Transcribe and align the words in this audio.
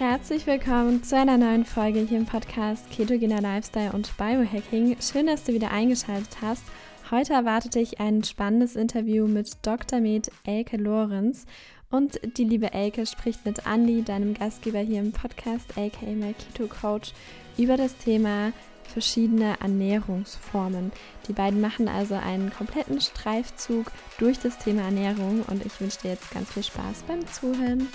Herzlich 0.00 0.46
willkommen 0.46 1.04
zu 1.04 1.14
einer 1.14 1.36
neuen 1.36 1.66
Folge 1.66 2.00
hier 2.00 2.16
im 2.16 2.24
Podcast 2.24 2.90
Ketogener 2.90 3.42
Lifestyle 3.42 3.92
und 3.92 4.16
Biohacking. 4.16 4.96
Schön, 4.98 5.26
dass 5.26 5.44
du 5.44 5.52
wieder 5.52 5.72
eingeschaltet 5.72 6.38
hast. 6.40 6.62
Heute 7.10 7.34
erwartet 7.34 7.74
dich 7.74 8.00
ein 8.00 8.24
spannendes 8.24 8.76
Interview 8.76 9.26
mit 9.26 9.58
Dr. 9.60 10.00
Med 10.00 10.30
Elke 10.46 10.78
Lorenz. 10.78 11.44
Und 11.90 12.18
die 12.38 12.44
liebe 12.44 12.72
Elke 12.72 13.04
spricht 13.04 13.44
mit 13.44 13.66
Andy, 13.66 14.02
deinem 14.02 14.32
Gastgeber 14.32 14.78
hier 14.78 15.00
im 15.00 15.12
Podcast, 15.12 15.72
aka 15.76 16.06
My 16.06 16.32
Keto 16.32 16.66
Coach, 16.66 17.12
über 17.58 17.76
das 17.76 17.94
Thema 17.98 18.54
verschiedene 18.84 19.60
Ernährungsformen. 19.60 20.92
Die 21.28 21.34
beiden 21.34 21.60
machen 21.60 21.88
also 21.88 22.14
einen 22.14 22.50
kompletten 22.50 23.02
Streifzug 23.02 23.92
durch 24.16 24.38
das 24.38 24.56
Thema 24.56 24.80
Ernährung 24.80 25.42
und 25.42 25.62
ich 25.66 25.78
wünsche 25.78 26.00
dir 26.00 26.12
jetzt 26.12 26.30
ganz 26.30 26.50
viel 26.50 26.62
Spaß 26.62 27.02
beim 27.06 27.20
Zuhören. 27.30 27.86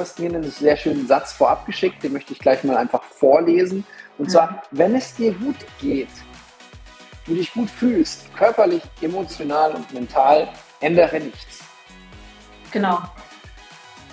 Hast 0.00 0.18
mir 0.18 0.28
einen 0.28 0.50
sehr 0.50 0.76
schönen 0.76 1.06
Satz 1.06 1.32
vorab 1.32 1.66
geschickt, 1.66 2.02
den 2.02 2.12
möchte 2.12 2.32
ich 2.32 2.38
gleich 2.38 2.64
mal 2.64 2.76
einfach 2.76 3.02
vorlesen. 3.02 3.84
Und 4.18 4.30
zwar, 4.30 4.62
wenn 4.70 4.94
es 4.94 5.14
dir 5.14 5.32
gut 5.32 5.56
geht, 5.80 6.08
du 7.26 7.34
dich 7.34 7.52
gut 7.52 7.70
fühlst, 7.70 8.34
körperlich, 8.34 8.82
emotional 9.00 9.74
und 9.74 9.92
mental, 9.92 10.48
ändere 10.80 11.20
nichts. 11.20 11.60
Genau. 12.70 12.98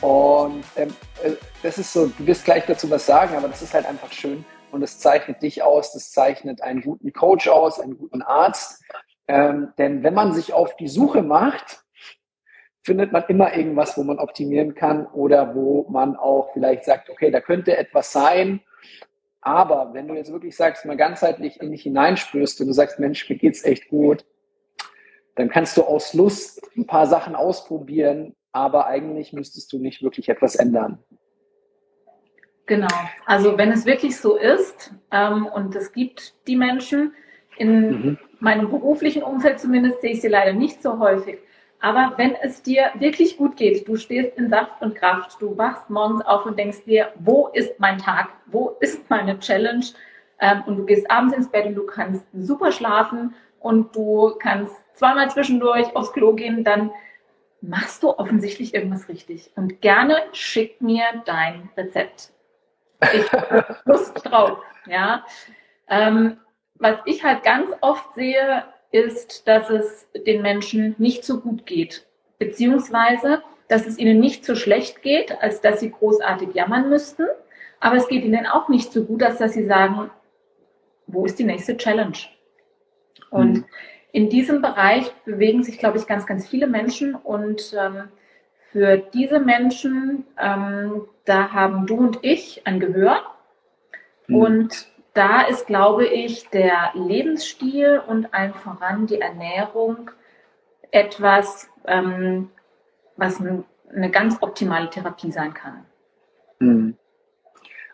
Und 0.01 0.63
ähm, 0.75 0.93
äh, 1.23 1.31
das 1.63 1.77
ist 1.77 1.91
so, 1.91 2.07
du 2.07 2.27
wirst 2.27 2.45
gleich 2.45 2.65
dazu 2.65 2.89
was 2.89 3.05
sagen, 3.05 3.35
aber 3.35 3.47
das 3.47 3.61
ist 3.61 3.73
halt 3.73 3.85
einfach 3.85 4.11
schön 4.11 4.45
und 4.71 4.81
das 4.81 4.99
zeichnet 4.99 5.41
dich 5.41 5.63
aus, 5.63 5.93
das 5.93 6.11
zeichnet 6.11 6.61
einen 6.61 6.81
guten 6.81 7.11
Coach 7.13 7.47
aus, 7.47 7.79
einen 7.79 7.97
guten 7.97 8.21
Arzt. 8.21 8.83
Ähm, 9.27 9.73
denn 9.77 10.03
wenn 10.03 10.13
man 10.13 10.33
sich 10.33 10.53
auf 10.53 10.75
die 10.77 10.87
Suche 10.87 11.23
macht, 11.23 11.83
findet 12.87 13.11
man 13.11 13.25
immer 13.27 13.55
irgendwas, 13.55 13.97
wo 13.97 14.03
man 14.03 14.17
optimieren 14.17 14.73
kann 14.73 15.05
oder 15.07 15.53
wo 15.53 15.85
man 15.89 16.15
auch 16.15 16.51
vielleicht 16.53 16.85
sagt, 16.85 17.09
okay, 17.09 17.29
da 17.29 17.41
könnte 17.41 17.77
etwas 17.77 18.13
sein, 18.13 18.61
aber 19.41 19.93
wenn 19.93 20.07
du 20.07 20.15
jetzt 20.15 20.31
wirklich 20.31 20.55
sagst, 20.55 20.85
mal 20.85 20.95
ganzheitlich 20.95 21.61
in 21.61 21.71
dich 21.71 21.83
hineinspürst 21.83 22.61
und 22.61 22.67
du 22.67 22.73
sagst, 22.73 22.97
Mensch, 22.99 23.29
mir 23.29 23.35
geht's 23.35 23.63
echt 23.65 23.89
gut, 23.89 24.25
dann 25.35 25.49
kannst 25.49 25.75
du 25.75 25.83
aus 25.83 26.13
Lust 26.13 26.61
ein 26.77 26.87
paar 26.87 27.07
Sachen 27.07 27.35
ausprobieren, 27.35 28.35
aber 28.53 28.87
eigentlich 28.87 29.33
müsstest 29.33 29.71
du 29.73 29.79
nicht 29.79 30.01
wirklich 30.01 30.29
etwas 30.29 30.55
ändern. 30.55 30.97
Genau. 32.67 32.87
Also 33.25 33.57
wenn 33.57 33.71
es 33.71 33.85
wirklich 33.85 34.17
so 34.17 34.37
ist 34.37 34.93
ähm, 35.11 35.45
und 35.45 35.75
es 35.75 35.91
gibt 35.91 36.35
die 36.47 36.55
Menschen, 36.55 37.13
in 37.57 37.89
mhm. 37.89 38.17
meinem 38.39 38.69
beruflichen 38.69 39.23
Umfeld 39.23 39.59
zumindest 39.59 40.01
sehe 40.01 40.11
ich 40.11 40.21
sie 40.21 40.27
leider 40.27 40.53
nicht 40.53 40.81
so 40.81 40.99
häufig, 40.99 41.39
aber 41.79 42.13
wenn 42.17 42.35
es 42.35 42.63
dir 42.63 42.91
wirklich 42.95 43.37
gut 43.37 43.55
geht, 43.55 43.87
du 43.87 43.97
stehst 43.97 44.37
in 44.37 44.49
Saft 44.49 44.81
und 44.81 44.95
Kraft, 44.95 45.39
du 45.39 45.57
wachst 45.57 45.89
morgens 45.89 46.25
auf 46.25 46.45
und 46.45 46.57
denkst 46.57 46.83
dir, 46.85 47.11
wo 47.19 47.47
ist 47.47 47.79
mein 47.79 47.99
Tag? 47.99 48.29
Wo 48.47 48.75
ist 48.79 49.09
meine 49.09 49.39
Challenge? 49.39 49.85
Ähm, 50.39 50.63
und 50.65 50.77
du 50.77 50.85
gehst 50.85 51.09
abends 51.09 51.35
ins 51.35 51.49
Bett 51.49 51.65
und 51.65 51.75
du 51.75 51.85
kannst 51.85 52.25
super 52.33 52.71
schlafen 52.71 53.35
und 53.59 53.95
du 53.95 54.35
kannst 54.39 54.75
zweimal 54.93 55.29
zwischendurch 55.29 55.95
aufs 55.95 56.13
Klo 56.13 56.33
gehen, 56.33 56.63
dann 56.63 56.91
machst 57.61 58.03
du 58.03 58.09
offensichtlich 58.09 58.73
irgendwas 58.73 59.09
richtig. 59.09 59.51
Und 59.55 59.81
gerne 59.81 60.17
schick 60.31 60.81
mir 60.81 61.05
dein 61.25 61.69
Rezept. 61.75 62.31
Ich 63.13 63.31
habe 63.31 63.77
Lust 63.85 64.13
drauf. 64.25 64.59
Ja. 64.85 65.25
Ähm, 65.87 66.37
was 66.75 66.97
ich 67.05 67.23
halt 67.23 67.43
ganz 67.43 67.71
oft 67.81 68.13
sehe, 68.13 68.63
ist, 68.91 69.47
dass 69.47 69.69
es 69.69 70.07
den 70.25 70.41
Menschen 70.41 70.95
nicht 70.97 71.23
so 71.23 71.39
gut 71.39 71.65
geht, 71.65 72.05
beziehungsweise 72.39 73.41
dass 73.67 73.85
es 73.85 73.97
ihnen 73.97 74.19
nicht 74.19 74.45
so 74.45 74.55
schlecht 74.55 75.01
geht, 75.01 75.31
als 75.41 75.61
dass 75.61 75.81
sie 75.81 75.91
großartig 75.91 76.53
jammern 76.53 76.89
müssten, 76.89 77.25
aber 77.79 77.97
es 77.97 78.07
geht 78.07 78.23
ihnen 78.23 78.45
auch 78.45 78.69
nicht 78.69 78.91
so 78.91 79.03
gut, 79.03 79.21
als 79.23 79.37
dass 79.37 79.53
sie 79.53 79.65
sagen, 79.65 80.09
wo 81.05 81.25
ist 81.25 81.37
die 81.39 81.43
nächste 81.43 81.77
Challenge? 81.77 82.17
Und 83.29 83.57
mhm. 83.57 83.65
in 84.11 84.29
diesem 84.29 84.61
Bereich 84.61 85.11
bewegen 85.25 85.63
sich, 85.63 85.79
glaube 85.79 85.97
ich, 85.97 86.07
ganz, 86.07 86.25
ganz 86.25 86.47
viele 86.47 86.67
Menschen 86.67 87.15
und 87.15 87.75
ähm, 87.77 88.09
für 88.71 88.97
diese 88.97 89.39
Menschen, 89.39 90.25
ähm, 90.39 91.03
da 91.25 91.51
haben 91.51 91.87
du 91.87 91.95
und 91.97 92.19
ich 92.21 92.61
ein 92.65 92.79
Gehör 92.79 93.21
mhm. 94.27 94.35
und 94.35 94.87
da 95.17 95.41
ist, 95.41 95.65
glaube 95.65 96.05
ich, 96.05 96.47
der 96.49 96.91
Lebensstil 96.93 98.01
und 98.05 98.33
allen 98.33 98.53
voran 98.53 99.07
die 99.07 99.19
Ernährung 99.19 100.11
etwas, 100.91 101.69
ähm, 101.85 102.51
was 103.15 103.41
eine 103.41 104.11
ganz 104.11 104.37
optimale 104.41 104.89
Therapie 104.91 105.31
sein 105.31 105.53
kann. 105.55 105.85
Hm. 106.59 106.97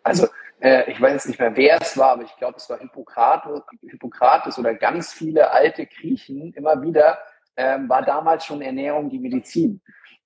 Also 0.03 0.27
äh, 0.59 0.91
ich 0.91 0.99
weiß 0.99 1.27
nicht 1.27 1.39
mehr, 1.39 1.55
wer 1.55 1.81
es 1.81 1.97
war, 1.97 2.11
aber 2.11 2.23
ich 2.23 2.35
glaube, 2.35 2.57
es 2.57 2.69
war 2.69 2.77
Hippokrates, 2.77 3.61
Hippokrates 3.81 4.59
oder 4.59 4.73
ganz 4.73 5.13
viele 5.13 5.49
alte 5.49 5.85
Griechen. 5.85 6.53
Immer 6.53 6.81
wieder 6.81 7.19
ähm, 7.55 7.87
war 7.87 8.01
damals 8.01 8.45
schon 8.45 8.61
Ernährung 8.61 9.09
die 9.09 9.19
Medizin. 9.19 9.81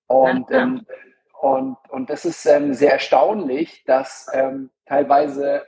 Und, 0.08 0.50
ähm, 0.52 0.86
und, 1.42 1.78
und 1.90 2.10
das 2.10 2.26
ist 2.26 2.48
ähm, 2.48 2.74
sehr 2.74 2.94
erstaunlich, 2.94 3.84
dass 3.86 4.28
ähm, 4.34 4.72
teilweise 4.88 5.64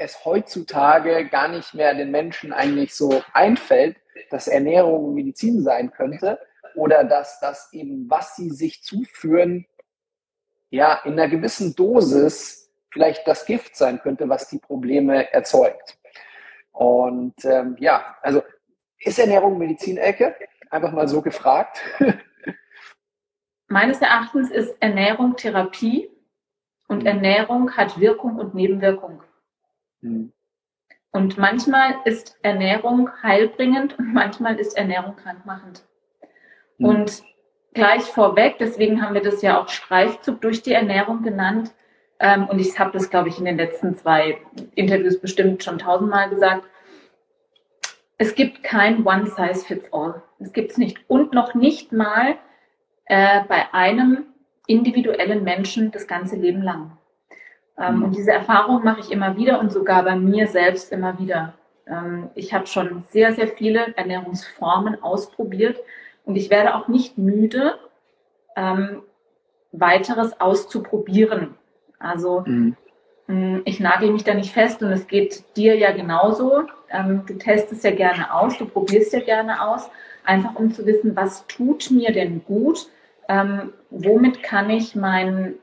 es 0.00 0.24
heutzutage 0.24 1.26
gar 1.28 1.48
nicht 1.48 1.74
mehr 1.74 1.94
den 1.94 2.10
Menschen 2.10 2.52
eigentlich 2.52 2.94
so 2.94 3.22
einfällt, 3.32 3.96
dass 4.30 4.48
Ernährung 4.48 5.14
Medizin 5.14 5.62
sein 5.62 5.92
könnte 5.92 6.38
oder 6.74 7.04
dass 7.04 7.38
das 7.40 7.72
eben, 7.72 8.08
was 8.08 8.36
sie 8.36 8.50
sich 8.50 8.82
zuführen, 8.82 9.66
ja, 10.70 11.00
in 11.04 11.12
einer 11.12 11.28
gewissen 11.28 11.74
Dosis 11.74 12.72
vielleicht 12.90 13.26
das 13.26 13.44
Gift 13.44 13.76
sein 13.76 14.00
könnte, 14.00 14.28
was 14.28 14.48
die 14.48 14.58
Probleme 14.58 15.32
erzeugt. 15.32 15.98
Und 16.72 17.44
ähm, 17.44 17.76
ja, 17.78 18.16
also 18.22 18.42
ist 18.98 19.18
Ernährung 19.18 19.58
Medizin-Ecke? 19.58 20.34
Einfach 20.70 20.92
mal 20.92 21.08
so 21.08 21.20
gefragt. 21.20 21.80
Meines 23.68 24.00
Erachtens 24.00 24.50
ist 24.50 24.74
Ernährung 24.80 25.36
Therapie 25.36 26.08
und 26.88 27.00
mhm. 27.00 27.06
Ernährung 27.06 27.76
hat 27.76 28.00
Wirkung 28.00 28.36
und 28.36 28.54
Nebenwirkung. 28.54 29.22
Mhm. 30.00 30.32
Und 31.12 31.38
manchmal 31.38 31.96
ist 32.04 32.38
Ernährung 32.42 33.10
heilbringend 33.22 33.98
und 33.98 34.12
manchmal 34.14 34.58
ist 34.60 34.76
Ernährung 34.76 35.16
krankmachend. 35.16 35.84
Mhm. 36.78 36.86
Und 36.86 37.22
gleich 37.74 38.02
vorweg, 38.02 38.56
deswegen 38.58 39.02
haben 39.02 39.14
wir 39.14 39.22
das 39.22 39.42
ja 39.42 39.60
auch 39.60 39.68
Streifzug 39.68 40.40
durch 40.40 40.62
die 40.62 40.72
Ernährung 40.72 41.22
genannt. 41.22 41.72
Ähm, 42.20 42.48
und 42.48 42.58
ich 42.58 42.78
habe 42.78 42.92
das, 42.92 43.10
glaube 43.10 43.28
ich, 43.28 43.38
in 43.38 43.44
den 43.44 43.56
letzten 43.56 43.94
zwei 43.94 44.38
Interviews 44.74 45.20
bestimmt 45.20 45.64
schon 45.64 45.78
tausendmal 45.78 46.28
gesagt. 46.30 46.64
Es 48.18 48.34
gibt 48.34 48.62
kein 48.62 49.06
One 49.06 49.26
Size 49.26 49.64
Fits 49.64 49.92
All. 49.92 50.22
Es 50.38 50.52
gibt 50.52 50.72
es 50.72 50.76
nicht. 50.76 50.98
Und 51.08 51.32
noch 51.32 51.54
nicht 51.54 51.90
mal 51.90 52.36
äh, 53.06 53.40
bei 53.48 53.72
einem 53.72 54.26
individuellen 54.66 55.42
Menschen 55.42 55.90
das 55.90 56.06
ganze 56.06 56.36
Leben 56.36 56.62
lang. 56.62 56.96
Ähm, 57.80 57.96
mhm. 57.96 58.02
Und 58.04 58.16
diese 58.16 58.32
Erfahrung 58.32 58.84
mache 58.84 59.00
ich 59.00 59.10
immer 59.10 59.36
wieder 59.36 59.58
und 59.58 59.72
sogar 59.72 60.04
bei 60.04 60.14
mir 60.14 60.46
selbst 60.46 60.92
immer 60.92 61.18
wieder. 61.18 61.54
Ähm, 61.86 62.28
ich 62.34 62.52
habe 62.52 62.66
schon 62.66 63.02
sehr, 63.08 63.32
sehr 63.32 63.48
viele 63.48 63.96
Ernährungsformen 63.96 65.02
ausprobiert 65.02 65.78
und 66.24 66.36
ich 66.36 66.50
werde 66.50 66.74
auch 66.74 66.88
nicht 66.88 67.16
müde, 67.16 67.78
ähm, 68.54 69.02
weiteres 69.72 70.40
auszuprobieren. 70.40 71.54
Also 71.98 72.44
mhm. 72.46 72.76
Mm, 73.26 73.60
ich 73.64 73.80
nagel 73.80 74.10
mich 74.10 74.24
da 74.24 74.34
nicht 74.34 74.52
fest 74.52 74.82
und 74.82 74.90
es 74.90 75.06
geht 75.06 75.56
dir 75.56 75.76
ja 75.76 75.92
genauso. 75.92 76.64
du 77.26 77.38
testest 77.38 77.84
ja 77.84 77.92
gerne 77.92 78.34
aus, 78.34 78.58
du 78.58 78.66
probierst 78.66 79.12
ja 79.12 79.20
gerne 79.20 79.62
aus, 79.62 79.88
einfach 80.24 80.56
um 80.56 80.72
zu 80.72 80.84
wissen, 80.84 81.14
was 81.14 81.46
tut 81.46 81.92
mir 81.92 82.10
denn 82.12 82.42
gut, 82.44 82.88
womit 83.90 84.42
kann 84.42 84.70
ich 84.70 84.96
mein 84.96 85.54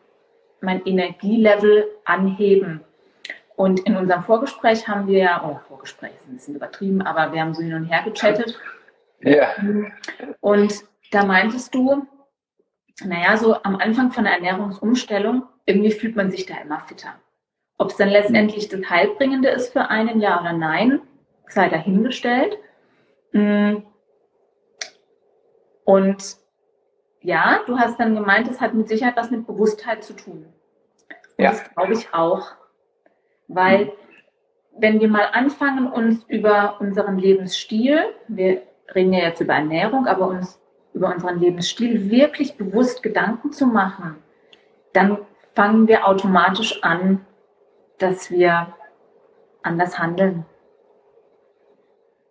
mein 0.62 0.86
Energielevel 0.86 1.88
anheben. 2.06 2.82
Und 3.56 3.80
in 3.82 3.96
unserem 3.96 4.24
Vorgespräch 4.24 4.88
haben 4.88 5.08
wir, 5.08 5.42
oh, 5.44 5.60
Vorgespräch 5.68 6.12
ist 6.20 6.28
ein 6.28 6.36
bisschen 6.36 6.56
übertrieben, 6.56 7.02
aber 7.02 7.34
wir 7.34 7.42
haben 7.42 7.54
so 7.54 7.62
hin 7.62 7.74
und 7.74 7.86
her 7.86 8.04
gechattet. 8.04 8.60
Ja. 9.22 9.48
Und 10.42 10.74
da 11.12 11.26
meintest 11.26 11.74
du, 11.74 12.06
naja, 13.04 13.38
so 13.38 13.56
am 13.64 13.78
Anfang 13.78 14.12
von 14.12 14.26
der 14.26 14.34
Ernährungsumstellung, 14.34 15.44
irgendwie 15.66 15.92
fühlt 15.92 16.16
man 16.16 16.30
sich 16.32 16.46
da 16.46 16.56
immer 16.64 16.80
fitter. 16.82 17.16
Ob 17.78 17.90
es 17.90 17.98
dann 17.98 18.10
letztendlich 18.10 18.70
das 18.70 18.90
Heilbringende 18.90 19.50
ist 19.50 19.74
für 19.74 19.90
einen, 19.90 20.20
ja 20.20 20.40
oder 20.40 20.54
nein, 20.54 21.02
sei 21.48 21.70
dahingestellt. 21.70 22.58
Mm. 23.32 23.78
Und 25.84 26.38
ja, 27.28 27.60
du 27.68 27.78
hast 27.78 28.00
dann 28.00 28.16
gemeint, 28.16 28.50
es 28.50 28.62
hat 28.62 28.74
mit 28.74 28.88
Sicherheit 28.88 29.18
was 29.18 29.32
mit 29.32 29.46
Bewusstheit 29.46 30.02
zu 30.02 30.14
tun. 30.14 30.46
Ja. 31.38 31.52
Das 31.52 31.70
glaube 31.74 31.92
ich 31.92 32.14
auch. 32.14 32.54
Weil 33.50 33.92
wenn 34.78 35.02
wir 35.02 35.10
mal 35.10 35.28
anfangen, 35.34 35.92
uns 35.92 36.24
über 36.30 36.80
unseren 36.80 37.18
Lebensstil, 37.18 38.00
wir 38.30 38.62
reden 38.96 39.12
ja 39.12 39.24
jetzt 39.26 39.42
über 39.42 39.56
Ernährung, 39.56 40.08
aber 40.08 40.30
uns 40.30 40.58
über 40.94 41.14
unseren 41.14 41.42
Lebensstil 41.42 42.10
wirklich 42.10 42.56
bewusst 42.56 43.04
Gedanken 43.04 43.52
zu 43.52 43.66
machen, 43.66 44.16
dann 44.94 45.18
fangen 45.54 45.90
wir 45.90 46.08
automatisch 46.08 46.82
an, 46.82 47.26
dass 47.98 48.32
wir 48.32 48.74
anders 49.64 50.00
handeln. 50.00 50.46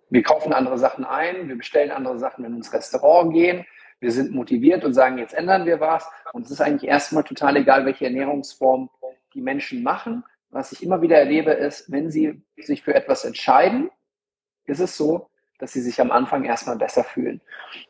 Wir 0.08 0.22
kaufen 0.22 0.54
andere 0.54 0.78
Sachen 0.78 1.04
ein, 1.04 1.48
wir 1.48 1.58
bestellen 1.58 1.90
andere 1.90 2.18
Sachen, 2.18 2.44
wenn 2.44 2.52
wir 2.52 2.58
ins 2.58 2.72
Restaurant 2.72 3.34
gehen. 3.34 3.66
Wir 4.00 4.12
sind 4.12 4.32
motiviert 4.32 4.84
und 4.84 4.94
sagen, 4.94 5.18
jetzt 5.18 5.34
ändern 5.34 5.66
wir 5.66 5.80
was. 5.80 6.06
Und 6.32 6.46
es 6.46 6.50
ist 6.50 6.60
eigentlich 6.60 6.88
erstmal 6.88 7.24
total 7.24 7.56
egal, 7.56 7.86
welche 7.86 8.04
Ernährungsform 8.04 8.90
die 9.34 9.40
Menschen 9.40 9.82
machen. 9.82 10.24
Was 10.50 10.72
ich 10.72 10.82
immer 10.82 11.02
wieder 11.02 11.18
erlebe, 11.18 11.52
ist, 11.52 11.90
wenn 11.90 12.10
sie 12.10 12.42
sich 12.56 12.82
für 12.82 12.94
etwas 12.94 13.24
entscheiden, 13.24 13.90
ist 14.64 14.80
es 14.80 14.96
so, 14.96 15.28
dass 15.58 15.72
sie 15.72 15.80
sich 15.80 16.00
am 16.00 16.10
Anfang 16.10 16.44
erstmal 16.44 16.76
besser 16.76 17.04
fühlen. 17.04 17.40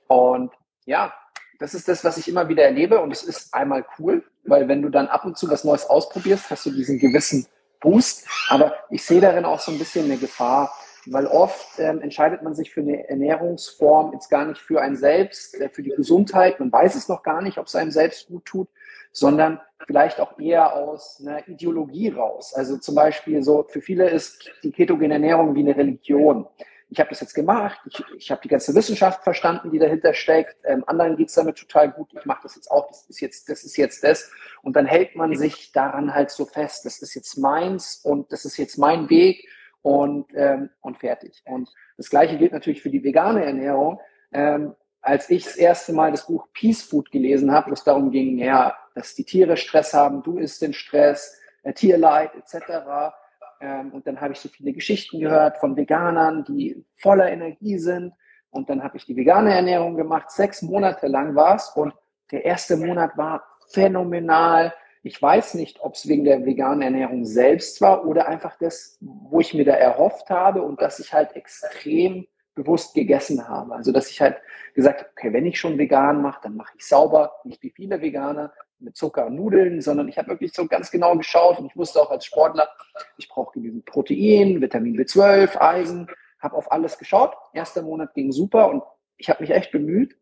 Und 0.06 0.52
ja, 0.84 1.12
das 1.58 1.74
ist 1.74 1.88
das, 1.88 2.04
was 2.04 2.18
ich 2.18 2.28
immer 2.28 2.48
wieder 2.48 2.64
erlebe. 2.64 3.00
Und 3.00 3.12
es 3.12 3.22
ist 3.22 3.52
einmal 3.54 3.84
cool, 3.98 4.24
weil 4.44 4.68
wenn 4.68 4.82
du 4.82 4.90
dann 4.90 5.08
ab 5.08 5.24
und 5.24 5.36
zu 5.36 5.50
was 5.50 5.64
Neues 5.64 5.86
ausprobierst, 5.86 6.50
hast 6.50 6.66
du 6.66 6.70
diesen 6.70 6.98
gewissen 6.98 7.46
Boost. 7.80 8.26
Aber 8.48 8.74
ich 8.90 9.04
sehe 9.04 9.20
darin 9.20 9.44
auch 9.44 9.60
so 9.60 9.72
ein 9.72 9.78
bisschen 9.78 10.04
eine 10.04 10.16
Gefahr, 10.16 10.72
weil 11.06 11.26
oft 11.26 11.78
ähm, 11.78 12.00
entscheidet 12.00 12.42
man 12.42 12.54
sich 12.54 12.72
für 12.72 12.80
eine 12.80 13.08
Ernährungsform 13.08 14.12
jetzt 14.12 14.28
gar 14.28 14.44
nicht 14.44 14.60
für 14.60 14.80
ein 14.80 14.96
Selbst, 14.96 15.58
äh, 15.60 15.68
für 15.68 15.82
die 15.82 15.90
Gesundheit. 15.90 16.60
Man 16.60 16.72
weiß 16.72 16.94
es 16.94 17.08
noch 17.08 17.22
gar 17.22 17.42
nicht, 17.42 17.58
ob 17.58 17.66
es 17.66 17.76
einem 17.76 17.90
selbst 17.90 18.28
gut 18.28 18.44
tut, 18.44 18.68
sondern 19.12 19.60
vielleicht 19.86 20.20
auch 20.20 20.38
eher 20.38 20.74
aus 20.74 21.20
einer 21.20 21.46
Ideologie 21.48 22.08
raus. 22.08 22.54
Also 22.54 22.76
zum 22.78 22.94
Beispiel 22.94 23.42
so, 23.42 23.64
für 23.68 23.80
viele 23.80 24.10
ist 24.10 24.50
die 24.62 24.72
ketogene 24.72 25.14
Ernährung 25.14 25.54
wie 25.54 25.60
eine 25.60 25.76
Religion. 25.76 26.46
Ich 26.88 27.00
habe 27.00 27.10
das 27.10 27.20
jetzt 27.20 27.34
gemacht, 27.34 27.80
ich, 27.86 28.04
ich 28.16 28.30
habe 28.30 28.40
die 28.42 28.48
ganze 28.48 28.74
Wissenschaft 28.74 29.24
verstanden, 29.24 29.70
die 29.70 29.78
dahinter 29.78 30.14
steckt. 30.14 30.56
Ähm, 30.64 30.84
anderen 30.86 31.16
geht's 31.16 31.34
damit 31.34 31.56
total 31.56 31.90
gut. 31.90 32.08
Ich 32.16 32.24
mache 32.26 32.40
das 32.42 32.54
jetzt 32.54 32.70
auch. 32.70 32.88
Das 32.88 33.06
ist 33.08 33.20
jetzt, 33.20 33.48
das 33.48 33.64
ist 33.64 33.76
jetzt 33.76 34.04
das. 34.04 34.30
Und 34.62 34.76
dann 34.76 34.86
hält 34.86 35.16
man 35.16 35.36
sich 35.36 35.72
daran 35.72 36.14
halt 36.14 36.30
so 36.30 36.46
fest. 36.46 36.84
Das 36.84 37.02
ist 37.02 37.14
jetzt 37.14 37.38
meins 37.38 38.00
und 38.04 38.32
das 38.32 38.44
ist 38.44 38.56
jetzt 38.56 38.78
mein 38.78 39.10
Weg 39.10 39.48
und, 39.86 40.26
ähm, 40.34 40.70
und 40.80 40.98
fertig. 40.98 41.44
Und 41.46 41.72
das 41.96 42.10
Gleiche 42.10 42.36
gilt 42.38 42.50
natürlich 42.50 42.82
für 42.82 42.90
die 42.90 43.04
vegane 43.04 43.44
Ernährung. 43.44 44.00
Ähm, 44.32 44.74
als 45.00 45.30
ich 45.30 45.44
das 45.44 45.54
erste 45.54 45.92
Mal 45.92 46.10
das 46.10 46.26
Buch 46.26 46.48
Peace 46.52 46.82
Food 46.82 47.12
gelesen 47.12 47.52
habe, 47.52 47.70
wo 47.70 47.74
es 47.74 47.84
darum 47.84 48.10
ging, 48.10 48.36
ja, 48.38 48.76
dass 48.96 49.14
die 49.14 49.22
Tiere 49.22 49.56
Stress 49.56 49.94
haben, 49.94 50.24
du 50.24 50.38
isst 50.38 50.60
den 50.60 50.72
Stress, 50.72 51.40
äh, 51.62 51.72
Tierleid 51.72 52.34
etc. 52.34 53.14
Ähm, 53.60 53.92
und 53.92 54.08
dann 54.08 54.20
habe 54.20 54.32
ich 54.32 54.40
so 54.40 54.48
viele 54.48 54.72
Geschichten 54.72 55.20
gehört 55.20 55.58
von 55.58 55.76
Veganern, 55.76 56.42
die 56.42 56.84
voller 56.96 57.30
Energie 57.30 57.78
sind. 57.78 58.12
Und 58.50 58.68
dann 58.68 58.82
habe 58.82 58.96
ich 58.96 59.06
die 59.06 59.16
vegane 59.16 59.54
Ernährung 59.54 59.94
gemacht. 59.94 60.32
Sechs 60.32 60.62
Monate 60.62 61.06
lang 61.06 61.36
war 61.36 61.54
es 61.54 61.68
und 61.76 61.94
der 62.32 62.44
erste 62.44 62.76
Monat 62.76 63.16
war 63.16 63.44
phänomenal. 63.68 64.74
Ich 65.06 65.22
weiß 65.22 65.54
nicht, 65.54 65.78
ob 65.82 65.94
es 65.94 66.08
wegen 66.08 66.24
der 66.24 66.44
veganen 66.44 66.82
Ernährung 66.82 67.24
selbst 67.24 67.80
war 67.80 68.04
oder 68.06 68.26
einfach 68.26 68.56
das, 68.58 68.98
wo 69.00 69.38
ich 69.38 69.54
mir 69.54 69.64
da 69.64 69.74
erhofft 69.74 70.30
habe 70.30 70.62
und 70.62 70.82
dass 70.82 70.98
ich 70.98 71.12
halt 71.12 71.36
extrem 71.36 72.26
bewusst 72.56 72.92
gegessen 72.92 73.46
habe. 73.46 73.72
Also 73.76 73.92
dass 73.92 74.10
ich 74.10 74.20
halt 74.20 74.38
gesagt 74.74 74.98
habe, 74.98 75.10
okay, 75.12 75.32
wenn 75.32 75.46
ich 75.46 75.60
schon 75.60 75.78
vegan 75.78 76.22
mache, 76.22 76.40
dann 76.42 76.56
mache 76.56 76.72
ich 76.76 76.84
sauber, 76.84 77.36
nicht 77.44 77.62
wie 77.62 77.70
viele 77.70 78.00
Veganer 78.00 78.52
mit 78.80 78.96
Zucker 78.96 79.26
und 79.26 79.36
Nudeln, 79.36 79.80
sondern 79.80 80.08
ich 80.08 80.18
habe 80.18 80.26
wirklich 80.26 80.52
so 80.52 80.66
ganz 80.66 80.90
genau 80.90 81.16
geschaut 81.16 81.60
und 81.60 81.66
ich 81.66 81.76
wusste 81.76 82.00
auch 82.00 82.10
als 82.10 82.24
Sportler, 82.26 82.68
ich 83.16 83.28
brauche 83.28 83.52
genügend 83.52 83.84
Protein, 83.84 84.60
Vitamin 84.60 84.98
B12, 84.98 85.56
Eisen, 85.56 86.08
habe 86.40 86.56
auf 86.56 86.72
alles 86.72 86.98
geschaut. 86.98 87.32
Erster 87.52 87.82
Monat 87.82 88.12
ging 88.14 88.32
super 88.32 88.68
und 88.70 88.82
ich 89.18 89.30
habe 89.30 89.40
mich 89.40 89.50
echt 89.52 89.70
bemüht. 89.70 90.16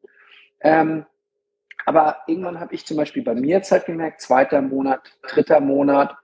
Ähm, 0.60 1.06
aber 1.86 2.18
irgendwann 2.26 2.60
habe 2.60 2.74
ich 2.74 2.86
zum 2.86 2.96
Beispiel 2.96 3.22
bei 3.22 3.34
mir 3.34 3.56
jetzt 3.56 3.72
halt 3.72 3.86
gemerkt, 3.86 4.20
zweiter 4.20 4.62
Monat, 4.62 5.16
dritter 5.22 5.60
Monat, 5.60 6.16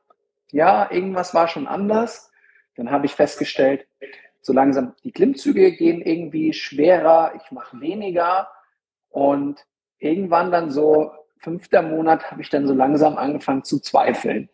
ja, 0.50 0.90
irgendwas 0.90 1.34
war 1.34 1.48
schon 1.48 1.66
anders. 1.66 2.30
Dann 2.76 2.90
habe 2.90 3.06
ich 3.06 3.14
festgestellt, 3.14 3.86
so 4.40 4.52
langsam 4.52 4.94
die 5.04 5.12
Klimmzüge 5.12 5.72
gehen 5.72 6.00
irgendwie 6.00 6.52
schwerer, 6.52 7.32
ich 7.36 7.50
mache 7.50 7.80
weniger 7.80 8.48
und 9.10 9.66
irgendwann 9.98 10.50
dann 10.50 10.70
so 10.70 11.12
fünfter 11.36 11.82
Monat 11.82 12.30
habe 12.30 12.40
ich 12.40 12.50
dann 12.50 12.66
so 12.66 12.74
langsam 12.74 13.16
angefangen 13.16 13.64
zu 13.64 13.80
zweifeln. 13.80 14.48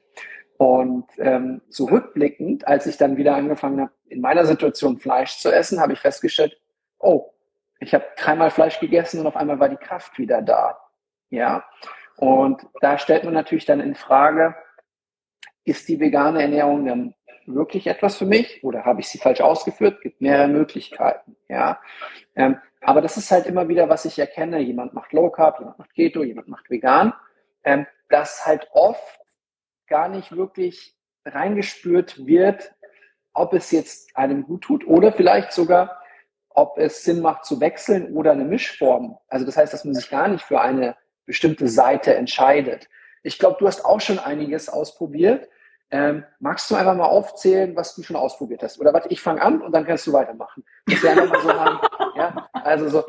Und 0.58 1.04
ähm, 1.18 1.60
so 1.68 1.84
rückblickend, 1.84 2.66
als 2.66 2.86
ich 2.86 2.96
dann 2.96 3.16
wieder 3.16 3.36
angefangen 3.36 3.80
habe, 3.80 3.92
in 4.08 4.20
meiner 4.20 4.46
Situation 4.46 4.96
Fleisch 4.96 5.38
zu 5.38 5.52
essen, 5.52 5.80
habe 5.80 5.92
ich 5.92 5.98
festgestellt, 5.98 6.58
oh, 6.98 7.30
ich 7.78 7.92
habe 7.92 8.06
dreimal 8.16 8.50
Fleisch 8.50 8.80
gegessen 8.80 9.20
und 9.20 9.26
auf 9.26 9.36
einmal 9.36 9.60
war 9.60 9.68
die 9.68 9.76
Kraft 9.76 10.18
wieder 10.18 10.40
da. 10.40 10.78
Ja. 11.31 11.64
Und 12.17 12.67
da 12.81 12.99
stellt 12.99 13.25
man 13.25 13.34
natürlich 13.34 13.67
dann 13.67 13.81
in 13.81 13.94
Frage, 13.94 14.55
ist 15.64 15.88
die 15.88 16.00
vegane 16.00 16.43
Ernährung 16.43 16.87
dann 16.87 17.14
wirklich 17.46 17.87
etwas 17.87 18.17
für 18.17 18.26
mich 18.26 18.62
oder 18.64 18.84
habe 18.84 19.00
ich 19.00 19.08
sie 19.08 19.19
falsch 19.19 19.40
ausgeführt? 19.40 20.00
Gibt 20.00 20.20
mehrere 20.20 20.49
Möglichkeiten. 20.49 21.37
Ja. 21.49 21.81
Ähm, 22.34 22.58
aber 22.81 23.00
das 23.00 23.17
ist 23.17 23.31
halt 23.31 23.46
immer 23.46 23.69
wieder, 23.69 23.88
was 23.88 24.05
ich 24.05 24.19
erkenne. 24.19 24.61
Jemand 24.61 24.94
macht 24.94 25.12
Low 25.12 25.31
Carb, 25.31 25.58
jemand 25.58 25.78
macht 25.78 25.94
Keto, 25.94 26.23
jemand 26.23 26.49
macht 26.49 26.70
vegan. 26.70 27.12
Ähm, 27.64 27.87
dass 28.08 28.46
halt 28.46 28.69
oft 28.73 29.20
gar 29.88 30.08
nicht 30.08 30.37
wirklich 30.37 30.96
reingespürt 31.25 32.26
wird, 32.26 32.73
ob 33.32 33.52
es 33.52 33.70
jetzt 33.70 34.17
einem 34.17 34.44
gut 34.44 34.62
tut 34.62 34.87
oder 34.87 35.12
vielleicht 35.12 35.52
sogar, 35.52 36.00
ob 36.50 36.78
es 36.78 37.05
Sinn 37.05 37.20
macht 37.20 37.44
zu 37.44 37.61
wechseln 37.61 38.14
oder 38.14 38.32
eine 38.32 38.44
Mischform. 38.44 39.19
Also 39.28 39.44
das 39.44 39.56
heißt, 39.56 39.73
dass 39.73 39.84
man 39.84 39.94
sich 39.94 40.08
gar 40.08 40.28
nicht 40.28 40.44
für 40.44 40.61
eine 40.61 40.96
bestimmte 41.26 41.69
Seite 41.69 42.14
entscheidet. 42.14 42.88
Ich 43.23 43.38
glaube, 43.38 43.56
du 43.58 43.67
hast 43.67 43.84
auch 43.84 44.00
schon 44.00 44.19
einiges 44.19 44.69
ausprobiert. 44.69 45.49
Ähm, 45.90 46.25
magst 46.40 46.70
du 46.70 46.75
einfach 46.75 46.96
mal 46.96 47.05
aufzählen, 47.05 47.76
was 47.76 47.94
du 47.94 48.02
schon 48.02 48.17
ausprobiert 48.17 48.62
hast? 48.62 48.81
Oder 48.81 48.93
warte, 48.93 49.08
ich 49.08 49.20
fange 49.20 49.43
an 49.43 49.61
und 49.61 49.73
dann 49.73 49.84
kannst 49.84 50.06
du 50.06 50.12
weitermachen. 50.12 50.64
Dass 50.87 51.02
wir 51.02 51.11
einfach 51.11 51.43
so 51.43 51.52
haben, 51.52 51.81
ja, 52.17 52.49
also 52.52 52.88
so, 52.88 53.05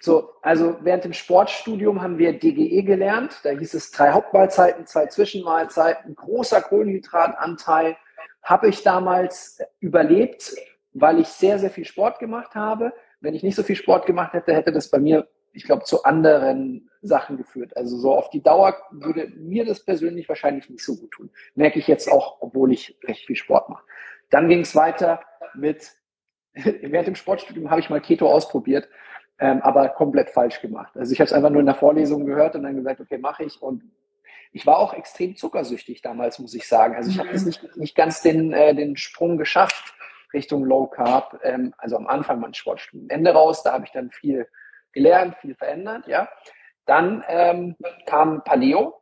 so, 0.00 0.30
also 0.42 0.76
während 0.80 1.04
dem 1.04 1.12
Sportstudium 1.12 2.00
haben 2.00 2.18
wir 2.18 2.38
DGE 2.38 2.82
gelernt. 2.82 3.40
Da 3.42 3.50
hieß 3.50 3.74
es 3.74 3.90
drei 3.90 4.12
Hauptmahlzeiten, 4.12 4.86
zwei 4.86 5.06
Zwischenmahlzeiten, 5.06 6.14
großer 6.14 6.62
Kohlenhydratanteil. 6.62 7.96
Habe 8.42 8.68
ich 8.68 8.82
damals 8.82 9.60
überlebt, 9.80 10.54
weil 10.92 11.18
ich 11.18 11.28
sehr, 11.28 11.58
sehr 11.58 11.70
viel 11.70 11.84
Sport 11.84 12.18
gemacht 12.18 12.54
habe. 12.54 12.92
Wenn 13.20 13.34
ich 13.34 13.42
nicht 13.42 13.56
so 13.56 13.62
viel 13.62 13.76
Sport 13.76 14.06
gemacht 14.06 14.32
hätte, 14.32 14.54
hätte 14.54 14.72
das 14.72 14.88
bei 14.88 14.98
mir 14.98 15.28
ich 15.52 15.64
glaube, 15.64 15.84
zu 15.84 16.04
anderen 16.04 16.90
Sachen 17.00 17.36
geführt. 17.36 17.76
Also 17.76 17.96
so 17.96 18.14
auf 18.14 18.30
die 18.30 18.42
Dauer 18.42 18.76
würde 18.90 19.28
mir 19.36 19.64
das 19.64 19.84
persönlich 19.84 20.28
wahrscheinlich 20.28 20.68
nicht 20.68 20.84
so 20.84 20.96
gut 20.96 21.10
tun. 21.12 21.30
Merke 21.54 21.78
ich 21.78 21.86
jetzt 21.86 22.10
auch, 22.10 22.38
obwohl 22.40 22.72
ich 22.72 22.98
recht 23.04 23.26
viel 23.26 23.36
Sport 23.36 23.68
mache. 23.68 23.84
Dann 24.30 24.48
ging 24.48 24.60
es 24.60 24.74
weiter 24.74 25.20
mit, 25.54 25.92
während 26.54 27.08
dem 27.08 27.14
Sportstudium 27.14 27.70
habe 27.70 27.80
ich 27.80 27.90
mal 27.90 28.00
Keto 28.00 28.30
ausprobiert, 28.30 28.88
ähm, 29.38 29.60
aber 29.62 29.88
komplett 29.90 30.30
falsch 30.30 30.60
gemacht. 30.60 30.96
Also 30.96 31.12
ich 31.12 31.20
habe 31.20 31.26
es 31.26 31.32
einfach 31.32 31.50
nur 31.50 31.60
in 31.60 31.66
der 31.66 31.74
Vorlesung 31.74 32.26
gehört 32.26 32.54
und 32.56 32.64
dann 32.64 32.76
gesagt, 32.76 33.00
okay, 33.00 33.18
mache 33.18 33.44
ich. 33.44 33.62
Und 33.62 33.84
ich 34.52 34.66
war 34.66 34.78
auch 34.78 34.94
extrem 34.94 35.36
zuckersüchtig 35.36 36.02
damals, 36.02 36.38
muss 36.38 36.54
ich 36.54 36.66
sagen. 36.66 36.96
Also 36.96 37.10
ich 37.10 37.18
habe 37.18 37.36
mhm. 37.36 37.44
nicht, 37.44 37.76
nicht 37.76 37.94
ganz 37.94 38.22
den, 38.22 38.52
äh, 38.52 38.74
den 38.74 38.96
Sprung 38.96 39.38
geschafft 39.38 39.94
Richtung 40.32 40.64
Low 40.64 40.86
Carb. 40.86 41.40
Ähm, 41.42 41.74
also 41.78 41.96
am 41.96 42.06
Anfang 42.06 42.40
mein 42.40 42.54
Sportstudium. 42.54 43.08
Ende 43.08 43.32
raus, 43.32 43.62
da 43.62 43.72
habe 43.72 43.84
ich 43.84 43.92
dann 43.92 44.10
viel 44.10 44.48
gelernt, 44.92 45.36
viel 45.40 45.54
verändert, 45.54 46.06
ja. 46.06 46.28
Dann 46.86 47.24
ähm, 47.28 47.76
kam 48.06 48.42
Paleo. 48.44 49.00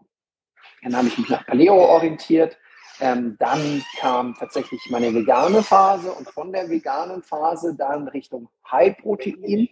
Dann 0.82 0.96
habe 0.96 1.08
ich 1.08 1.18
mich 1.18 1.28
nach 1.28 1.46
Paleo 1.46 1.74
orientiert. 1.74 2.58
Ähm, 2.98 3.36
dann 3.38 3.84
kam 3.98 4.34
tatsächlich 4.38 4.80
meine 4.90 5.12
vegane 5.14 5.62
Phase 5.62 6.10
und 6.12 6.28
von 6.30 6.52
der 6.52 6.68
veganen 6.70 7.22
Phase 7.22 7.76
dann 7.76 8.08
Richtung 8.08 8.48
High 8.70 8.96
Protein, 8.98 9.68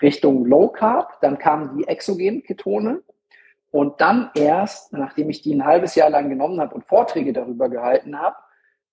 Richtung 0.00 0.46
Low 0.46 0.68
Carb. 0.68 1.20
Dann 1.20 1.38
kamen 1.38 1.76
die 1.76 1.88
exogenen 1.88 2.42
Ketone. 2.42 3.02
Und 3.70 4.00
dann 4.00 4.30
erst, 4.34 4.92
nachdem 4.92 5.28
ich 5.28 5.42
die 5.42 5.54
ein 5.54 5.64
halbes 5.64 5.94
Jahr 5.94 6.08
lang 6.08 6.30
genommen 6.30 6.60
habe 6.60 6.74
und 6.74 6.86
Vorträge 6.86 7.32
darüber 7.32 7.68
gehalten 7.68 8.18
habe, 8.18 8.36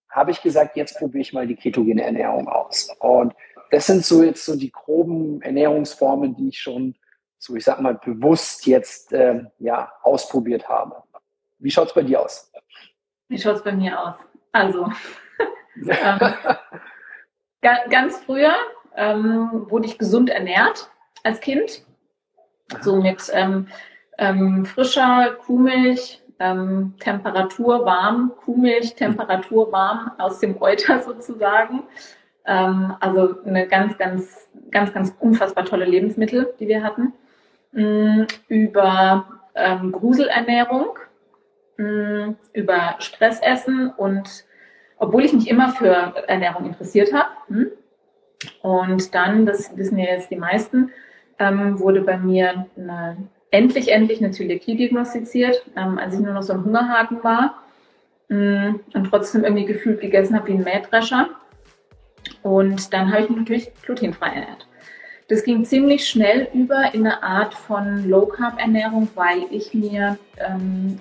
habe 0.09 0.31
ich 0.31 0.41
gesagt, 0.41 0.75
jetzt 0.75 0.97
probiere 0.97 1.21
ich 1.21 1.33
mal 1.33 1.47
die 1.47 1.55
ketogene 1.55 2.03
Ernährung 2.03 2.47
aus. 2.47 2.89
Und 2.99 3.33
das 3.75 3.87
sind 3.87 4.05
so 4.05 4.23
jetzt 4.23 4.45
so 4.45 4.55
die 4.55 4.71
groben 4.71 5.41
Ernährungsformen, 5.41 6.33
die 6.33 6.47
ich 6.47 6.61
schon 6.61 6.95
so, 7.37 7.57
ich 7.57 7.65
sag 7.65 7.81
mal, 7.81 7.95
bewusst 7.95 8.65
jetzt 8.67 9.11
äh, 9.11 9.43
ja, 9.59 9.91
ausprobiert 10.01 10.69
habe. 10.69 11.03
Wie 11.59 11.69
schaut 11.69 11.89
es 11.89 11.93
bei 11.93 12.03
dir 12.03 12.21
aus? 12.21 12.49
Wie 13.27 13.37
schaut 13.37 13.57
es 13.57 13.63
bei 13.63 13.73
mir 13.73 14.01
aus? 14.01 14.15
Also, 14.53 14.89
ähm, 15.89 16.19
ganz 17.61 18.17
früher 18.19 18.53
ähm, 18.95 19.65
wurde 19.69 19.87
ich 19.87 19.97
gesund 19.97 20.29
ernährt 20.29 20.89
als 21.23 21.41
Kind. 21.41 21.83
So 22.79 23.01
mit 23.01 23.29
ähm, 23.33 23.67
ähm, 24.17 24.63
frischer 24.63 25.35
Kuhmilch, 25.45 26.23
ähm, 26.39 26.95
Temperatur 27.01 27.85
warm, 27.85 28.31
Kuhmilch, 28.37 28.95
Temperatur 28.95 29.69
warm 29.73 30.13
aus 30.17 30.39
dem 30.39 30.61
Euter 30.61 30.99
sozusagen. 31.05 31.83
Ähm, 32.47 32.93
also 32.99 33.35
eine 33.45 33.67
ganz, 33.67 33.97
ganz, 33.97 34.49
ganz, 34.71 34.93
ganz 34.93 35.15
unfassbar 35.19 35.65
tolle 35.65 35.85
Lebensmittel, 35.85 36.53
die 36.59 36.67
wir 36.67 36.83
hatten. 36.83 37.13
Mhm, 37.71 38.27
über 38.47 39.25
ähm, 39.55 39.91
Gruselernährung, 39.91 40.97
mh, 41.77 42.35
über 42.53 42.95
Stressessen 42.99 43.89
und 43.89 44.45
obwohl 44.97 45.25
ich 45.25 45.33
mich 45.33 45.49
immer 45.49 45.69
für 45.69 46.13
Ernährung 46.27 46.65
interessiert 46.65 47.13
habe. 47.13 47.29
Hm? 47.47 47.71
Und 48.61 49.13
dann, 49.13 49.45
das 49.45 49.75
wissen 49.75 49.97
ja 49.97 50.05
jetzt 50.05 50.31
die 50.31 50.35
meisten, 50.35 50.91
ähm, 51.39 51.79
wurde 51.79 52.01
bei 52.01 52.17
mir 52.17 52.65
eine, 52.77 53.17
endlich, 53.51 53.91
endlich 53.91 54.23
eine 54.23 54.31
Zöliakie 54.31 54.77
diagnostiziert, 54.77 55.65
ähm, 55.75 55.97
als 55.97 56.13
ich 56.13 56.19
nur 56.21 56.33
noch 56.33 56.43
so 56.43 56.53
ein 56.53 56.63
Hungerhaken 56.63 57.23
war 57.23 57.61
mh, 58.29 58.75
und 58.93 59.09
trotzdem 59.09 59.43
irgendwie 59.43 59.65
gefühlt 59.65 60.01
gegessen 60.01 60.35
habe 60.35 60.47
wie 60.47 60.53
ein 60.53 60.63
Mähdrescher. 60.63 61.29
Und 62.43 62.93
dann 62.93 63.11
habe 63.11 63.23
ich 63.23 63.29
mich 63.29 63.39
natürlich 63.39 63.71
glutenfrei 63.83 64.27
ernährt. 64.27 64.67
Das 65.27 65.43
ging 65.43 65.65
ziemlich 65.65 66.07
schnell 66.07 66.47
über 66.53 66.93
in 66.93 67.07
eine 67.07 67.23
Art 67.23 67.55
von 67.55 68.07
Low-Carb-Ernährung, 68.07 69.07
weil 69.15 69.45
ich 69.49 69.73
mir 69.73 70.19
ähm, 70.37 70.99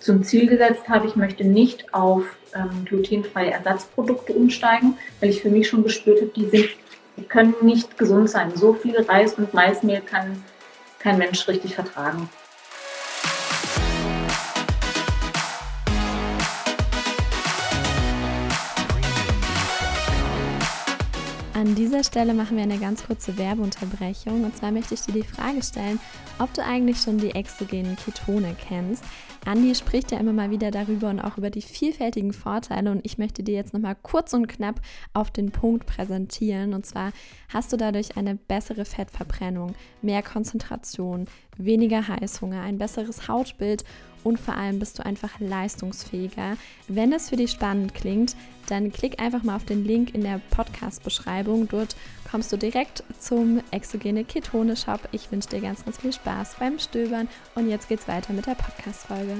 zum 0.00 0.22
Ziel 0.22 0.46
gesetzt 0.46 0.88
habe, 0.88 1.06
ich 1.06 1.16
möchte 1.16 1.44
nicht 1.44 1.92
auf 1.92 2.24
ähm, 2.54 2.84
glutenfreie 2.86 3.50
Ersatzprodukte 3.50 4.32
umsteigen, 4.32 4.96
weil 5.20 5.30
ich 5.30 5.42
für 5.42 5.50
mich 5.50 5.68
schon 5.68 5.82
gespürt 5.82 6.20
habe, 6.20 6.30
die, 6.34 6.46
sind, 6.46 6.70
die 7.16 7.24
können 7.24 7.54
nicht 7.60 7.98
gesund 7.98 8.30
sein. 8.30 8.52
So 8.54 8.72
viel 8.72 8.98
Reis 9.02 9.34
und 9.34 9.52
Maismehl 9.52 10.00
kann 10.00 10.42
kein 10.98 11.18
Mensch 11.18 11.46
richtig 11.46 11.74
vertragen. 11.74 12.28
An 21.68 21.74
dieser 21.74 22.02
Stelle 22.02 22.32
machen 22.32 22.56
wir 22.56 22.62
eine 22.62 22.78
ganz 22.78 23.04
kurze 23.04 23.36
Werbeunterbrechung. 23.36 24.42
Und 24.42 24.56
zwar 24.56 24.72
möchte 24.72 24.94
ich 24.94 25.02
dir 25.02 25.12
die 25.12 25.22
Frage 25.22 25.62
stellen, 25.62 26.00
ob 26.38 26.54
du 26.54 26.64
eigentlich 26.64 26.96
schon 26.96 27.18
die 27.18 27.34
exogenen 27.34 27.94
Ketone 27.96 28.56
kennst. 28.58 29.04
Andi 29.44 29.74
spricht 29.74 30.10
ja 30.10 30.18
immer 30.18 30.32
mal 30.32 30.50
wieder 30.50 30.70
darüber 30.70 31.10
und 31.10 31.20
auch 31.20 31.36
über 31.36 31.50
die 31.50 31.60
vielfältigen 31.60 32.32
Vorteile. 32.32 32.90
Und 32.90 33.04
ich 33.04 33.18
möchte 33.18 33.42
dir 33.42 33.54
jetzt 33.54 33.74
nochmal 33.74 33.96
kurz 34.00 34.32
und 34.32 34.46
knapp 34.46 34.80
auf 35.12 35.30
den 35.30 35.50
Punkt 35.50 35.84
präsentieren. 35.84 36.72
Und 36.72 36.86
zwar 36.86 37.12
hast 37.52 37.70
du 37.70 37.76
dadurch 37.76 38.16
eine 38.16 38.36
bessere 38.36 38.86
Fettverbrennung, 38.86 39.74
mehr 40.00 40.22
Konzentration, 40.22 41.26
weniger 41.58 42.08
Heißhunger, 42.08 42.62
ein 42.62 42.78
besseres 42.78 43.28
Hautbild 43.28 43.84
und 44.28 44.38
vor 44.38 44.54
allem 44.54 44.78
bist 44.78 44.98
du 44.98 45.06
einfach 45.06 45.40
leistungsfähiger. 45.40 46.56
Wenn 46.86 47.12
es 47.12 47.30
für 47.30 47.36
dich 47.36 47.50
spannend 47.50 47.94
klingt, 47.94 48.36
dann 48.68 48.92
klick 48.92 49.20
einfach 49.20 49.42
mal 49.42 49.56
auf 49.56 49.64
den 49.64 49.84
Link 49.84 50.14
in 50.14 50.22
der 50.22 50.40
Podcast-Beschreibung. 50.50 51.66
Dort 51.68 51.96
kommst 52.30 52.52
du 52.52 52.58
direkt 52.58 53.02
zum 53.18 53.62
Exogene 53.70 54.24
Ketone 54.24 54.76
Shop. 54.76 55.08
Ich 55.12 55.32
wünsche 55.32 55.48
dir 55.48 55.60
ganz, 55.60 55.84
ganz 55.84 55.98
viel 55.98 56.12
Spaß 56.12 56.56
beim 56.58 56.78
Stöbern 56.78 57.28
und 57.54 57.70
jetzt 57.70 57.88
geht's 57.88 58.06
weiter 58.06 58.34
mit 58.34 58.46
der 58.46 58.54
Podcast-Folge. 58.54 59.34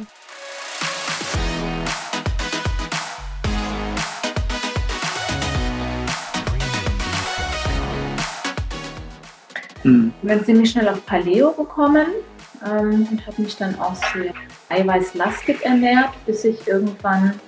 Ich 9.78 9.82
bin 10.22 10.44
ziemlich 10.44 10.70
schnell 10.70 10.88
auf 10.88 11.04
Paleo 11.06 11.52
gekommen 11.52 12.06
ähm, 12.66 13.06
und 13.10 13.26
habe 13.26 13.42
mich 13.42 13.56
dann 13.56 13.78
auch 13.78 13.94
sehr 14.12 14.34
eiweißlastig 14.68 15.64
ernährt, 15.64 16.10
bis 16.26 16.44
ich 16.44 16.66
irgendwann, 16.66 17.40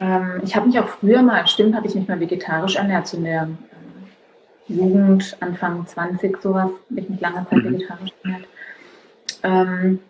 ähm, 0.00 0.40
ich 0.42 0.54
habe 0.54 0.66
mich 0.66 0.78
auch 0.78 0.88
früher 0.88 1.22
mal, 1.22 1.46
stimmt, 1.46 1.74
habe 1.74 1.86
ich 1.86 1.94
mich 1.94 2.08
mal 2.08 2.20
vegetarisch 2.20 2.76
ernährt, 2.76 3.06
zu 3.06 3.20
der 3.20 3.48
äh, 4.68 4.72
Jugend, 4.72 5.36
Anfang 5.40 5.86
20, 5.86 6.42
sowas, 6.42 6.70
habe 6.90 7.00
ich 7.00 7.08
mich 7.08 7.20
lange 7.20 7.46
Zeit 7.48 7.64
mhm. 7.64 7.74
vegetarisch 7.74 8.12
ernährt. 8.22 8.48
Ähm, 9.42 10.00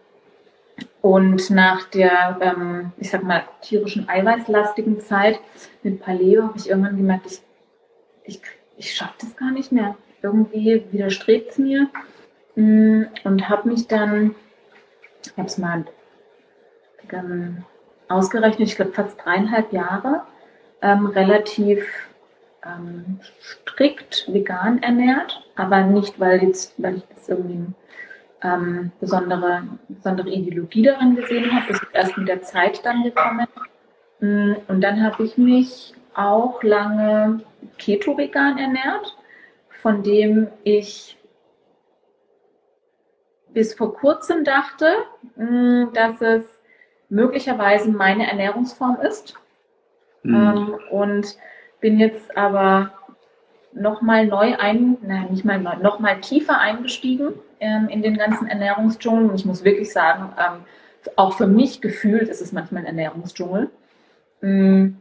und 1.00 1.50
nach 1.50 1.84
der, 1.84 2.38
ähm, 2.40 2.92
ich 2.98 3.10
sag 3.10 3.22
mal, 3.22 3.44
tierischen 3.62 4.08
eiweißlastigen 4.08 5.00
Zeit 5.00 5.40
mit 5.82 6.00
Paleo 6.00 6.44
habe 6.44 6.58
ich 6.58 6.68
irgendwann 6.68 6.96
gemerkt, 6.96 7.26
ich, 7.26 7.40
ich, 8.24 8.40
ich 8.76 8.94
schaffe 8.94 9.14
das 9.20 9.36
gar 9.36 9.52
nicht 9.52 9.72
mehr. 9.72 9.96
Irgendwie 10.22 10.84
widerstrebt 10.90 11.52
es 11.52 11.58
mir. 11.58 11.88
Mm, 12.56 13.04
und 13.24 13.48
habe 13.48 13.68
mich 13.68 13.86
dann, 13.86 14.34
ich 15.30 15.38
habe 15.38 15.48
es 15.48 15.58
mal 15.58 15.84
ähm, 17.12 17.64
ausgerechnet, 18.08 18.68
ich 18.68 18.76
glaube 18.76 18.92
fast 18.92 19.24
dreieinhalb 19.24 19.72
Jahre, 19.72 20.22
ähm, 20.82 21.06
relativ 21.06 21.86
ähm, 22.64 23.20
strikt 23.40 24.32
vegan 24.32 24.82
ernährt, 24.82 25.44
aber 25.56 25.82
nicht, 25.82 26.18
weil, 26.18 26.42
jetzt, 26.42 26.74
weil 26.78 26.96
ich 26.96 27.04
das 27.14 27.28
irgendwie 27.28 27.72
ähm, 28.42 28.92
besondere, 29.00 29.64
besondere 29.88 30.30
Ideologie 30.30 30.82
darin 30.82 31.16
gesehen 31.16 31.50
habe. 31.52 31.66
Das 31.68 31.82
ist 31.82 31.94
erst 31.94 32.16
mit 32.16 32.28
der 32.28 32.42
Zeit 32.42 32.84
dann 32.84 33.02
gekommen. 33.02 33.46
Mm, 34.20 34.54
und 34.68 34.80
dann 34.80 35.02
habe 35.02 35.24
ich 35.24 35.36
mich 35.36 35.94
auch 36.14 36.62
lange 36.62 37.40
keto-vegan 37.78 38.58
ernährt, 38.58 39.16
von 39.80 40.02
dem 40.02 40.48
ich 40.64 41.16
bis 43.58 43.74
vor 43.74 43.92
kurzem 43.92 44.44
dachte, 44.44 44.86
mm, 45.34 45.92
dass 45.92 46.20
es 46.20 46.44
möglicherweise 47.08 47.90
meine 47.90 48.30
Ernährungsform 48.30 49.00
ist. 49.00 49.34
Mhm. 50.22 50.78
Und 50.92 51.36
bin 51.80 51.98
jetzt 51.98 52.36
aber 52.36 52.92
nochmal 53.72 54.26
neu 54.26 54.54
ein, 54.56 54.98
nein, 55.02 55.26
nicht 55.32 55.44
mal 55.44 55.58
neu, 55.58 55.74
nochmal 55.82 56.20
tiefer 56.20 56.60
eingestiegen 56.60 57.32
ähm, 57.58 57.88
in 57.88 58.00
den 58.00 58.16
ganzen 58.16 58.46
Ernährungsdschungel. 58.46 59.28
Und 59.28 59.34
ich 59.34 59.44
muss 59.44 59.64
wirklich 59.64 59.92
sagen, 59.92 60.32
ähm, 60.38 60.60
auch 61.16 61.32
für 61.32 61.48
mich 61.48 61.80
gefühlt 61.80 62.28
ist 62.28 62.40
es 62.40 62.52
manchmal 62.52 62.82
ein 62.82 62.86
Ernährungsdschungel. 62.86 63.70
Ähm, 64.40 64.98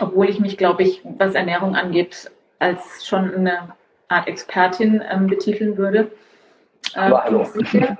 obwohl 0.00 0.28
ich 0.28 0.40
mich, 0.40 0.58
glaube 0.58 0.82
ich, 0.82 1.02
was 1.04 1.36
Ernährung 1.36 1.76
angeht, 1.76 2.32
als 2.58 3.06
schon 3.06 3.32
eine 3.32 3.68
Art 4.08 4.26
Expertin 4.26 5.00
betiteln 5.28 5.76
würde. 5.76 6.10
Äh, 6.94 7.12
und, 7.12 7.46
sehe, 7.46 7.98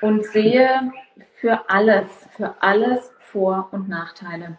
und 0.00 0.24
sehe 0.26 0.92
für 1.36 1.68
alles, 1.68 2.06
für 2.36 2.54
alles 2.60 3.12
Vor- 3.18 3.68
und 3.72 3.88
Nachteile. 3.88 4.58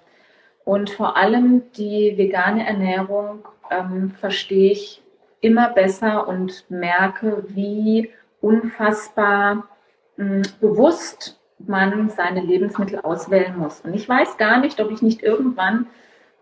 Und 0.64 0.90
vor 0.90 1.16
allem 1.16 1.72
die 1.74 2.18
vegane 2.18 2.66
Ernährung 2.66 3.48
ähm, 3.70 4.12
verstehe 4.12 4.72
ich 4.72 5.04
immer 5.42 5.70
besser 5.70 6.28
und 6.28 6.66
merke, 6.70 7.44
wie 7.50 8.12
unfassbar 8.42 9.68
mh, 10.18 10.42
bewusst 10.60 11.40
man 11.60 12.10
seine 12.10 12.42
Lebensmittel 12.42 13.00
auswählen 13.00 13.58
muss. 13.58 13.82
Und 13.82 13.94
ich 13.94 14.08
weiß 14.08 14.38
gar 14.38 14.60
nicht, 14.60 14.80
ob 14.82 14.92
ich 14.92 15.02
nicht 15.02 15.24
irgendwann 15.24 15.88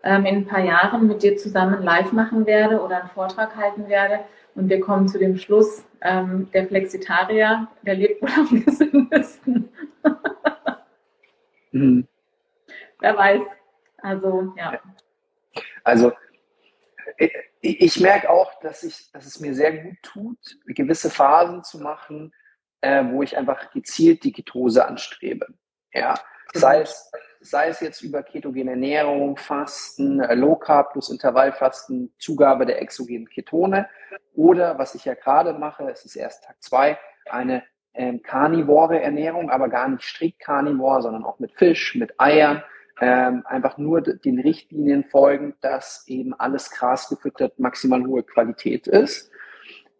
ähm, 0.02 0.26
in 0.26 0.36
ein 0.36 0.46
paar 0.46 0.60
Jahren 0.64 1.06
mit 1.06 1.22
dir 1.22 1.36
zusammen 1.36 1.82
live 1.82 2.12
machen 2.12 2.46
werde 2.46 2.80
oder 2.82 3.00
einen 3.00 3.10
Vortrag 3.10 3.56
halten 3.56 3.88
werde, 3.88 4.20
und 4.54 4.68
wir 4.68 4.80
kommen 4.80 5.08
zu 5.08 5.18
dem 5.18 5.36
Schluss, 5.36 5.84
ähm, 6.00 6.50
der 6.52 6.66
Flexitarier, 6.66 7.68
der 7.82 7.94
lebt 7.94 8.22
wohl 8.22 8.30
am 8.30 8.64
gesündesten. 8.64 9.68
mhm. 11.72 12.06
Wer 13.00 13.16
weiß. 13.16 13.42
Also, 13.98 14.54
ja. 14.56 14.80
Also, 15.82 16.12
ich, 17.18 17.80
ich 17.80 18.00
merke 18.00 18.30
auch, 18.30 18.60
dass, 18.60 18.82
ich, 18.82 19.10
dass 19.12 19.26
es 19.26 19.40
mir 19.40 19.54
sehr 19.54 19.72
gut 19.76 19.96
tut, 20.02 20.38
gewisse 20.66 21.10
Phasen 21.10 21.64
zu 21.64 21.80
machen, 21.80 22.32
äh, 22.80 23.04
wo 23.10 23.22
ich 23.22 23.36
einfach 23.36 23.70
gezielt 23.72 24.24
die 24.24 24.32
Ketose 24.32 24.86
anstrebe. 24.86 25.48
Ja, 25.92 26.14
sei 26.54 26.80
es 26.80 27.10
sei 27.44 27.68
es 27.68 27.80
jetzt 27.80 28.02
über 28.02 28.22
ketogene 28.22 28.70
Ernährung, 28.70 29.36
Fasten, 29.36 30.20
äh, 30.20 30.34
Low 30.34 30.56
Carb 30.56 30.92
plus 30.92 31.10
Intervallfasten, 31.10 32.12
Zugabe 32.18 32.64
der 32.64 32.80
exogenen 32.80 33.28
Ketone 33.28 33.86
oder 34.34 34.78
was 34.78 34.94
ich 34.94 35.04
ja 35.04 35.14
gerade 35.14 35.52
mache, 35.52 35.88
es 35.90 36.04
ist 36.04 36.16
erst 36.16 36.44
Tag 36.44 36.56
zwei, 36.60 36.98
eine 37.30 37.62
ähm, 37.92 38.22
karnivore 38.22 39.00
Ernährung, 39.00 39.50
aber 39.50 39.68
gar 39.68 39.88
nicht 39.88 40.04
strikt 40.04 40.40
karnivor, 40.40 41.02
sondern 41.02 41.24
auch 41.24 41.38
mit 41.38 41.52
Fisch, 41.52 41.94
mit 41.94 42.18
Eiern, 42.18 42.62
ähm, 43.00 43.44
einfach 43.46 43.76
nur 43.76 44.00
den 44.00 44.40
Richtlinien 44.40 45.04
folgen, 45.04 45.54
dass 45.60 46.04
eben 46.06 46.32
alles 46.34 46.70
Gras 46.70 47.08
gefüttert 47.08 47.58
maximal 47.58 48.04
hohe 48.06 48.22
Qualität 48.22 48.86
ist. 48.86 49.30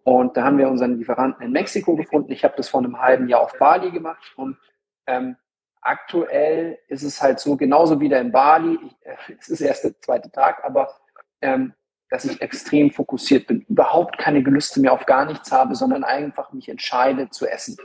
Und 0.02 0.36
da 0.36 0.44
haben 0.44 0.58
wir 0.58 0.68
unseren 0.68 0.98
Lieferanten 0.98 1.44
in 1.44 1.52
Mexiko 1.52 1.96
gefunden. 1.96 2.32
Ich 2.32 2.44
habe 2.44 2.54
das 2.56 2.68
vor 2.68 2.80
einem 2.80 3.00
halben 3.00 3.28
Jahr 3.28 3.40
auf 3.40 3.58
Bali 3.58 3.90
gemacht 3.90 4.32
und 4.36 4.58
ähm, 5.06 5.36
aktuell 5.84 6.78
ist 6.88 7.02
es 7.02 7.22
halt 7.22 7.38
so, 7.38 7.56
genauso 7.56 8.00
wie 8.00 8.08
der 8.08 8.20
in 8.20 8.32
Bali, 8.32 8.78
ich, 8.84 9.06
äh, 9.06 9.16
es 9.38 9.48
ist 9.48 9.60
erst 9.60 9.84
der 9.84 10.00
zweite 10.00 10.30
Tag, 10.30 10.64
aber 10.64 10.92
ähm, 11.40 11.74
dass 12.10 12.24
ich 12.24 12.40
extrem 12.42 12.90
fokussiert 12.90 13.46
bin, 13.46 13.62
überhaupt 13.62 14.18
keine 14.18 14.42
Gelüste 14.42 14.80
mehr 14.80 14.92
auf 14.92 15.06
gar 15.06 15.24
nichts 15.24 15.50
habe, 15.50 15.74
sondern 15.74 16.04
einfach 16.04 16.52
mich 16.52 16.68
entscheide 16.68 17.28
zu 17.30 17.46
essen. 17.46 17.76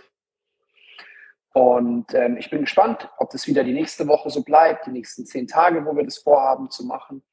Und 1.53 2.13
ähm, 2.13 2.37
ich 2.37 2.49
bin 2.49 2.61
gespannt, 2.61 3.09
ob 3.17 3.31
das 3.31 3.47
wieder 3.47 3.63
die 3.63 3.73
nächste 3.73 4.07
Woche 4.07 4.29
so 4.29 4.43
bleibt, 4.43 4.85
die 4.85 4.91
nächsten 4.91 5.25
zehn 5.25 5.47
Tage, 5.47 5.83
wo 5.85 5.95
wir 5.95 6.03
das 6.03 6.19
vorhaben 6.19 6.69
zu 6.69 6.85
machen. 6.85 7.23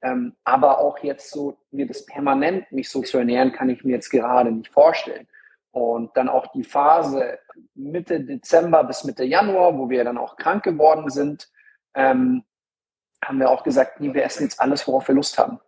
Ähm, 0.00 0.36
aber 0.44 0.78
auch 0.78 0.98
jetzt 0.98 1.30
so, 1.30 1.58
mir 1.72 1.86
das 1.86 2.06
permanent, 2.06 2.70
mich 2.70 2.88
so 2.88 3.02
zu 3.02 3.18
ernähren, 3.18 3.52
kann 3.52 3.68
ich 3.68 3.82
mir 3.82 3.92
jetzt 3.92 4.10
gerade 4.10 4.52
nicht 4.52 4.72
vorstellen. 4.72 5.26
Und 5.72 6.16
dann 6.16 6.28
auch 6.28 6.46
die 6.52 6.62
Phase 6.62 7.40
Mitte 7.74 8.20
Dezember 8.20 8.84
bis 8.84 9.04
Mitte 9.04 9.24
Januar, 9.24 9.76
wo 9.78 9.88
wir 9.88 10.04
dann 10.04 10.18
auch 10.18 10.36
krank 10.36 10.64
geworden 10.64 11.10
sind, 11.10 11.50
ähm, 11.94 12.44
haben 13.24 13.40
wir 13.40 13.50
auch 13.50 13.62
gesagt, 13.62 14.00
nee, 14.00 14.14
wir 14.14 14.24
essen 14.24 14.44
jetzt 14.44 14.60
alles, 14.60 14.86
worauf 14.86 15.08
wir 15.08 15.14
Lust 15.14 15.38
haben. 15.38 15.60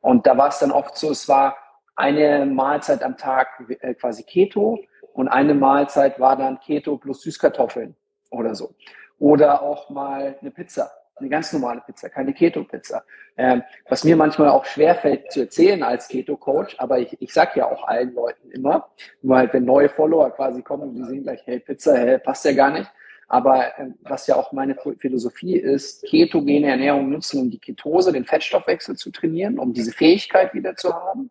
Und 0.00 0.26
da 0.26 0.36
war 0.36 0.48
es 0.48 0.58
dann 0.58 0.70
oft 0.70 0.96
so, 0.96 1.10
es 1.10 1.28
war 1.28 1.56
eine 1.96 2.46
Mahlzeit 2.46 3.02
am 3.02 3.16
Tag 3.16 3.48
äh, 3.80 3.94
quasi 3.94 4.22
Keto 4.22 4.78
und 5.12 5.28
eine 5.28 5.54
Mahlzeit 5.54 6.20
war 6.20 6.36
dann 6.36 6.60
Keto 6.60 6.96
plus 6.98 7.22
Süßkartoffeln 7.22 7.96
oder 8.30 8.54
so. 8.54 8.74
Oder 9.18 9.62
auch 9.62 9.88
mal 9.88 10.36
eine 10.40 10.50
Pizza, 10.50 10.90
eine 11.16 11.28
ganz 11.28 11.52
normale 11.52 11.80
Pizza, 11.80 12.08
keine 12.08 12.32
Keto-Pizza. 12.32 13.04
Ähm, 13.36 13.62
was 13.88 14.04
mir 14.04 14.16
manchmal 14.16 14.48
auch 14.48 14.64
schwerfällt 14.64 15.32
zu 15.32 15.40
erzählen 15.40 15.82
als 15.82 16.08
Keto-Coach, 16.08 16.76
aber 16.78 16.98
ich, 16.98 17.16
ich 17.20 17.32
sag 17.32 17.56
ja 17.56 17.70
auch 17.70 17.86
allen 17.86 18.14
Leuten 18.14 18.50
immer, 18.50 18.88
nur 19.22 19.36
halt 19.36 19.52
wenn 19.52 19.64
neue 19.64 19.88
Follower 19.88 20.30
quasi 20.30 20.62
kommen 20.62 20.90
und 20.90 20.94
die 20.94 21.04
sehen 21.04 21.22
gleich, 21.22 21.42
hey, 21.44 21.60
Pizza, 21.60 21.96
hey, 21.96 22.18
passt 22.18 22.44
ja 22.44 22.52
gar 22.52 22.70
nicht. 22.70 22.90
Aber 23.28 23.78
ähm, 23.78 23.94
was 24.02 24.26
ja 24.26 24.36
auch 24.36 24.52
meine 24.52 24.76
Philosophie 24.98 25.56
ist, 25.56 26.04
ketogene 26.04 26.68
Ernährung 26.68 27.10
nutzen, 27.10 27.40
um 27.40 27.50
die 27.50 27.58
Ketose, 27.58 28.12
den 28.12 28.24
Fettstoffwechsel 28.24 28.96
zu 28.96 29.10
trainieren, 29.10 29.58
um 29.58 29.72
diese 29.72 29.92
Fähigkeit 29.92 30.54
wieder 30.54 30.76
zu 30.76 30.94
haben 30.94 31.30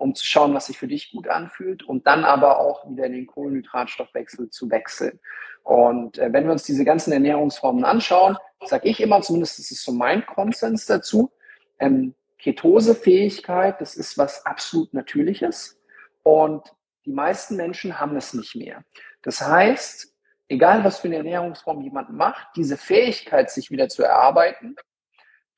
um 0.00 0.14
zu 0.14 0.24
schauen, 0.24 0.54
was 0.54 0.66
sich 0.66 0.78
für 0.78 0.88
dich 0.88 1.12
gut 1.12 1.28
anfühlt 1.28 1.82
und 1.82 2.06
dann 2.06 2.24
aber 2.24 2.58
auch 2.58 2.90
wieder 2.90 3.04
in 3.04 3.12
den 3.12 3.26
Kohlenhydratstoffwechsel 3.26 4.48
zu 4.48 4.70
wechseln. 4.70 5.20
Und 5.62 6.18
äh, 6.18 6.32
wenn 6.32 6.44
wir 6.44 6.52
uns 6.52 6.64
diese 6.64 6.84
ganzen 6.84 7.12
Ernährungsformen 7.12 7.84
anschauen, 7.84 8.36
sage 8.64 8.88
ich 8.88 9.00
immer, 9.00 9.20
zumindest 9.22 9.58
ist 9.58 9.70
es 9.70 9.82
so 9.82 9.92
mein 9.92 10.24
Konsens 10.26 10.86
dazu, 10.86 11.30
ähm, 11.78 12.14
Ketosefähigkeit, 12.38 13.80
das 13.80 13.96
ist 13.96 14.16
was 14.16 14.46
absolut 14.46 14.94
Natürliches 14.94 15.78
und 16.22 16.62
die 17.04 17.12
meisten 17.12 17.56
Menschen 17.56 17.98
haben 17.98 18.16
es 18.16 18.34
nicht 18.34 18.54
mehr. 18.56 18.84
Das 19.22 19.40
heißt, 19.40 20.14
egal 20.48 20.84
was 20.84 21.00
für 21.00 21.08
eine 21.08 21.16
Ernährungsform 21.16 21.82
jemand 21.82 22.10
macht, 22.10 22.48
diese 22.56 22.76
Fähigkeit, 22.76 23.50
sich 23.50 23.70
wieder 23.70 23.88
zu 23.88 24.02
erarbeiten, 24.02 24.76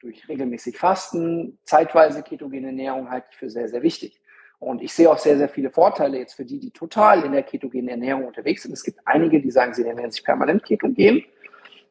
durch 0.01 0.29
regelmäßig 0.29 0.77
Fasten, 0.77 1.59
zeitweise 1.65 2.23
ketogene 2.23 2.69
Ernährung 2.69 3.11
halte 3.11 3.29
ich 3.31 3.37
für 3.37 3.51
sehr, 3.51 3.69
sehr 3.69 3.83
wichtig. 3.83 4.21
Und 4.59 4.83
ich 4.83 4.93
sehe 4.93 5.11
auch 5.11 5.19
sehr, 5.19 5.39
sehr 5.39 5.49
viele 5.49 5.71
Vorteile 5.71 6.19
jetzt 6.19 6.35
für 6.35 6.45
die, 6.45 6.59
die 6.59 6.71
total 6.71 7.25
in 7.25 7.33
der 7.33 7.43
ketogenen 7.43 7.89
Ernährung 7.89 8.27
unterwegs 8.27 8.63
sind. 8.63 8.73
Es 8.73 8.85
gibt 8.85 9.01
einige, 9.05 9.41
die 9.41 9.51
sagen, 9.51 9.75
sie 9.75 9.85
ernähren 9.85 10.11
sich 10.11 10.25
permanent 10.25 10.65
ketogen. 10.65 11.25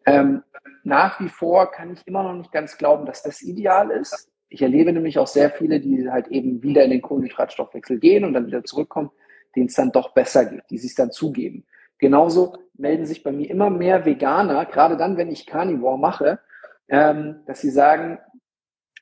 Ähm, 0.06 0.44
nach 0.84 1.20
wie 1.20 1.30
vor 1.30 1.72
kann 1.72 1.94
ich 1.94 2.06
immer 2.08 2.24
noch 2.24 2.34
nicht 2.34 2.52
ganz 2.52 2.78
glauben, 2.78 3.06
dass 3.06 3.24
das 3.24 3.42
ideal 3.42 3.92
ist. 3.92 4.32
Ich 4.50 4.62
erlebe 4.62 4.92
nämlich 4.92 5.18
auch 5.20 5.28
sehr 5.28 5.50
viele, 5.50 5.80
die 5.80 6.10
halt 6.10 6.28
eben 6.28 6.62
wieder 6.64 6.84
in 6.84 6.92
den 6.92 7.02
Kohlenhydratstoffwechsel 7.02 8.00
gehen 8.00 8.26
und 8.26 8.34
dann 8.34 8.48
wieder 8.48 8.64
zurückkommen, 8.64 9.12
denen 9.56 9.68
es 9.68 9.76
dann 9.76 9.92
doch 9.92 10.14
besser 10.14 10.46
geht, 10.46 10.64
die 10.70 10.78
sich 10.78 10.96
dann 10.96 11.12
zugeben. 11.12 11.66
Genauso 12.00 12.58
melden 12.74 13.06
sich 13.06 13.24
bei 13.24 13.32
mir 13.32 13.50
immer 13.50 13.70
mehr 13.70 14.06
Veganer, 14.06 14.66
gerade 14.66 14.98
dann, 14.98 15.18
wenn 15.18 15.32
ich 15.32 15.46
Carnivore 15.46 16.00
mache, 16.00 16.40
ähm, 16.90 17.42
dass 17.46 17.62
sie 17.62 17.70
sagen, 17.70 18.20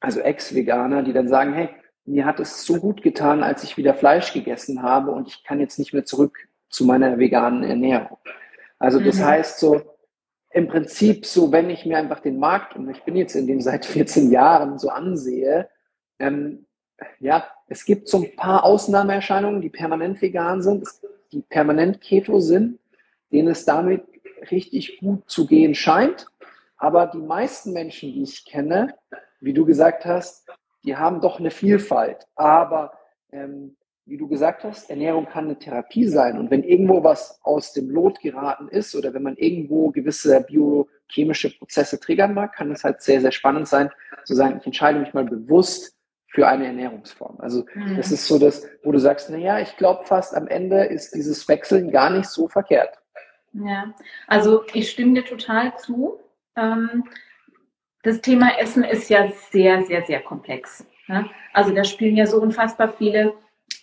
also 0.01 0.20
Ex-Veganer, 0.20 1.03
die 1.03 1.13
dann 1.13 1.27
sagen, 1.27 1.53
hey, 1.53 1.70
mir 2.06 2.25
hat 2.25 2.39
es 2.39 2.65
so 2.65 2.75
gut 2.75 3.01
getan, 3.01 3.44
als 3.44 3.63
ich 3.63 3.77
wieder 3.77 3.94
Fleisch 3.94 4.34
gegessen 4.34 4.84
habe 4.84 5.12
und 5.12 5.27
ich 5.27 5.44
kann 5.44 5.60
jetzt 5.60 5.79
nicht 5.79 5.94
mehr 5.94 6.06
zurück 6.06 6.38
zu 6.70 6.86
meiner 6.86 7.18
veganen 7.18 7.63
Ernährung. 7.63 8.18
Also 8.79 9.00
das 9.00 9.20
mhm. 9.20 9.25
heißt 9.25 9.60
so, 9.60 9.82
im 10.51 10.67
Prinzip 10.67 11.25
so, 11.25 11.51
wenn 11.51 11.69
ich 11.69 11.85
mir 11.85 11.97
einfach 11.97 12.19
den 12.19 12.39
Markt, 12.39 12.75
und 12.75 12.89
ich 12.89 13.03
bin 13.03 13.15
jetzt 13.15 13.35
in 13.35 13.47
dem 13.47 13.62
seit 13.62 13.85
14 13.85 14.31
Jahren 14.31 14.79
so 14.79 14.89
ansehe, 14.89 15.69
ähm, 16.17 16.65
ja, 17.19 17.47
es 17.67 17.85
gibt 17.85 18.07
so 18.07 18.23
ein 18.23 18.35
paar 18.35 18.63
Ausnahmeerscheinungen, 18.63 19.62
die 19.62 19.69
permanent 19.69 20.21
vegan 20.21 20.62
sind, 20.62 20.88
die 21.31 21.41
permanent 21.41 22.01
Keto 22.01 22.39
sind, 22.39 22.79
denen 23.31 23.49
es 23.49 23.63
damit 23.63 24.03
richtig 24.51 24.99
gut 24.99 25.29
zu 25.29 25.45
gehen 25.45 25.75
scheint. 25.75 26.25
Aber 26.77 27.07
die 27.07 27.19
meisten 27.19 27.73
Menschen, 27.73 28.13
die 28.13 28.23
ich 28.23 28.45
kenne, 28.45 28.95
wie 29.39 29.53
du 29.53 29.65
gesagt 29.65 30.05
hast, 30.05 30.49
die 30.83 30.95
haben 30.95 31.21
doch 31.21 31.39
eine 31.39 31.51
Vielfalt. 31.51 32.27
Aber 32.35 32.93
ähm, 33.31 33.75
wie 34.10 34.17
du 34.17 34.28
gesagt 34.28 34.63
hast, 34.63 34.89
Ernährung 34.89 35.28
kann 35.28 35.45
eine 35.45 35.60
Therapie 35.60 36.08
sein. 36.08 36.39
Und 36.39 36.50
wenn 36.50 36.63
irgendwo 36.63 37.04
was 37.04 37.39
aus 37.43 37.74
dem 37.74 37.89
Lot 37.89 38.19
geraten 38.22 38.67
ist 38.67 38.95
oder 38.95 39.13
wenn 39.13 39.24
man 39.24 39.36
irgendwo 39.38 39.91
gewisse 39.91 40.41
biochemische 40.41 41.56
Prozesse 41.58 42.00
triggern 42.00 42.34
mag, 42.34 42.54
kann 42.54 42.72
es 42.72 42.84
halt 42.84 43.02
sehr, 43.02 43.22
sehr 43.22 43.32
spannend 43.32 43.67
sein, 43.67 43.89
zu 44.24 44.34
sagen, 44.34 44.58
ich 44.60 44.65
entscheide 44.65 45.00
mich 45.00 45.13
mal 45.13 45.26
bewusst 45.26 45.95
für 46.28 46.48
eine 46.48 46.65
Ernährungsform. 46.65 47.38
Also 47.39 47.65
mhm. 47.74 47.98
das 47.98 48.12
ist 48.12 48.28
so 48.28 48.39
das, 48.39 48.67
wo 48.84 48.91
du 48.91 49.00
sagst, 49.00 49.30
na 49.30 49.38
ja, 49.38 49.60
ich 49.60 49.78
glaube 49.78 50.04
fast 50.06 50.36
am 50.36 50.48
Ende 50.48 50.86
ist 50.86 51.13
dieses 51.13 51.48
Wechseln 51.48 51.91
gar 51.91 52.10
nicht 52.10 52.30
so 52.30 52.48
verkehrt. 52.48 53.00
Ja, 53.54 53.93
also 54.28 54.63
ich 54.74 54.89
stimme 54.89 55.13
dir 55.15 55.26
total 55.26 55.76
zu. 55.78 56.19
Ähm, 56.56 57.04
das 58.04 58.22
Thema 58.22 58.58
Essen 58.60 58.84
ist 58.84 59.10
ja 59.10 59.32
sehr, 59.52 59.84
sehr, 59.84 60.04
sehr 60.04 60.22
komplex. 60.22 60.86
Ja? 61.08 61.26
Also 61.54 61.74
da 61.74 61.84
spielen 61.84 62.15
ja 62.15 62.26
so 62.26 62.41
unfassbar 62.41 62.93
viele 62.98 63.34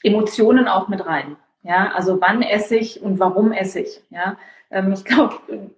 Emotionen 0.02 0.68
auch 0.68 0.88
mit 0.88 1.04
rein. 1.04 1.36
Ja, 1.62 1.92
also 1.92 2.20
wann 2.20 2.42
esse 2.42 2.76
ich 2.76 3.02
und 3.02 3.18
warum 3.18 3.52
esse 3.52 3.80
ich? 3.80 4.02
Ja, 4.10 4.36
ähm, 4.70 4.92
ich 4.92 5.04
glaube, 5.04 5.34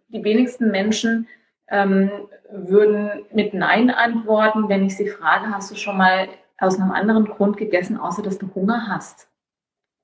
die 0.09 0.23
wenigsten 0.23 0.71
Menschen 0.71 1.29
ähm, 1.69 2.11
würden 2.51 3.25
mit 3.33 3.55
Nein 3.55 3.91
antworten, 3.91 4.69
wenn 4.69 4.85
ich 4.85 4.97
sie 4.97 5.09
frage, 5.09 5.51
hast 5.51 5.71
du 5.71 5.77
schon 5.77 5.97
mal 5.97 6.29
aus 6.59 6.79
einem 6.79 6.91
anderen 6.91 7.25
Grund 7.27 7.57
gegessen, 7.57 7.97
außer 7.97 8.23
dass 8.23 8.39
du 8.39 8.51
Hunger 8.55 8.89
hast? 8.89 9.29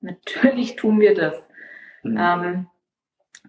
Natürlich 0.01 0.75
tun 0.75 0.99
wir 0.99 1.15
das. 1.15 1.35
Mhm. 2.03 2.17
Ähm, 2.19 2.67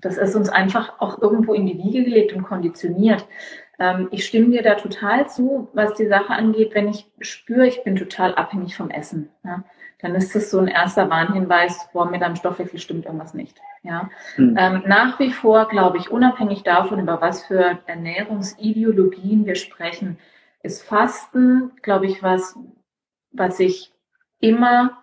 das 0.00 0.18
ist 0.18 0.34
uns 0.34 0.48
einfach 0.48 1.00
auch 1.00 1.20
irgendwo 1.22 1.54
in 1.54 1.66
die 1.66 1.78
Wiege 1.78 2.04
gelegt 2.04 2.32
und 2.32 2.42
konditioniert. 2.42 3.26
Ähm, 3.78 4.08
ich 4.10 4.26
stimme 4.26 4.50
dir 4.50 4.62
da 4.62 4.74
total 4.74 5.28
zu, 5.28 5.68
was 5.72 5.94
die 5.94 6.06
Sache 6.06 6.30
angeht. 6.30 6.74
Wenn 6.74 6.88
ich 6.88 7.10
spüre, 7.20 7.66
ich 7.66 7.84
bin 7.84 7.96
total 7.96 8.34
abhängig 8.34 8.76
vom 8.76 8.90
Essen, 8.90 9.30
ja, 9.44 9.64
dann 10.00 10.14
ist 10.14 10.34
das 10.34 10.50
so 10.50 10.58
ein 10.58 10.68
erster 10.68 11.08
Warnhinweis, 11.08 11.88
wo 11.92 12.04
mir 12.04 12.18
deinem 12.18 12.36
Stoffwechsel 12.36 12.78
stimmt 12.78 13.06
irgendwas 13.06 13.34
nicht. 13.34 13.58
Ja. 13.82 14.10
Mhm. 14.36 14.56
Ähm, 14.58 14.82
nach 14.86 15.18
wie 15.18 15.30
vor 15.30 15.68
glaube 15.68 15.98
ich, 15.98 16.10
unabhängig 16.10 16.62
davon, 16.62 17.00
über 17.00 17.20
was 17.20 17.46
für 17.46 17.78
Ernährungsideologien 17.86 19.46
wir 19.46 19.54
sprechen, 19.54 20.18
ist 20.62 20.82
Fasten, 20.82 21.72
glaube 21.82 22.06
ich, 22.06 22.22
was, 22.22 22.58
was 23.32 23.60
ich 23.60 23.92
immer 24.40 24.98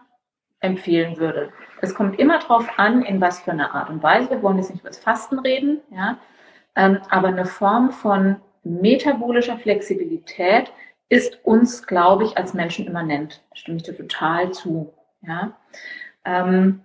empfehlen 0.59 1.17
würde. 1.17 1.51
Es 1.81 1.95
kommt 1.95 2.19
immer 2.19 2.39
darauf 2.39 2.67
an, 2.77 3.03
in 3.03 3.19
was 3.19 3.41
für 3.41 3.51
einer 3.51 3.73
Art 3.73 3.89
und 3.89 4.03
Weise. 4.03 4.29
Wir 4.29 4.41
wollen 4.41 4.57
jetzt 4.57 4.69
nicht 4.69 4.81
über 4.81 4.89
das 4.89 4.99
Fasten 4.99 5.39
reden, 5.39 5.81
ja, 5.91 6.17
ähm, 6.75 6.99
aber 7.09 7.29
eine 7.29 7.45
Form 7.45 7.91
von 7.91 8.37
metabolischer 8.63 9.57
Flexibilität 9.57 10.71
ist 11.13 11.45
uns, 11.45 11.85
glaube 11.85 12.23
ich, 12.23 12.39
als 12.39 12.55
Menschen 12.55 12.87
immanent. 12.87 13.43
Da 13.51 13.55
stimme 13.55 13.77
ich 13.77 13.83
dir 13.83 13.95
total 13.95 14.51
zu. 14.51 14.91
Ja? 15.21 15.55
Ähm, 16.25 16.81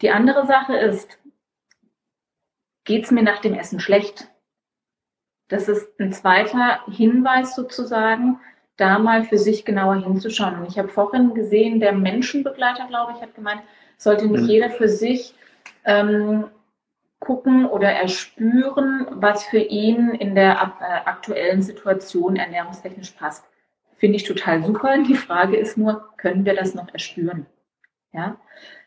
die 0.00 0.10
andere 0.10 0.46
Sache 0.46 0.74
ist, 0.78 1.18
geht 2.84 3.04
es 3.04 3.10
mir 3.10 3.22
nach 3.22 3.40
dem 3.40 3.52
Essen 3.52 3.78
schlecht? 3.78 4.26
Das 5.48 5.68
ist 5.68 6.00
ein 6.00 6.14
zweiter 6.14 6.80
Hinweis 6.90 7.54
sozusagen, 7.54 8.40
da 8.78 8.98
mal 8.98 9.24
für 9.24 9.36
sich 9.36 9.66
genauer 9.66 9.96
hinzuschauen. 9.96 10.58
Und 10.58 10.66
ich 10.66 10.78
habe 10.78 10.88
vorhin 10.88 11.34
gesehen, 11.34 11.78
der 11.78 11.92
Menschenbegleiter, 11.92 12.86
glaube 12.86 13.12
ich, 13.14 13.20
hat 13.20 13.34
gemeint, 13.34 13.60
sollte 13.98 14.26
nicht 14.28 14.44
mhm. 14.44 14.48
jeder 14.48 14.70
für 14.70 14.88
sich 14.88 15.34
ähm, 15.84 16.46
gucken 17.22 17.66
oder 17.66 17.90
erspüren, 17.90 19.06
was 19.10 19.44
für 19.44 19.60
ihn 19.60 20.10
in 20.10 20.34
der 20.34 20.52
äh, 20.80 21.08
aktuellen 21.08 21.62
Situation 21.62 22.36
ernährungstechnisch 22.36 23.12
passt. 23.12 23.44
Finde 23.96 24.16
ich 24.16 24.24
total 24.24 24.64
super. 24.64 24.98
Die 25.06 25.14
Frage 25.14 25.56
ist 25.56 25.78
nur, 25.78 26.08
können 26.16 26.44
wir 26.44 26.54
das 26.56 26.74
noch 26.74 26.92
erspüren? 26.92 27.46
Ja? 28.12 28.36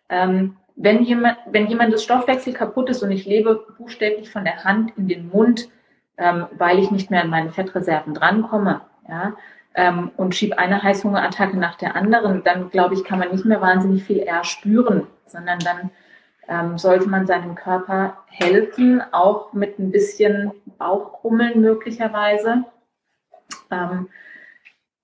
Ähm, 0.09 0.57
wenn, 0.75 1.03
jemand, 1.03 1.37
wenn 1.45 1.67
jemandes 1.67 2.03
Stoffwechsel 2.03 2.51
kaputt 2.51 2.89
ist 2.89 3.01
und 3.01 3.11
ich 3.11 3.25
lebe 3.25 3.65
buchstäblich 3.77 4.29
von 4.29 4.43
der 4.43 4.65
Hand 4.65 4.91
in 4.97 5.07
den 5.07 5.29
Mund, 5.29 5.69
ähm, 6.17 6.47
weil 6.57 6.79
ich 6.79 6.91
nicht 6.91 7.09
mehr 7.09 7.21
an 7.21 7.29
meine 7.29 7.51
Fettreserven 7.51 8.13
drankomme, 8.13 8.81
ja, 9.07 9.37
ähm, 9.75 10.11
und 10.17 10.35
schiebe 10.35 10.57
eine 10.57 10.83
Heißhungerattacke 10.83 11.57
nach 11.57 11.75
der 11.75 11.95
anderen, 11.95 12.43
dann 12.43 12.69
glaube 12.69 12.95
ich, 12.95 13.05
kann 13.05 13.19
man 13.19 13.31
nicht 13.31 13.45
mehr 13.45 13.61
wahnsinnig 13.61 14.03
viel 14.03 14.19
eher 14.19 14.43
spüren, 14.43 15.07
sondern 15.25 15.59
dann 15.59 15.91
ähm, 16.47 16.77
sollte 16.77 17.07
man 17.07 17.27
seinem 17.27 17.55
Körper 17.55 18.17
helfen, 18.27 19.01
auch 19.11 19.53
mit 19.53 19.79
ein 19.79 19.91
bisschen 19.91 20.51
Bauchkrummeln 20.77 21.61
möglicherweise, 21.61 22.65
ähm, 23.71 24.09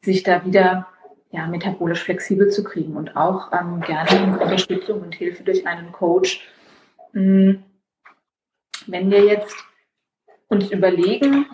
sich 0.01 0.23
da 0.23 0.45
wieder 0.45 0.88
ja, 1.32 1.47
metabolisch 1.47 2.04
flexibel 2.04 2.49
zu 2.49 2.63
kriegen 2.63 2.95
und 2.95 3.15
auch 3.15 3.51
ähm, 3.54 3.82
gerne 3.82 4.39
Unterstützung 4.39 5.01
und 5.01 5.15
Hilfe 5.15 5.43
durch 5.43 5.65
einen 5.65 5.91
Coach, 5.91 6.47
hm, 7.13 7.63
wenn 8.88 9.12
wir 9.12 9.23
jetzt 9.23 9.56
uns 10.47 10.69
überlegen, 10.71 11.45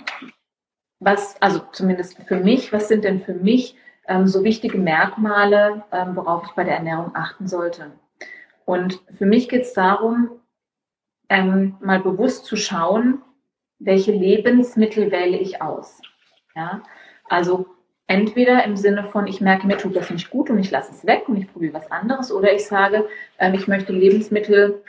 was, 0.99 1.39
also 1.41 1.61
zumindest 1.71 2.17
für 2.23 2.37
mich, 2.37 2.73
was 2.73 2.87
sind 2.87 3.03
denn 3.03 3.19
für 3.19 3.33
mich 3.33 3.75
ähm, 4.07 4.27
so 4.27 4.43
wichtige 4.43 4.77
Merkmale, 4.77 5.83
ähm, 5.91 6.15
worauf 6.15 6.45
ich 6.47 6.51
bei 6.53 6.63
der 6.63 6.77
Ernährung 6.77 7.11
achten 7.13 7.47
sollte? 7.47 7.91
Und 8.67 9.01
für 9.17 9.25
mich 9.25 9.47
geht 9.47 9.61
es 9.61 9.71
darum, 9.71 10.41
ähm, 11.29 11.77
mal 11.79 12.01
bewusst 12.01 12.43
zu 12.43 12.57
schauen, 12.57 13.21
welche 13.79 14.11
Lebensmittel 14.11 15.09
wähle 15.09 15.37
ich 15.37 15.61
aus. 15.61 16.01
Ja? 16.53 16.83
Also 17.29 17.67
entweder 18.07 18.65
im 18.65 18.75
Sinne 18.75 19.05
von, 19.05 19.25
ich 19.25 19.39
merke, 19.39 19.65
mir 19.67 19.77
tut 19.77 19.95
das 19.95 20.09
nicht 20.09 20.29
gut 20.29 20.49
und 20.49 20.59
ich 20.59 20.69
lasse 20.69 20.91
es 20.91 21.07
weg 21.07 21.29
und 21.29 21.37
ich 21.37 21.49
probiere 21.49 21.75
was 21.75 21.89
anderes, 21.89 22.29
oder 22.29 22.53
ich 22.53 22.65
sage, 22.65 23.07
ähm, 23.39 23.53
ich 23.53 23.69
möchte 23.69 23.93
Lebensmittel 23.93 24.83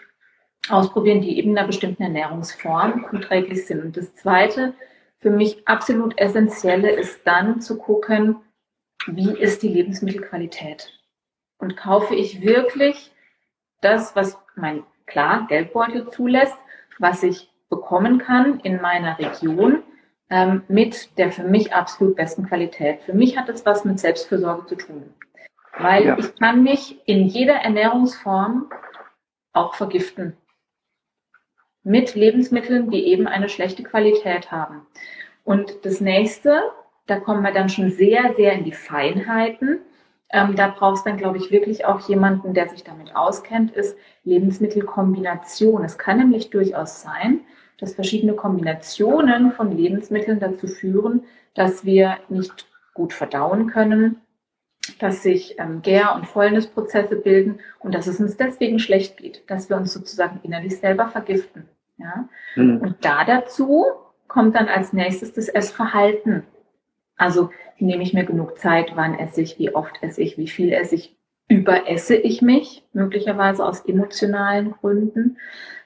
ausprobieren, 0.68 1.20
die 1.20 1.38
eben 1.38 1.56
einer 1.56 1.68
bestimmten 1.68 2.02
Ernährungsform 2.02 3.06
zuträglich 3.08 3.64
sind. 3.64 3.80
Und 3.80 3.96
das 3.96 4.12
Zweite, 4.16 4.74
für 5.20 5.30
mich 5.30 5.68
absolut 5.68 6.18
Essentielle, 6.18 6.90
ist 6.90 7.20
dann 7.24 7.60
zu 7.60 7.78
gucken, 7.78 8.40
wie 9.06 9.38
ist 9.38 9.62
die 9.62 9.68
Lebensmittelqualität? 9.68 10.98
Und 11.58 11.76
kaufe 11.76 12.16
ich 12.16 12.42
wirklich 12.42 13.12
das, 13.80 14.14
was 14.16 14.38
mein, 14.56 14.84
klar, 15.06 15.46
Geldbeutel 15.48 16.08
zulässt, 16.10 16.56
was 16.98 17.22
ich 17.22 17.50
bekommen 17.68 18.18
kann 18.18 18.60
in 18.60 18.80
meiner 18.80 19.18
Region, 19.18 19.82
ähm, 20.30 20.62
mit 20.68 21.16
der 21.18 21.30
für 21.32 21.44
mich 21.44 21.72
absolut 21.72 22.16
besten 22.16 22.46
Qualität. 22.46 23.02
Für 23.02 23.14
mich 23.14 23.38
hat 23.38 23.48
es 23.48 23.64
was 23.64 23.84
mit 23.84 23.98
Selbstfürsorge 23.98 24.66
zu 24.66 24.76
tun. 24.76 25.14
Weil 25.78 26.06
ja. 26.06 26.18
ich 26.18 26.34
kann 26.36 26.62
mich 26.62 27.00
in 27.06 27.26
jeder 27.26 27.54
Ernährungsform 27.54 28.70
auch 29.52 29.74
vergiften. 29.74 30.36
Mit 31.82 32.14
Lebensmitteln, 32.14 32.90
die 32.90 33.06
eben 33.06 33.26
eine 33.26 33.48
schlechte 33.48 33.82
Qualität 33.82 34.50
haben. 34.50 34.86
Und 35.44 35.84
das 35.84 36.00
nächste, 36.00 36.62
da 37.06 37.18
kommen 37.18 37.42
wir 37.42 37.52
dann 37.52 37.68
schon 37.68 37.90
sehr, 37.90 38.34
sehr 38.34 38.52
in 38.52 38.64
die 38.64 38.72
Feinheiten. 38.72 39.80
Ähm, 40.30 40.56
da 40.56 40.68
brauchst 40.68 41.06
du 41.06 41.10
dann, 41.10 41.18
glaube 41.18 41.38
ich, 41.38 41.50
wirklich 41.50 41.86
auch 41.86 42.06
jemanden, 42.08 42.52
der 42.52 42.68
sich 42.68 42.84
damit 42.84 43.16
auskennt, 43.16 43.70
ist 43.70 43.96
Lebensmittelkombination. 44.24 45.84
Es 45.84 45.96
kann 45.96 46.18
nämlich 46.18 46.50
durchaus 46.50 47.02
sein, 47.02 47.40
dass 47.78 47.94
verschiedene 47.94 48.34
Kombinationen 48.34 49.52
von 49.52 49.76
Lebensmitteln 49.76 50.40
dazu 50.40 50.66
führen, 50.66 51.24
dass 51.54 51.84
wir 51.84 52.18
nicht 52.28 52.66
gut 52.92 53.12
verdauen 53.12 53.68
können, 53.68 54.20
dass 54.98 55.22
sich 55.22 55.58
ähm, 55.58 55.82
Gär- 55.82 56.14
und 56.14 56.26
Fäulnisprozesse 56.26 57.16
bilden 57.16 57.60
und 57.78 57.94
dass 57.94 58.06
es 58.06 58.20
uns 58.20 58.36
deswegen 58.36 58.78
schlecht 58.78 59.16
geht, 59.16 59.48
dass 59.48 59.70
wir 59.70 59.76
uns 59.76 59.92
sozusagen 59.92 60.40
innerlich 60.42 60.78
selber 60.78 61.08
vergiften. 61.08 61.68
Ja? 61.96 62.28
Mhm. 62.56 62.78
Und 62.78 63.04
da 63.04 63.24
dazu 63.24 63.86
kommt 64.26 64.56
dann 64.56 64.68
als 64.68 64.92
nächstes 64.92 65.32
das 65.32 65.48
Essverhalten. 65.48 66.44
Also 67.18 67.50
nehme 67.78 68.02
ich 68.02 68.14
mir 68.14 68.24
genug 68.24 68.58
Zeit, 68.58 68.92
wann 68.94 69.18
esse 69.18 69.42
ich, 69.42 69.58
wie 69.58 69.74
oft 69.74 70.02
esse 70.02 70.22
ich, 70.22 70.38
wie 70.38 70.48
viel 70.48 70.72
esse 70.72 70.94
ich, 70.94 71.16
überesse 71.48 72.14
ich 72.14 72.42
mich, 72.42 72.84
möglicherweise 72.92 73.64
aus 73.64 73.84
emotionalen 73.84 74.72
Gründen. 74.72 75.36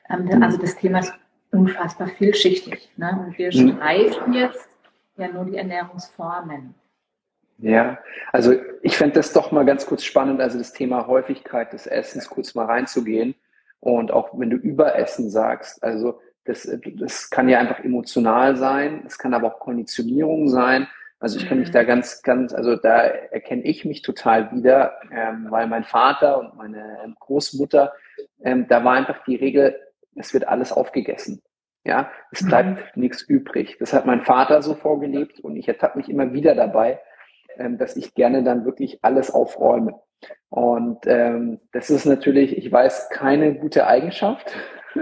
Ähm. 0.09 0.43
Also 0.43 0.59
das 0.59 0.77
Thema 0.77 1.01
ist 1.01 1.13
unfassbar 1.51 2.09
vielschichtig. 2.09 2.91
Ne? 2.97 3.25
Und 3.27 3.39
wir 3.39 3.49
mhm. 3.49 3.77
streifen 3.77 4.35
jetzt 4.35 4.69
ja 5.17 5.29
nur 5.29 5.45
die 5.45 5.57
Ernährungsformen. 5.57 6.75
Ja, 7.59 7.99
also 8.33 8.55
ich 8.83 8.97
fände 8.97 9.15
das 9.15 9.33
doch 9.33 9.53
mal 9.53 9.65
ganz 9.65 9.87
kurz 9.87 10.03
spannend, 10.03 10.41
also 10.41 10.59
das 10.59 10.73
Thema 10.73 11.07
Häufigkeit 11.07 11.73
des 11.73 11.87
Essens 11.87 12.29
kurz 12.29 12.55
mal 12.55 12.67
reinzugehen. 12.67 13.37
Und 13.79 14.11
auch 14.11 14.31
wenn 14.39 14.51
du 14.51 14.57
Überessen 14.57 15.31
sagst, 15.31 15.83
also 15.83 16.21
das, 16.45 16.69
das 16.97 17.31
kann 17.31 17.49
ja 17.49 17.61
einfach 17.61 17.81
emotional 17.81 18.57
sein, 18.57 19.05
es 19.07 19.17
kann 19.17 19.33
aber 19.33 19.49
auch 19.49 19.61
Konditionierung 19.61 20.49
sein. 20.49 20.89
Also 21.23 21.39
ich 21.39 21.49
kann 21.49 21.61
mich 21.61 21.71
da 21.71 21.85
mhm. 21.85 21.87
ganz, 21.87 22.23
ganz, 22.23 22.53
also 22.53 22.75
da 22.75 22.99
erkenne 23.03 23.63
ich 23.63 23.85
mich 23.85 24.03
total 24.03 24.51
wieder, 24.51 24.99
ähm, 25.13 25.47
weil 25.51 25.69
mein 25.69 25.85
Vater 25.85 26.41
und 26.41 26.57
meine 26.57 26.99
ähm, 27.05 27.15
Großmutter, 27.21 27.93
ähm, 28.43 28.67
da 28.67 28.85
war 28.85 28.95
einfach 28.95 29.23
die 29.25 29.37
Regel, 29.37 29.79
es 30.17 30.35
wird 30.35 30.49
alles 30.49 30.73
aufgegessen. 30.73 31.41
Ja, 31.85 32.11
es 32.33 32.45
bleibt 32.45 32.97
mhm. 32.97 33.03
nichts 33.03 33.23
übrig. 33.23 33.77
Das 33.79 33.93
hat 33.93 34.05
mein 34.05 34.23
Vater 34.23 34.63
so 34.63 34.75
vorgelebt 34.75 35.39
und 35.39 35.55
ich 35.55 35.69
ertappe 35.69 35.99
mich 35.99 36.09
immer 36.09 36.33
wieder 36.33 36.57
dabei, 36.57 37.01
ähm, 37.57 37.79
dass 37.79 37.97
ich 37.97 38.15
gerne 38.15 38.43
dann 38.43 38.65
wirklich 38.65 38.99
alles 39.05 39.31
aufräume. 39.31 40.01
Und 40.49 41.07
ähm, 41.07 41.61
das 41.71 41.89
ist 41.91 42.05
natürlich, 42.05 42.57
ich 42.57 42.71
weiß, 42.71 43.11
keine 43.11 43.55
gute 43.55 43.87
Eigenschaft. 43.87 44.53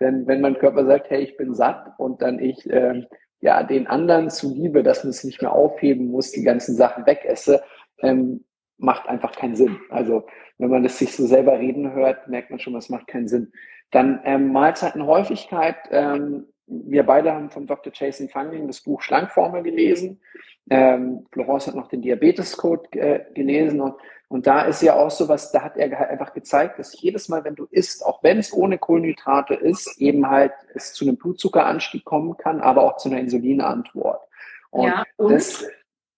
Denn 0.00 0.26
wenn 0.26 0.42
mein 0.42 0.58
Körper 0.58 0.84
sagt, 0.84 1.08
hey, 1.08 1.22
ich 1.22 1.38
bin 1.38 1.54
satt 1.54 1.94
und 1.96 2.20
dann 2.20 2.40
ich 2.40 2.70
ähm, 2.70 3.06
ja 3.46 3.62
den 3.62 3.86
anderen 3.86 4.28
zuliebe, 4.28 4.82
dass 4.82 5.04
man 5.04 5.10
es 5.10 5.24
nicht 5.24 5.40
mehr 5.40 5.52
aufheben 5.52 6.08
muss, 6.08 6.32
die 6.32 6.42
ganzen 6.42 6.74
Sachen 6.74 7.06
wegesse, 7.06 7.62
ähm, 8.00 8.44
macht 8.76 9.08
einfach 9.08 9.32
keinen 9.32 9.56
Sinn. 9.56 9.78
Also 9.88 10.26
wenn 10.58 10.70
man 10.70 10.82
das 10.82 10.98
sich 10.98 11.14
so 11.14 11.26
selber 11.26 11.58
reden 11.58 11.92
hört, 11.92 12.28
merkt 12.28 12.50
man 12.50 12.58
schon, 12.58 12.74
es 12.74 12.90
macht 12.90 13.06
keinen 13.06 13.28
Sinn. 13.28 13.52
Dann 13.90 14.20
ähm, 14.24 14.52
Mahlzeitenhäufigkeit. 14.52 15.76
Ähm, 15.90 16.46
wir 16.66 17.04
beide 17.04 17.32
haben 17.32 17.50
von 17.50 17.66
Dr. 17.66 17.92
Jason 17.94 18.28
Fangling 18.28 18.66
das 18.66 18.80
Buch 18.82 19.00
Schlankformel 19.00 19.62
gelesen. 19.62 20.20
Ähm, 20.68 21.24
Florence 21.30 21.68
hat 21.68 21.76
noch 21.76 21.88
den 21.88 22.02
Diabetes-Code 22.02 22.98
äh, 22.98 23.20
gelesen 23.34 23.80
und, 23.80 23.94
und 24.28 24.46
da 24.46 24.62
ist 24.62 24.82
ja 24.82 24.94
auch 24.94 25.10
sowas, 25.10 25.52
da 25.52 25.62
hat 25.62 25.76
er 25.76 25.96
halt 25.96 26.10
einfach 26.10 26.32
gezeigt, 26.32 26.78
dass 26.78 27.00
jedes 27.00 27.28
Mal, 27.28 27.44
wenn 27.44 27.54
du 27.54 27.66
isst, 27.70 28.04
auch 28.04 28.22
wenn 28.24 28.38
es 28.38 28.52
ohne 28.52 28.76
Kohlenhydrate 28.76 29.54
ist, 29.54 30.00
eben 30.00 30.28
halt 30.28 30.52
es 30.74 30.94
zu 30.94 31.04
einem 31.04 31.16
Blutzuckeranstieg 31.16 32.04
kommen 32.04 32.36
kann, 32.36 32.60
aber 32.60 32.82
auch 32.82 32.96
zu 32.96 33.08
einer 33.08 33.20
Insulinantwort. 33.20 34.26
Und 34.70 34.88
ja, 34.88 35.04
und 35.16 35.32
das, 35.32 35.64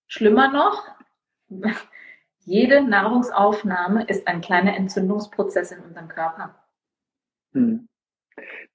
schlimmer 0.07 0.51
noch, 0.51 0.85
jede 2.38 2.83
Nahrungsaufnahme 2.83 4.05
ist 4.05 4.27
ein 4.27 4.40
kleiner 4.40 4.75
Entzündungsprozess 4.75 5.73
in 5.73 5.81
unserem 5.81 6.09
Körper. 6.09 6.55
Hm. 7.53 7.88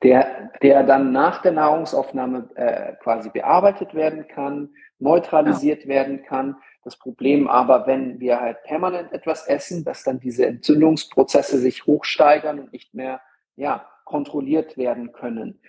Der, 0.03 0.51
der 0.61 0.83
dann 0.83 1.11
nach 1.11 1.41
der 1.41 1.53
Nahrungsaufnahme 1.53 2.49
äh, 2.55 2.93
quasi 2.97 3.29
bearbeitet 3.29 3.95
werden 3.95 4.27
kann, 4.27 4.75
neutralisiert 4.99 5.83
ja. 5.83 5.89
werden 5.89 6.23
kann. 6.23 6.57
Das 6.83 6.97
Problem 6.97 7.47
aber, 7.47 7.87
wenn 7.87 8.19
wir 8.19 8.41
halt 8.41 8.63
permanent 8.63 9.13
etwas 9.13 9.47
essen, 9.47 9.85
dass 9.85 10.03
dann 10.03 10.19
diese 10.19 10.45
Entzündungsprozesse 10.45 11.57
sich 11.59 11.85
hochsteigern 11.85 12.59
und 12.59 12.73
nicht 12.73 12.93
mehr 12.93 13.21
ja, 13.55 13.87
kontrolliert 14.03 14.77
werden 14.77 15.11
können. 15.13 15.59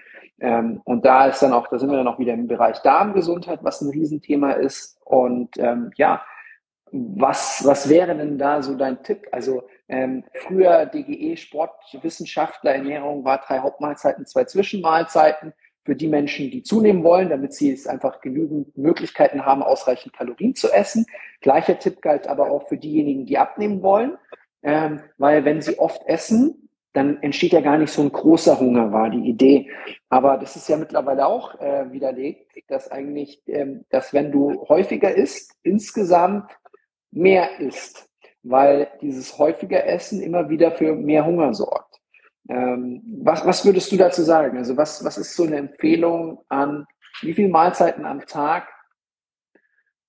Ähm, 0.41 0.81
und 0.85 1.05
da 1.05 1.27
ist 1.27 1.41
dann 1.43 1.53
auch, 1.53 1.69
da 1.69 1.79
sind 1.79 1.91
wir 1.91 1.97
dann 1.97 2.09
auch 2.09 2.19
wieder 2.19 2.35
im 2.35 2.49
Bereich 2.49 2.81
Darmgesundheit, 2.83 3.61
was 3.63 3.81
ein 3.81 3.91
Riesenthema 3.91 4.53
ist. 4.53 4.99
Und 5.05 5.57
ähm, 5.59 5.93
ja, 5.97 6.25
was, 6.91 7.63
was 7.65 7.89
wäre 7.89 8.17
denn 8.17 8.39
da 8.39 8.63
so 8.63 8.77
dein 8.77 9.03
Tipp? 9.03 9.27
Also 9.33 9.69
ähm, 9.89 10.25
früher 10.33 10.87
DGE, 10.87 11.37
Sport, 11.37 11.73
Wissenschaftler, 12.03 12.75
Ernährung 12.75 13.25
war 13.25 13.39
drei 13.39 13.61
Hauptmahlzeiten, 13.61 14.27
zwei 14.27 14.45
Zwischenmahlzeiten 14.45 15.53
für 15.85 15.97
die 15.97 16.09
Menschen, 16.09 16.51
die 16.51 16.63
zunehmen 16.63 17.05
wollen, 17.05 17.29
damit 17.29 17.55
sie 17.55 17.73
es 17.73 17.87
einfach 17.87 18.21
genügend 18.21 18.77
Möglichkeiten 18.77 19.45
haben, 19.45 19.63
ausreichend 19.63 20.15
Kalorien 20.15 20.55
zu 20.55 20.73
essen. 20.73 21.07
Gleicher 21.41 21.79
Tipp 21.79 22.01
galt 22.01 22.27
aber 22.27 22.51
auch 22.51 22.69
für 22.69 22.77
diejenigen, 22.77 23.27
die 23.27 23.39
abnehmen 23.39 23.83
wollen, 23.83 24.17
ähm, 24.63 25.01
weil 25.19 25.45
wenn 25.45 25.61
sie 25.61 25.79
oft 25.79 26.07
essen, 26.07 26.69
dann 26.93 27.23
entsteht 27.23 27.53
ja 27.53 27.61
gar 27.61 27.77
nicht 27.77 27.93
so 27.93 28.03
ein 28.03 28.13
großer 28.13 28.59
Hunger, 28.61 28.93
war 28.93 29.11
die 29.11 29.29
Idee. 29.29 29.69
Aber 30.09 30.39
das 30.39 30.57
ist 30.57 30.69
ja 30.69 30.77
mittlerweile 30.77 31.27
auch 31.27 31.61
äh, 31.61 31.91
widerlegt, 31.91 32.53
dass 32.69 32.91
eigentlich, 32.91 33.43
ähm, 33.47 33.85
dass 33.91 34.13
wenn 34.15 34.31
du 34.31 34.67
häufiger 34.69 35.15
isst, 35.15 35.57
insgesamt 35.63 36.51
mehr 37.11 37.59
isst 37.59 38.09
weil 38.45 38.89
dieses 39.01 39.39
häufige 39.39 39.85
Essen 39.85 40.23
immer 40.23 40.49
wieder 40.49 40.71
für 40.71 40.95
mehr 40.95 41.25
Hunger 41.25 41.55
sorgt. 41.55 41.84
Ähm, 42.49 43.03
was, 43.23 43.45
was 43.47 43.65
würdest 43.65 43.91
du 43.91 43.97
dazu 43.97 44.23
sagen? 44.23 44.59
Also 44.59 44.77
was, 44.77 45.05
was 45.05 45.19
ist 45.19 45.35
so 45.35 45.45
eine 45.45 45.57
Empfehlung 45.57 46.45
an, 46.49 46.87
wie 47.21 47.33
viele 47.33 47.49
Mahlzeiten 47.49 48.05
am 48.05 48.27
Tag 48.27 48.69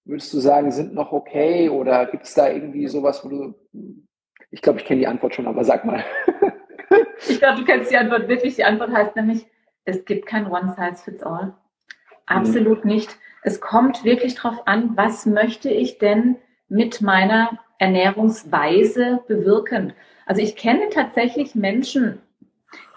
würdest 0.05 0.33
du 0.33 0.39
sagen, 0.39 0.71
sind 0.71 0.93
noch 0.93 1.11
okay? 1.11 1.69
Oder 1.69 2.05
gibt 2.05 2.25
es 2.25 2.33
da 2.33 2.49
irgendwie 2.49 2.87
sowas, 2.87 3.23
wo 3.23 3.29
du, 3.29 3.55
ich 4.51 4.61
glaube, 4.61 4.79
ich 4.79 4.85
kenne 4.85 4.99
die 4.99 5.07
Antwort 5.07 5.35
schon, 5.35 5.47
aber 5.47 5.63
sag 5.63 5.83
mal. 5.85 6.03
ich 7.27 7.39
glaube, 7.39 7.59
du 7.59 7.65
kennst 7.65 7.91
die 7.91 7.97
Antwort 7.97 8.27
wirklich. 8.27 8.55
Die 8.55 8.63
Antwort 8.63 8.91
heißt 8.91 9.15
nämlich, 9.15 9.47
es 9.85 10.05
gibt 10.05 10.25
kein 10.25 10.47
One-Size-Fits-All. 10.47 11.55
Absolut 12.27 12.85
mhm. 12.85 12.91
nicht. 12.91 13.17
Es 13.43 13.61
kommt 13.61 14.03
wirklich 14.03 14.35
darauf 14.35 14.67
an, 14.67 14.95
was 14.95 15.25
möchte 15.25 15.69
ich 15.69 15.97
denn 15.97 16.37
mit 16.67 17.01
meiner 17.01 17.59
Ernährungsweise 17.77 19.21
bewirken. 19.27 19.93
Also 20.25 20.41
ich 20.41 20.55
kenne 20.55 20.89
tatsächlich 20.89 21.53
Menschen, 21.53 22.21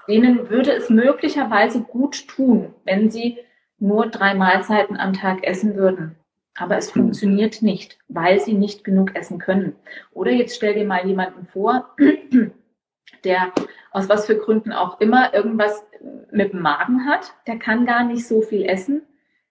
denen 0.09 0.49
würde 0.51 0.73
es 0.73 0.91
möglicherweise 0.91 1.83
gut 1.83 2.27
tun, 2.29 2.75
wenn 2.85 3.11
sie 3.11 3.39
nur 3.79 4.07
drei 4.07 4.35
Mahlzeiten 4.35 4.97
am 4.97 5.13
Tag 5.13 5.45
essen 5.45 5.77
würden. 5.77 6.17
Aber 6.57 6.77
es 6.77 6.91
funktioniert 6.91 7.63
nicht, 7.63 7.99
weil 8.09 8.41
sie 8.41 8.55
nicht 8.55 8.83
genug 8.83 9.15
essen 9.15 9.39
können. 9.39 9.77
Oder 10.13 10.33
jetzt 10.33 10.57
stell 10.57 10.75
dir 10.75 10.85
mal 10.85 11.07
jemanden 11.07 11.47
vor, 11.47 11.95
der 13.25 13.53
aus 13.93 14.09
was 14.09 14.27
für 14.27 14.37
Gründen 14.37 14.73
auch 14.73 15.01
immer 15.01 15.35
irgendwas 15.35 15.85
mit 16.33 16.53
dem 16.53 16.63
Magen 16.63 17.07
hat, 17.07 17.33
der 17.47 17.59
kann 17.59 17.87
gar 17.87 18.05
nicht 18.05 18.27
so 18.27 18.43
viel 18.43 18.65
essen. 18.65 19.03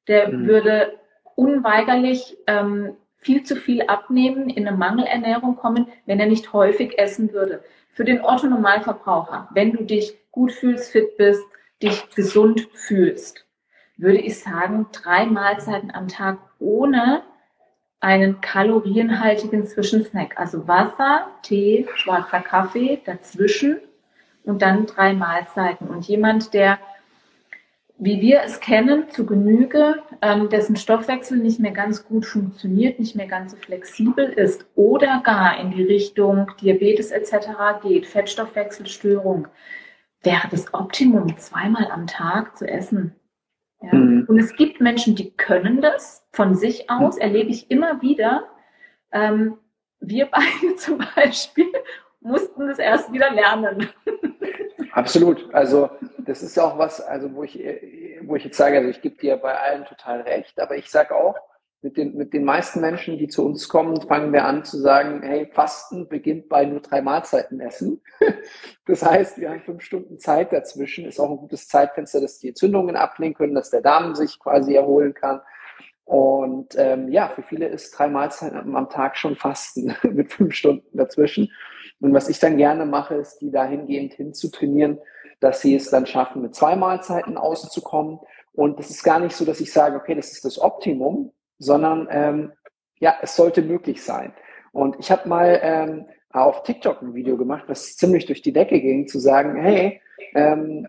Der 0.07 0.29
mhm. 0.29 0.47
würde 0.47 0.93
unweigerlich 1.35 2.37
ähm, 2.47 2.95
viel 3.17 3.43
zu 3.43 3.55
viel 3.55 3.83
abnehmen, 3.83 4.49
in 4.49 4.67
eine 4.67 4.75
Mangelernährung 4.77 5.55
kommen, 5.55 5.87
wenn 6.05 6.19
er 6.19 6.27
nicht 6.27 6.53
häufig 6.53 6.97
essen 6.97 7.33
würde. 7.33 7.63
Für 7.89 8.05
den 8.05 8.21
Otto-Normalverbraucher, 8.21 9.49
wenn 9.53 9.73
du 9.73 9.83
dich 9.83 10.17
gut 10.37 10.51
fühlst, 10.51 10.91
fit 10.91 11.17
bist, 11.17 11.43
dich 11.81 12.07
gesund 12.15 12.69
fühlst, 12.73 13.45
würde 13.97 14.19
ich 14.19 14.39
sagen, 14.39 14.85
drei 14.91 15.25
Mahlzeiten 15.25 15.91
am 15.91 16.07
Tag 16.07 16.37
ohne 16.59 17.23
einen 17.99 18.39
kalorienhaltigen 18.41 19.65
Zwischensnack. 19.65 20.39
Also 20.39 20.67
Wasser, 20.67 21.27
Tee, 21.41 21.87
schwarzer 21.95 22.41
Kaffee 22.41 23.01
dazwischen 23.03 23.79
und 24.43 24.61
dann 24.61 24.85
drei 24.85 25.13
Mahlzeiten. 25.13 25.87
Und 25.87 26.07
jemand, 26.07 26.53
der, 26.53 26.77
wie 27.97 28.21
wir 28.21 28.41
es 28.43 28.59
kennen, 28.59 29.09
zu 29.09 29.25
Genüge, 29.25 30.03
ähm, 30.21 30.49
dessen 30.49 30.75
Stoffwechsel 30.75 31.39
nicht 31.39 31.59
mehr 31.59 31.71
ganz 31.71 32.05
gut 32.05 32.27
funktioniert, 32.27 32.99
nicht 32.99 33.15
mehr 33.15 33.25
ganz 33.25 33.53
so 33.53 33.57
flexibel 33.57 34.25
ist 34.25 34.67
oder 34.75 35.21
gar 35.23 35.59
in 35.59 35.71
die 35.71 35.83
Richtung 35.83 36.51
Diabetes 36.61 37.09
etc. 37.09 37.47
geht, 37.81 38.05
Fettstoffwechselstörung, 38.05 39.47
wäre 40.23 40.47
das 40.49 40.73
Optimum, 40.73 41.37
zweimal 41.37 41.89
am 41.91 42.07
Tag 42.07 42.57
zu 42.57 42.67
essen. 42.67 43.15
Ja? 43.81 43.95
Mhm. 43.95 44.25
Und 44.27 44.39
es 44.39 44.55
gibt 44.55 44.81
Menschen, 44.81 45.15
die 45.15 45.31
können 45.31 45.81
das 45.81 46.25
von 46.31 46.55
sich 46.55 46.89
aus, 46.89 47.15
mhm. 47.15 47.21
erlebe 47.21 47.49
ich 47.49 47.69
immer 47.71 48.01
wieder. 48.01 48.47
Ähm, 49.11 49.57
wir 49.99 50.25
beide 50.31 50.75
zum 50.77 51.03
Beispiel 51.15 51.71
mussten 52.19 52.67
das 52.67 52.79
erst 52.79 53.11
wieder 53.13 53.31
lernen. 53.31 53.89
Absolut. 54.91 55.53
Also 55.53 55.89
das 56.17 56.41
ist 56.43 56.57
ja 56.57 56.63
auch 56.63 56.77
was, 56.77 56.99
also 56.99 57.33
wo 57.33 57.43
ich, 57.43 57.57
wo 58.23 58.35
ich 58.35 58.43
jetzt 58.43 58.57
sage, 58.57 58.77
also 58.77 58.89
ich 58.89 59.01
gebe 59.01 59.17
dir 59.17 59.37
bei 59.37 59.57
allen 59.57 59.85
total 59.85 60.21
recht, 60.21 60.59
aber 60.59 60.75
ich 60.75 60.89
sage 60.89 61.15
auch, 61.15 61.35
mit 61.81 61.95
den, 61.95 62.15
mit 62.15 62.33
den 62.33 62.43
meisten 62.43 62.81
Menschen, 62.81 63.17
die 63.17 63.27
zu 63.27 63.45
uns 63.45 63.69
kommen, 63.69 64.01
fangen 64.01 64.33
wir 64.33 64.45
an 64.45 64.63
zu 64.63 64.77
sagen, 64.77 65.21
hey, 65.21 65.47
Fasten 65.53 66.07
beginnt 66.07 66.49
bei 66.49 66.65
nur 66.65 66.81
drei 66.81 67.01
Mahlzeiten 67.01 67.59
essen. 67.59 68.01
Das 68.85 69.03
heißt, 69.03 69.37
wir 69.37 69.49
haben 69.49 69.59
fünf 69.59 69.83
Stunden 69.83 70.17
Zeit 70.17 70.53
dazwischen, 70.53 71.05
ist 71.05 71.19
auch 71.19 71.29
ein 71.29 71.37
gutes 71.37 71.67
Zeitfenster, 71.67 72.21
dass 72.21 72.39
die 72.39 72.47
Entzündungen 72.47 72.95
abnehmen 72.95 73.33
können, 73.33 73.53
dass 73.53 73.69
der 73.69 73.81
Darm 73.81 74.15
sich 74.15 74.39
quasi 74.39 74.75
erholen 74.75 75.13
kann. 75.13 75.41
Und 76.05 76.73
ähm, 76.77 77.09
ja, 77.09 77.27
für 77.27 77.43
viele 77.43 77.67
ist 77.67 77.91
drei 77.91 78.07
Mahlzeiten 78.07 78.73
am 78.73 78.89
Tag 78.89 79.17
schon 79.17 79.35
Fasten 79.35 79.93
mit 80.03 80.31
fünf 80.31 80.53
Stunden 80.53 80.97
dazwischen. 80.97 81.51
Und 81.99 82.13
was 82.13 82.29
ich 82.29 82.39
dann 82.39 82.55
gerne 82.55 82.85
mache, 82.85 83.15
ist, 83.15 83.39
die 83.39 83.51
dahingehend 83.51 84.13
hinzutrainieren, 84.13 84.99
dass 85.41 85.59
sie 85.59 85.75
es 85.75 85.89
dann 85.89 86.07
schaffen, 86.07 86.41
mit 86.41 86.55
zwei 86.55 86.77
Mahlzeiten 86.77 87.35
auszukommen. 87.35 88.19
Und 88.53 88.79
es 88.79 88.89
ist 88.89 89.03
gar 89.03 89.19
nicht 89.19 89.35
so, 89.35 89.43
dass 89.43 89.59
ich 89.59 89.73
sage, 89.73 89.97
okay, 89.97 90.15
das 90.15 90.31
ist 90.31 90.45
das 90.45 90.61
Optimum, 90.61 91.33
sondern 91.59 92.07
ähm, 92.11 92.51
ja, 92.99 93.15
es 93.21 93.35
sollte 93.35 93.61
möglich 93.61 94.03
sein. 94.03 94.33
Und 94.71 94.97
ich 94.99 95.11
habe 95.11 95.27
mal 95.27 95.59
ähm, 95.61 96.07
auf 96.31 96.63
TikTok 96.63 97.01
ein 97.01 97.13
Video 97.13 97.37
gemacht, 97.37 97.65
was 97.67 97.95
ziemlich 97.95 98.25
durch 98.25 98.41
die 98.41 98.53
Decke 98.53 98.79
ging, 98.79 99.07
zu 99.07 99.19
sagen, 99.19 99.59
hey, 99.59 100.01
ähm, 100.35 100.87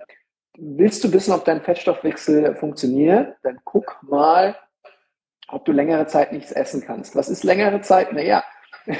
willst 0.56 1.04
du 1.04 1.12
wissen, 1.12 1.32
ob 1.32 1.44
dein 1.44 1.62
Fettstoffwechsel 1.62 2.54
funktioniert? 2.56 3.36
Dann 3.42 3.60
guck 3.64 3.98
mal, 4.02 4.56
ob 5.48 5.64
du 5.64 5.72
längere 5.72 6.06
Zeit 6.06 6.32
nichts 6.32 6.52
essen 6.52 6.82
kannst. 6.82 7.16
Was 7.16 7.28
ist 7.28 7.44
längere 7.44 7.80
Zeit? 7.80 8.12
Naja, 8.12 8.44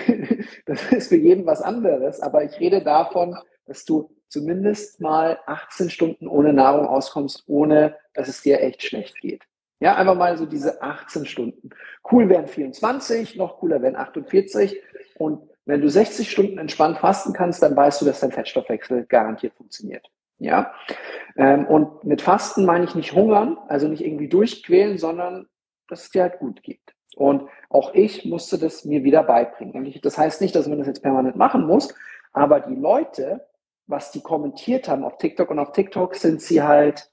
das 0.67 0.93
ist 0.93 1.09
für 1.09 1.17
jeden 1.17 1.47
was 1.47 1.61
anderes, 1.61 2.21
aber 2.21 2.45
ich 2.45 2.59
rede 2.61 2.83
davon, 2.83 3.37
dass 3.67 3.85
du 3.85 4.11
zumindest 4.29 5.01
mal 5.01 5.39
18 5.47 5.91
Stunden 5.91 6.29
ohne 6.29 6.53
Nahrung 6.53 6.87
auskommst, 6.87 7.45
ohne 7.47 7.97
dass 8.15 8.29
es 8.29 8.43
dir 8.43 8.61
echt 8.61 8.83
schlecht 8.83 9.21
geht. 9.21 9.43
Ja, 9.81 9.95
einfach 9.95 10.17
mal 10.17 10.37
so 10.37 10.47
diese 10.47 10.83
18 10.83 11.27
Stunden. 11.27 11.71
Cool 12.11 12.29
wären 12.29 12.49
24, 12.49 13.37
noch 13.37 13.59
cooler 13.59 13.81
wären 13.81 13.97
48. 13.97 14.81
Und 15.19 15.49
wenn 15.67 15.81
du 15.81 15.89
60 15.89 16.31
Stunden 16.31 16.59
entspannt 16.59 16.99
fasten 16.99 17.33
kannst, 17.33 17.63
dann 17.63 17.77
weißt 17.77 18.01
du, 18.01 18.05
dass 18.05 18.21
dein 18.21 18.33
Fettstoffwechsel 18.33 19.07
garantiert 19.07 19.55
funktioniert. 19.55 20.11
Ja, 20.39 20.73
ähm, 21.37 21.67
und 21.67 22.05
mit 22.05 22.23
Fasten 22.23 22.65
meine 22.65 22.85
ich 22.85 22.95
nicht 22.95 23.13
hungern, 23.13 23.59
also 23.69 23.89
nicht 23.89 24.05
irgendwie 24.05 24.29
durchquälen, 24.29 24.97
sondern 24.97 25.49
dass 25.89 26.05
es 26.05 26.11
dir 26.11 26.23
halt 26.23 26.39
gut 26.39 26.63
geht. 26.63 26.95
Und 27.17 27.49
auch 27.71 27.93
ich 27.95 28.25
musste 28.25 28.59
das 28.59 28.85
mir 28.85 29.03
wieder 29.03 29.25
beibringen. 29.25 29.93
das 30.03 30.17
heißt 30.17 30.41
nicht, 30.41 30.55
dass 30.55 30.69
man 30.69 30.79
das 30.79 30.87
jetzt 30.87 31.03
permanent 31.03 31.37
machen 31.37 31.67
muss, 31.67 31.93
aber 32.33 32.61
die 32.61 32.77
Leute, 32.77 33.47
was 33.87 34.13
die 34.13 34.21
kommentiert 34.21 34.89
haben 34.89 35.03
auf 35.03 35.19
TikTok 35.19 35.51
und 35.51 35.59
auf 35.59 35.73
TikTok, 35.73 36.15
sind 36.15 36.41
sie 36.41 36.63
halt 36.63 37.11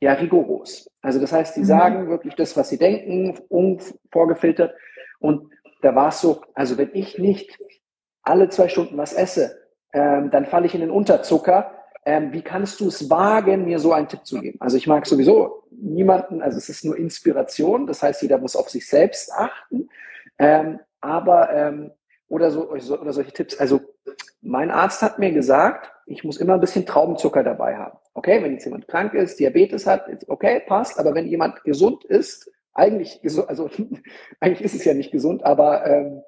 ja 0.00 0.12
rigoros. 0.12 0.90
Also 1.00 1.20
das 1.20 1.32
heißt, 1.32 1.56
die 1.56 1.60
mhm. 1.60 1.64
sagen 1.64 2.08
wirklich 2.08 2.34
das, 2.34 2.56
was 2.56 2.68
sie 2.68 2.78
denken, 2.78 3.38
unvorgefiltert. 3.48 4.74
Und 5.18 5.50
da 5.82 5.94
war 5.94 6.08
es 6.08 6.20
so, 6.20 6.42
also 6.54 6.78
wenn 6.78 6.90
ich 6.94 7.18
nicht 7.18 7.58
alle 8.22 8.48
zwei 8.48 8.68
Stunden 8.68 8.96
was 8.96 9.12
esse, 9.12 9.58
ähm, 9.92 10.30
dann 10.30 10.46
falle 10.46 10.66
ich 10.66 10.74
in 10.74 10.80
den 10.80 10.90
Unterzucker. 10.90 11.72
Ähm, 12.04 12.32
wie 12.32 12.42
kannst 12.42 12.80
du 12.80 12.88
es 12.88 13.08
wagen, 13.10 13.64
mir 13.64 13.78
so 13.78 13.92
einen 13.92 14.08
Tipp 14.08 14.24
zu 14.24 14.40
geben? 14.40 14.58
Also 14.60 14.76
ich 14.76 14.86
mag 14.86 15.06
sowieso 15.06 15.64
niemanden, 15.70 16.42
also 16.42 16.58
es 16.58 16.68
ist 16.68 16.84
nur 16.84 16.96
Inspiration, 16.96 17.86
das 17.86 18.02
heißt, 18.02 18.22
jeder 18.22 18.38
muss 18.38 18.56
auf 18.56 18.68
sich 18.68 18.86
selbst 18.88 19.32
achten. 19.32 19.88
Ähm, 20.38 20.80
aber 21.00 21.52
ähm, 21.52 21.92
oder 22.28 22.50
so 22.50 22.70
oder 22.70 23.12
solche 23.12 23.32
Tipps. 23.32 23.56
Also 23.56 23.80
mein 24.40 24.70
Arzt 24.70 25.02
hat 25.02 25.18
mir 25.18 25.32
gesagt, 25.32 25.92
ich 26.06 26.24
muss 26.24 26.38
immer 26.38 26.54
ein 26.54 26.60
bisschen 26.60 26.86
Traubenzucker 26.86 27.42
dabei 27.42 27.76
haben. 27.76 27.98
Okay, 28.14 28.42
wenn 28.42 28.52
jetzt 28.52 28.64
jemand 28.64 28.88
krank 28.88 29.12
ist, 29.14 29.38
Diabetes 29.40 29.86
hat, 29.86 30.06
okay, 30.28 30.62
passt. 30.66 30.98
Aber 30.98 31.14
wenn 31.14 31.26
jemand 31.26 31.62
gesund 31.64 32.04
ist, 32.04 32.50
eigentlich, 32.72 33.20
also 33.48 33.68
eigentlich 34.40 34.62
ist 34.62 34.74
es 34.74 34.84
ja 34.84 34.94
nicht 34.94 35.10
gesund, 35.10 35.44
aber 35.44 35.84
ähm, 35.86 36.22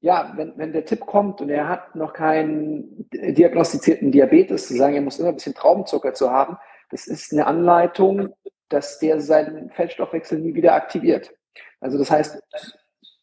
ja, 0.00 0.34
wenn, 0.36 0.58
wenn 0.58 0.72
der 0.72 0.84
Tipp 0.84 1.06
kommt 1.06 1.40
und 1.40 1.48
er 1.48 1.68
hat 1.68 1.94
noch 1.94 2.12
keinen 2.12 3.08
diagnostizierten 3.10 4.12
Diabetes, 4.12 4.68
zu 4.68 4.74
sagen, 4.74 4.94
er 4.94 5.00
muss 5.00 5.18
immer 5.18 5.30
ein 5.30 5.36
bisschen 5.36 5.54
Traubenzucker 5.54 6.12
zu 6.12 6.30
haben, 6.30 6.58
das 6.90 7.06
ist 7.06 7.32
eine 7.32 7.46
Anleitung, 7.46 8.34
dass 8.68 8.98
der 8.98 9.20
seinen 9.20 9.70
Fettstoffwechsel 9.70 10.38
nie 10.40 10.54
wieder 10.54 10.74
aktiviert. 10.74 11.32
Also 11.80 11.98
das 11.98 12.10
heißt, 12.10 12.42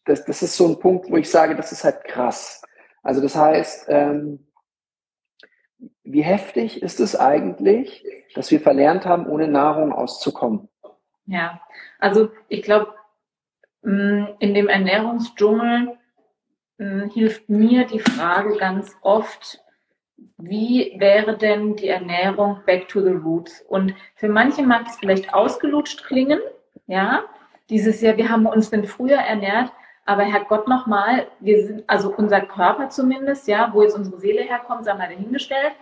das, 0.04 0.24
das 0.24 0.42
ist 0.42 0.56
so 0.56 0.66
ein 0.66 0.78
Punkt, 0.78 1.10
wo 1.10 1.16
ich 1.16 1.30
sage, 1.30 1.54
das 1.54 1.70
ist 1.70 1.84
halt 1.84 2.02
krass. 2.04 2.62
Also 3.02 3.20
das 3.20 3.36
heißt, 3.36 3.86
ähm, 3.88 4.46
wie 6.04 6.22
heftig 6.22 6.82
ist 6.82 7.00
es 7.00 7.16
eigentlich, 7.16 8.04
dass 8.34 8.50
wir 8.50 8.60
verlernt 8.60 9.06
haben, 9.06 9.26
ohne 9.26 9.48
Nahrung 9.48 9.92
auszukommen? 9.92 10.68
Ja, 11.26 11.60
also 11.98 12.30
ich 12.48 12.62
glaube, 12.62 12.94
mm, 13.82 14.24
in 14.38 14.54
dem 14.54 14.68
Ernährungsdschungel 14.68 15.96
mm, 16.78 17.08
hilft 17.10 17.48
mir 17.48 17.86
die 17.86 18.00
Frage 18.00 18.56
ganz 18.56 18.96
oft, 19.02 19.60
wie 20.38 20.94
wäre 20.98 21.36
denn 21.36 21.76
die 21.76 21.88
Ernährung 21.88 22.60
back 22.66 22.88
to 22.88 23.00
the 23.00 23.10
roots? 23.10 23.62
Und 23.62 23.94
für 24.14 24.28
manche 24.28 24.62
mag 24.62 24.86
es 24.86 24.96
vielleicht 24.96 25.34
ausgelutscht 25.34 26.04
klingen, 26.04 26.40
ja, 26.86 27.24
dieses 27.70 28.00
Jahr, 28.00 28.16
wir 28.16 28.28
haben 28.28 28.46
uns 28.46 28.70
denn 28.70 28.84
früher 28.84 29.18
ernährt, 29.18 29.72
aber 30.04 30.22
Herrgott 30.22 30.68
nochmal, 30.68 31.26
wir 31.40 31.66
sind, 31.66 31.84
also 31.88 32.12
unser 32.14 32.40
Körper 32.40 32.88
zumindest, 32.90 33.46
ja, 33.46 33.70
wo 33.72 33.82
jetzt 33.82 33.96
unsere 33.96 34.18
Seele 34.18 34.42
herkommt, 34.42 34.84
sagen 34.84 34.98
wir 34.98 35.08
dahingestellt, 35.08 35.72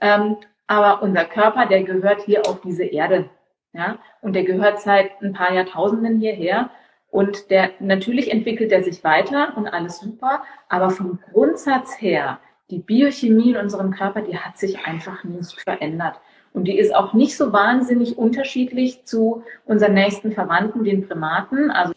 ähm, 0.00 0.36
aber 0.66 1.02
unser 1.02 1.24
Körper, 1.24 1.66
der 1.66 1.82
gehört 1.82 2.22
hier 2.22 2.46
auf 2.46 2.60
diese 2.60 2.84
Erde. 2.84 3.28
Ja? 3.72 3.98
Und 4.20 4.34
der 4.34 4.44
gehört 4.44 4.80
seit 4.80 5.20
ein 5.22 5.32
paar 5.32 5.52
Jahrtausenden 5.52 6.20
hierher. 6.20 6.70
Und 7.10 7.50
der, 7.50 7.70
natürlich 7.80 8.30
entwickelt 8.30 8.70
er 8.70 8.84
sich 8.84 9.02
weiter 9.02 9.56
und 9.56 9.66
alles 9.66 9.98
super. 9.98 10.44
Aber 10.68 10.90
vom 10.90 11.18
Grundsatz 11.32 12.00
her, 12.00 12.38
die 12.70 12.78
Biochemie 12.78 13.50
in 13.50 13.56
unserem 13.56 13.90
Körper, 13.90 14.22
die 14.22 14.38
hat 14.38 14.58
sich 14.58 14.86
einfach 14.86 15.24
nicht 15.24 15.60
verändert. 15.60 16.20
Und 16.52 16.64
die 16.64 16.78
ist 16.78 16.94
auch 16.94 17.14
nicht 17.14 17.36
so 17.36 17.52
wahnsinnig 17.52 18.16
unterschiedlich 18.16 19.04
zu 19.04 19.42
unseren 19.64 19.94
nächsten 19.94 20.32
Verwandten, 20.32 20.84
den 20.84 21.06
Primaten. 21.08 21.70
Also 21.70 21.94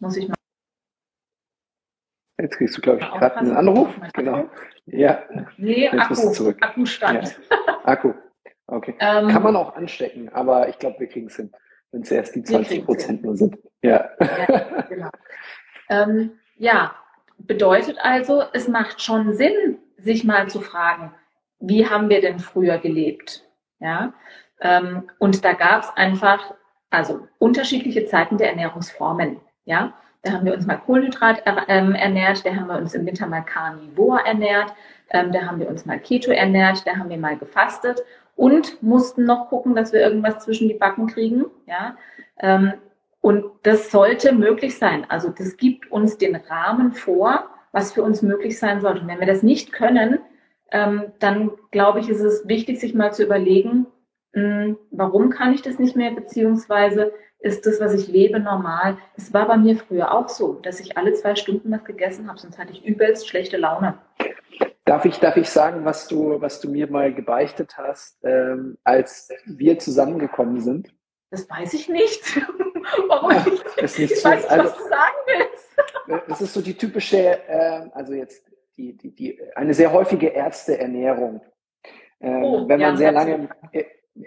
muss 0.00 0.16
ich 0.16 0.28
mal 0.28 0.34
Jetzt 2.42 2.58
kriegst 2.58 2.76
du, 2.76 2.80
glaube 2.80 2.98
ich, 2.98 3.06
gerade 3.06 3.36
einen 3.36 3.56
Anruf. 3.56 3.88
Genau. 4.14 4.50
Ja. 4.86 5.22
Nee, 5.58 5.84
Jetzt 5.84 5.94
Akku, 5.94 6.32
zurück. 6.32 6.58
Akkustand. 6.60 7.38
Ja. 7.48 7.78
Akku. 7.84 8.14
Okay. 8.66 8.96
Ähm, 8.98 9.28
Kann 9.28 9.44
man 9.44 9.54
auch 9.54 9.76
anstecken, 9.76 10.28
aber 10.30 10.68
ich 10.68 10.76
glaube, 10.80 10.98
wir 10.98 11.06
kriegen 11.06 11.28
es 11.28 11.36
hin, 11.36 11.52
wenn 11.92 12.02
es 12.02 12.10
erst 12.10 12.34
die 12.34 12.42
20 12.42 12.84
Prozent 12.84 13.22
nur 13.22 13.36
sind. 13.36 13.58
Ja. 13.80 14.10
Ja, 14.18 14.82
genau. 14.88 15.10
ähm, 15.88 16.32
ja, 16.56 16.96
bedeutet 17.38 17.98
also, 18.02 18.42
es 18.52 18.66
macht 18.66 19.00
schon 19.00 19.34
Sinn, 19.34 19.78
sich 19.98 20.24
mal 20.24 20.48
zu 20.48 20.60
fragen, 20.60 21.14
wie 21.60 21.86
haben 21.86 22.08
wir 22.08 22.20
denn 22.20 22.40
früher 22.40 22.78
gelebt? 22.78 23.44
Ja. 23.78 24.14
Ähm, 24.60 25.08
und 25.20 25.44
da 25.44 25.52
gab 25.52 25.84
es 25.84 25.90
einfach 25.94 26.54
also 26.90 27.28
unterschiedliche 27.38 28.06
Zeiten 28.06 28.36
der 28.36 28.50
Ernährungsformen. 28.50 29.40
Ja, 29.64 29.94
da 30.22 30.32
haben 30.32 30.44
wir 30.44 30.54
uns 30.54 30.66
mal 30.66 30.76
Kohlenhydrat 30.76 31.42
ähm, 31.68 31.94
ernährt, 31.94 32.46
da 32.46 32.54
haben 32.54 32.68
wir 32.68 32.76
uns 32.76 32.94
im 32.94 33.04
Winter 33.06 33.26
mal 33.26 33.42
Carnivor 33.42 34.20
ernährt, 34.20 34.72
ähm, 35.10 35.32
da 35.32 35.42
haben 35.42 35.58
wir 35.58 35.68
uns 35.68 35.84
mal 35.84 35.98
Keto 35.98 36.30
ernährt, 36.30 36.86
da 36.86 36.96
haben 36.96 37.10
wir 37.10 37.18
mal 37.18 37.36
gefastet. 37.36 38.02
und 38.34 38.82
mussten 38.82 39.24
noch 39.26 39.48
gucken, 39.50 39.74
dass 39.74 39.92
wir 39.92 40.00
irgendwas 40.00 40.44
zwischen 40.44 40.66
die 40.68 40.74
Backen 40.74 41.06
kriegen. 41.06 41.44
Ja, 41.66 41.96
ähm, 42.40 42.72
und 43.20 43.44
das 43.62 43.90
sollte 43.90 44.32
möglich 44.32 44.78
sein. 44.78 45.06
Also 45.08 45.28
das 45.28 45.56
gibt 45.56 45.90
uns 45.92 46.18
den 46.18 46.34
Rahmen 46.34 46.92
vor, 46.92 47.44
was 47.70 47.92
für 47.92 48.02
uns 48.02 48.22
möglich 48.22 48.58
sein 48.58 48.80
sollte. 48.80 49.00
Und 49.02 49.08
wenn 49.08 49.20
wir 49.20 49.26
das 49.26 49.42
nicht 49.42 49.72
können, 49.72 50.18
ähm, 50.72 51.12
dann 51.20 51.52
glaube 51.70 52.00
ich, 52.00 52.08
ist 52.08 52.20
es 52.20 52.48
wichtig, 52.48 52.80
sich 52.80 52.94
mal 52.94 53.12
zu 53.12 53.22
überlegen, 53.22 53.86
hm, 54.32 54.78
warum 54.90 55.30
kann 55.30 55.52
ich 55.52 55.62
das 55.62 55.78
nicht 55.78 55.94
mehr, 55.94 56.10
beziehungsweise 56.10 57.12
ist 57.42 57.66
das, 57.66 57.80
was 57.80 57.94
ich 57.94 58.08
lebe, 58.08 58.38
normal. 58.40 58.98
Es 59.16 59.34
war 59.34 59.46
bei 59.46 59.56
mir 59.56 59.76
früher 59.76 60.12
auch 60.12 60.28
so, 60.28 60.54
dass 60.54 60.80
ich 60.80 60.96
alle 60.96 61.12
zwei 61.14 61.34
Stunden 61.34 61.70
was 61.70 61.84
gegessen 61.84 62.28
habe, 62.28 62.38
sonst 62.38 62.58
hatte 62.58 62.72
ich 62.72 62.84
übelst 62.84 63.28
schlechte 63.28 63.56
Laune. 63.56 63.98
Darf 64.84 65.04
ich, 65.04 65.18
darf 65.18 65.36
ich 65.36 65.48
sagen, 65.48 65.84
was 65.84 66.08
du, 66.08 66.40
was 66.40 66.60
du 66.60 66.70
mir 66.70 66.90
mal 66.90 67.12
gebeichtet 67.12 67.76
hast, 67.76 68.18
ähm, 68.24 68.78
als 68.84 69.30
wir 69.46 69.78
zusammengekommen 69.78 70.60
sind? 70.60 70.94
Das 71.30 71.48
weiß 71.48 71.74
ich 71.74 71.88
nicht. 71.88 72.22
Warum? 73.08 73.30
Ja, 73.30 73.82
ist 73.82 73.98
nicht 73.98 74.12
ich 74.12 74.24
weiß 74.24 74.42
nicht, 74.42 74.50
also, 74.50 74.64
was 74.64 74.76
du 74.76 74.88
sagen 74.88 75.16
willst. 75.26 75.68
Das 76.28 76.40
ist 76.42 76.52
so 76.52 76.60
die 76.60 76.74
typische, 76.74 77.16
äh, 77.48 77.88
also 77.94 78.12
jetzt 78.12 78.44
die, 78.76 78.96
die, 78.96 79.14
die, 79.14 79.40
eine 79.54 79.72
sehr 79.72 79.92
häufige 79.92 80.28
Ärzteernährung. 80.28 81.40
Ähm, 82.20 82.42
oh, 82.42 82.68
wenn 82.68 82.80
man 82.80 82.90
ja, 82.92 82.96
sehr 82.96 83.12
lange, 83.12 83.48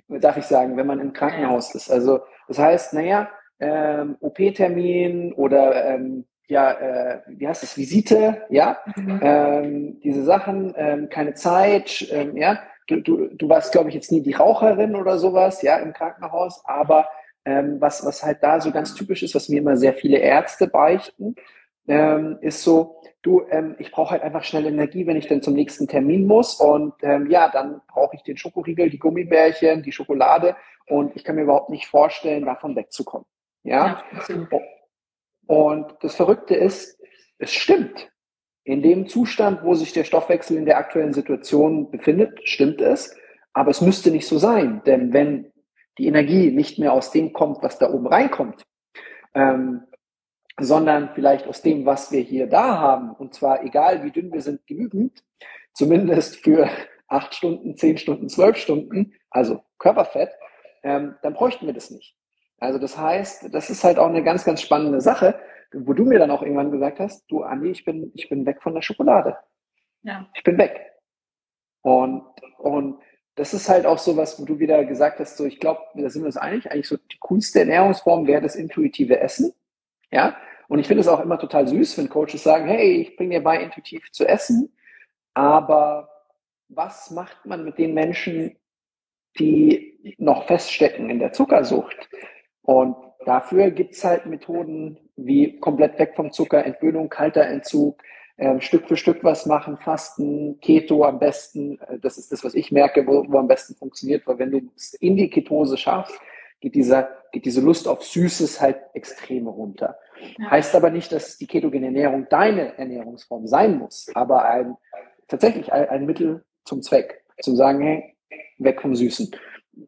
darf 0.08 0.38
ich 0.38 0.46
sagen, 0.46 0.78
wenn 0.78 0.88
man 0.88 1.00
im 1.00 1.14
Krankenhaus 1.14 1.76
ist. 1.76 1.92
Also 1.92 2.22
das 2.48 2.60
heißt, 2.60 2.94
naja, 2.94 3.30
ähm, 3.60 4.18
OP-Termin 4.20 5.34
oder 5.34 5.86
ähm, 5.86 6.26
ja, 6.48 6.72
äh, 6.72 7.22
wie 7.28 7.48
heißt 7.48 7.64
das, 7.64 7.78
Visite, 7.78 8.44
ja, 8.50 8.78
mhm. 8.96 9.20
ähm, 9.24 10.00
diese 10.02 10.24
Sachen, 10.24 10.74
ähm, 10.78 11.10
keine 11.10 11.34
Zeit, 11.34 12.08
ähm, 12.12 12.38
ja, 12.38 12.60
du, 12.88 13.02
du, 13.02 13.28
du 13.30 13.50
warst, 13.50 13.72
glaube 13.72 13.90
ich, 13.90 13.96
jetzt 13.96 14.12
nie 14.12 14.22
die 14.22 14.34
Raucherin 14.34 14.96
oder 14.96 15.18
sowas, 15.18 15.62
ja, 15.64 15.78
im 15.78 15.94
Krankenhaus, 15.94 16.62
aber 16.66 17.08
ähm, 17.46 17.78
was, 17.80 18.06
was 18.06 18.24
halt 18.24 18.44
da 18.44 18.60
so 18.60 18.72
ganz 18.72 18.94
typisch 18.94 19.24
ist, 19.24 19.34
was 19.34 19.50
mir 19.50 19.60
immer 19.60 19.78
sehr 19.78 19.94
viele 19.94 20.18
Ärzte 20.18 20.68
beichten, 20.68 21.36
ähm, 21.88 22.38
ist 22.42 22.64
so, 22.64 23.02
du, 23.22 23.44
ähm, 23.50 23.76
ich 23.80 23.92
brauche 23.92 24.12
halt 24.12 24.24
einfach 24.24 24.44
schnell 24.44 24.66
Energie, 24.66 25.06
wenn 25.08 25.18
ich 25.18 25.28
dann 25.28 25.42
zum 25.42 25.54
nächsten 25.54 25.88
Termin 25.88 26.26
muss 26.26 26.56
und 26.56 26.94
ähm, 27.02 27.30
ja, 27.30 27.50
dann 27.50 27.82
brauche 27.88 28.16
ich 28.16 28.24
den 28.24 28.38
Schokoriegel, 28.38 28.90
die 28.90 29.00
Gummibärchen, 29.00 29.84
die 29.84 29.92
Schokolade 29.92 30.56
und 30.88 31.16
ich 31.16 31.24
kann 31.24 31.36
mir 31.36 31.44
überhaupt 31.44 31.70
nicht 31.70 31.88
vorstellen, 31.88 32.46
davon 32.46 32.76
wegzukommen. 32.76 33.26
Ja. 33.64 34.02
ja 34.30 34.60
und 35.48 35.96
das 36.02 36.16
Verrückte 36.16 36.56
ist, 36.56 37.00
es 37.38 37.52
stimmt. 37.52 38.12
In 38.64 38.82
dem 38.82 39.08
Zustand, 39.08 39.64
wo 39.64 39.76
sich 39.76 39.94
der 39.94 40.06
Stoffwechsel 40.06 40.58
in 40.58 40.66
der 40.66 40.78
aktuellen 40.78 41.14
Situation 41.14 41.92
befindet, 41.92 42.40
stimmt 42.48 42.82
es. 42.82 43.16
Aber 43.54 43.70
es 43.70 43.82
müsste 43.82 44.10
nicht 44.10 44.28
so 44.28 44.40
sein. 44.40 44.82
Denn 44.86 45.14
wenn 45.14 45.52
die 45.98 46.08
Energie 46.08 46.52
nicht 46.52 46.80
mehr 46.80 46.94
aus 46.94 47.12
dem 47.12 47.32
kommt, 47.32 47.62
was 47.62 47.78
da 47.78 47.92
oben 47.92 48.08
reinkommt, 48.08 48.64
ähm, 49.36 49.84
sondern 50.60 51.10
vielleicht 51.14 51.48
aus 51.48 51.62
dem, 51.62 51.86
was 51.86 52.12
wir 52.12 52.22
hier 52.22 52.48
da 52.48 52.78
haben, 52.80 53.12
und 53.12 53.34
zwar 53.34 53.64
egal 53.64 54.04
wie 54.04 54.12
dünn 54.12 54.32
wir 54.32 54.42
sind, 54.42 54.66
genügend, 54.68 55.24
zumindest 55.74 56.38
für 56.38 56.70
acht 57.08 57.36
Stunden, 57.36 57.76
zehn 57.76 57.98
Stunden, 57.98 58.30
zwölf 58.30 58.58
Stunden, 58.58 59.14
also 59.30 59.62
Körperfett, 59.78 60.32
ähm, 60.84 61.16
dann 61.22 61.34
bräuchten 61.34 61.66
wir 61.66 61.74
das 61.74 61.92
nicht. 61.92 62.16
Also 62.58 62.80
das 62.80 62.98
heißt, 62.98 63.54
das 63.54 63.70
ist 63.70 63.84
halt 63.84 64.00
auch 64.00 64.08
eine 64.08 64.24
ganz, 64.24 64.46
ganz 64.46 64.62
spannende 64.62 65.02
Sache, 65.02 65.40
wo 65.74 65.94
du 65.94 66.06
mir 66.06 66.20
dann 66.20 66.32
auch 66.32 66.42
irgendwann 66.42 66.72
gesagt 66.72 67.00
hast, 67.00 67.30
du 67.30 67.44
Andi, 67.44 67.70
ich 67.70 67.84
bin, 67.84 68.12
ich 68.16 68.30
bin 68.30 68.46
weg 68.46 68.62
von 68.62 68.74
der 68.74 68.82
Schokolade. 68.82 69.38
Ja. 70.04 70.30
Ich 70.36 70.44
bin 70.44 70.58
weg. 70.58 70.94
Und, 71.82 72.24
und 72.58 73.00
das 73.36 73.54
ist 73.54 73.68
halt 73.68 73.86
auch 73.86 73.98
so 73.98 74.16
was, 74.16 74.40
wo 74.40 74.46
du 74.46 74.60
wieder 74.60 74.86
gesagt 74.86 75.20
hast, 75.20 75.38
so 75.38 75.46
ich 75.46 75.60
glaube, 75.60 75.82
da 75.96 76.10
sind 76.10 76.22
wir 76.22 76.28
uns 76.28 76.38
einig, 76.38 76.72
eigentlich 76.72 76.88
so 76.88 76.98
die 76.98 77.18
coolste 77.20 77.60
Ernährungsform 77.60 78.26
wäre 78.26 78.42
das 78.42 78.56
intuitive 78.56 79.20
Essen. 79.20 79.54
Ja. 80.16 80.38
Und 80.70 80.80
ich 80.80 80.88
finde 80.88 81.02
es 81.02 81.10
auch 81.10 81.20
immer 81.20 81.38
total 81.38 81.68
süß, 81.68 81.98
wenn 81.98 82.10
Coaches 82.10 82.42
sagen, 82.42 82.68
hey, 82.68 83.02
ich 83.02 83.18
bringe 83.18 83.36
dir 83.36 83.44
bei, 83.44 83.62
intuitiv 83.62 84.10
zu 84.12 84.26
essen. 84.26 84.74
Aber 85.34 86.10
was 86.70 87.12
macht 87.12 87.46
man 87.46 87.66
mit 87.66 87.78
den 87.78 87.94
Menschen, 87.94 88.56
die 89.38 90.16
noch 90.18 90.46
feststecken 90.46 91.10
in 91.10 91.20
der 91.20 91.34
Zuckersucht? 91.34 92.10
Und 92.62 92.96
dafür 93.26 93.72
gibt's 93.72 94.06
halt 94.06 94.26
Methoden 94.26 94.98
wie 95.18 95.60
komplett 95.60 96.00
weg 96.00 96.14
vom 96.16 96.32
Zucker, 96.32 96.66
Entwöhnung, 96.66 97.10
kalter 97.10 97.46
Entzug, 97.46 98.02
äh, 98.38 98.62
Stück 98.62 98.88
für 98.88 98.96
Stück 98.96 99.22
was 99.22 99.46
machen, 99.46 99.78
Fasten, 99.78 100.60
Keto 100.62 101.04
am 101.04 101.20
besten. 101.20 101.78
Äh, 101.90 102.00
das 102.00 102.18
ist 102.18 102.32
das, 102.32 102.44
was 102.46 102.56
ich 102.56 102.72
merke, 102.72 103.06
wo, 103.06 103.26
wo 103.28 103.38
am 103.38 103.50
besten 103.50 103.76
funktioniert, 103.76 104.26
weil 104.26 104.40
wenn 104.40 104.52
du 104.52 104.62
es 104.78 104.94
in 104.94 105.18
die 105.18 105.30
Ketose 105.30 105.76
schaffst, 105.76 106.18
geht, 106.62 106.74
dieser, 106.74 107.10
geht 107.34 107.46
diese 107.46 107.62
Lust 107.62 107.88
auf 107.88 108.04
Süßes 108.04 108.62
halt 108.62 108.78
extrem 108.94 109.48
runter. 109.48 109.98
Ja. 110.38 110.52
Heißt 110.52 110.76
aber 110.76 110.90
nicht, 110.90 111.12
dass 111.12 111.38
die 111.38 111.48
ketogene 111.48 111.88
Ernährung 111.88 112.28
deine 112.30 112.78
Ernährungsform 112.78 113.48
sein 113.48 113.78
muss, 113.78 114.08
aber 114.14 114.46
ein, 114.46 114.78
tatsächlich 115.28 115.72
ein, 115.72 115.90
ein 115.90 116.06
Mittel 116.06 116.44
zum 116.64 116.82
Zweck. 116.82 117.24
Zu 117.42 117.56
sagen, 117.56 117.82
hey, 117.82 118.16
weg 118.60 118.82
vom 118.82 118.96
Süßen. 118.96 119.36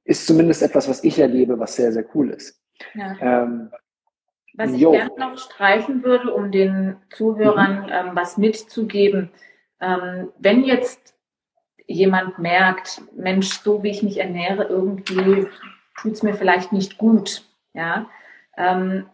Ist 0.04 0.28
zumindest 0.28 0.62
etwas, 0.62 0.90
was 0.90 1.04
ich 1.04 1.18
erlebe, 1.18 1.58
was 1.60 1.76
sehr, 1.76 1.92
sehr 1.94 2.06
cool 2.14 2.32
ist. 2.32 2.62
Ja. 2.94 3.16
Ähm, 3.22 3.72
was 4.54 4.74
ich 4.74 4.80
gerne 4.80 5.12
noch 5.18 5.38
streifen 5.38 6.04
würde, 6.04 6.34
um 6.34 6.52
den 6.52 6.98
Zuhörern 7.12 7.84
mhm. 7.84 7.90
ähm, 7.92 8.10
was 8.14 8.38
mitzugeben. 8.38 9.30
Ähm, 9.80 10.32
wenn 10.40 10.64
jetzt 10.64 11.16
jemand 11.86 12.40
merkt, 12.40 13.02
Mensch, 13.16 13.50
so 13.50 13.84
wie 13.84 13.92
ich 13.92 14.04
mich 14.04 14.18
ernähre, 14.18 14.64
irgendwie 14.66 15.48
tut 16.02 16.14
es 16.14 16.24
mir 16.24 16.34
vielleicht 16.34 16.74
nicht 16.74 16.98
gut, 16.98 17.44
ja, 17.74 18.10
ähm, 18.58 19.08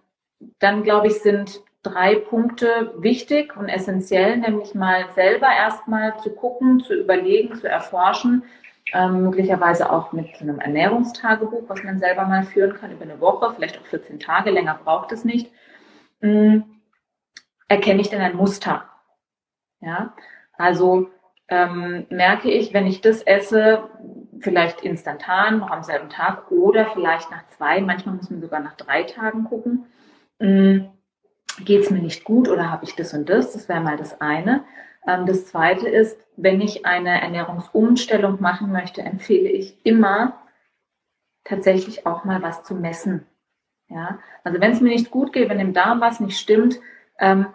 dann 0.59 0.83
glaube 0.83 1.07
ich, 1.07 1.21
sind 1.21 1.61
drei 1.83 2.15
Punkte 2.15 2.93
wichtig 2.97 3.55
und 3.57 3.67
essentiell, 3.67 4.37
nämlich 4.37 4.73
mal 4.73 5.09
selber 5.13 5.47
erstmal 5.47 6.17
zu 6.19 6.31
gucken, 6.31 6.79
zu 6.79 6.93
überlegen, 6.93 7.55
zu 7.55 7.67
erforschen, 7.67 8.43
ähm, 8.93 9.23
möglicherweise 9.23 9.91
auch 9.91 10.13
mit 10.13 10.41
einem 10.41 10.59
Ernährungstagebuch, 10.59 11.63
was 11.67 11.83
man 11.83 11.99
selber 11.99 12.25
mal 12.25 12.43
führen 12.43 12.73
kann 12.75 12.91
über 12.91 13.03
eine 13.03 13.19
Woche, 13.19 13.53
vielleicht 13.53 13.79
auch 13.79 13.85
14 13.85 14.19
Tage, 14.19 14.51
länger 14.51 14.79
braucht 14.83 15.11
es 15.11 15.25
nicht. 15.25 15.51
Ähm, 16.21 16.63
erkenne 17.67 18.01
ich 18.01 18.09
denn 18.09 18.21
ein 18.21 18.35
Muster? 18.35 18.85
Ja, 19.81 20.13
also 20.57 21.09
ähm, 21.49 22.05
merke 22.09 22.49
ich, 22.49 22.73
wenn 22.73 22.87
ich 22.87 23.01
das 23.01 23.21
esse, 23.23 23.89
vielleicht 24.39 24.81
instantan, 24.81 25.59
noch 25.59 25.71
am 25.71 25.83
selben 25.83 26.09
Tag 26.09 26.51
oder 26.51 26.87
vielleicht 26.87 27.31
nach 27.31 27.45
zwei, 27.47 27.81
manchmal 27.81 28.15
muss 28.15 28.29
man 28.29 28.41
sogar 28.41 28.59
nach 28.59 28.75
drei 28.75 29.03
Tagen 29.03 29.45
gucken, 29.45 29.85
geht 30.43 31.83
es 31.83 31.89
mir 31.89 31.99
nicht 31.99 32.23
gut 32.23 32.49
oder 32.49 32.69
habe 32.69 32.85
ich 32.85 32.95
das 32.95 33.13
und 33.13 33.29
das? 33.29 33.53
Das 33.53 33.69
wäre 33.69 33.81
mal 33.81 33.97
das 33.97 34.19
eine. 34.21 34.63
Ähm, 35.07 35.25
das 35.25 35.47
zweite 35.47 35.87
ist, 35.87 36.17
wenn 36.35 36.61
ich 36.61 36.85
eine 36.85 37.21
Ernährungsumstellung 37.21 38.41
machen 38.41 38.71
möchte, 38.71 39.01
empfehle 39.01 39.49
ich 39.49 39.77
immer 39.85 40.39
tatsächlich 41.43 42.05
auch 42.05 42.23
mal 42.23 42.41
was 42.41 42.63
zu 42.63 42.75
messen. 42.75 43.25
Ja, 43.89 44.19
also 44.43 44.59
wenn 44.59 44.71
es 44.71 44.81
mir 44.81 44.89
nicht 44.89 45.11
gut 45.11 45.33
geht, 45.33 45.49
wenn 45.49 45.59
im 45.59 45.73
Darm 45.73 46.01
was 46.01 46.19
nicht 46.19 46.39
stimmt, 46.39 46.79
ähm, 47.19 47.47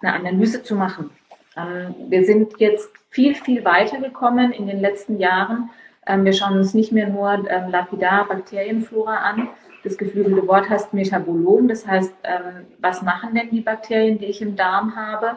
eine 0.00 0.12
Analyse 0.12 0.62
zu 0.62 0.74
machen. 0.74 1.10
Ähm, 1.56 1.94
wir 2.08 2.24
sind 2.24 2.58
jetzt 2.58 2.90
viel, 3.10 3.34
viel 3.34 3.64
weiter 3.64 3.98
gekommen 3.98 4.52
in 4.52 4.66
den 4.66 4.80
letzten 4.80 5.18
Jahren. 5.18 5.70
Wir 6.06 6.34
schauen 6.34 6.58
uns 6.58 6.74
nicht 6.74 6.92
mehr 6.92 7.08
nur 7.08 7.38
lapidar 7.38 8.28
Bakterienflora 8.28 9.20
an. 9.20 9.48
Das 9.84 9.96
geflügelte 9.96 10.46
Wort 10.48 10.68
heißt 10.68 10.92
Metabolom. 10.92 11.68
Das 11.68 11.86
heißt, 11.86 12.14
ähm, 12.24 12.66
was 12.80 13.02
machen 13.02 13.34
denn 13.34 13.50
die 13.50 13.60
Bakterien, 13.60 14.18
die 14.18 14.26
ich 14.26 14.42
im 14.42 14.56
Darm 14.56 14.96
habe? 14.96 15.36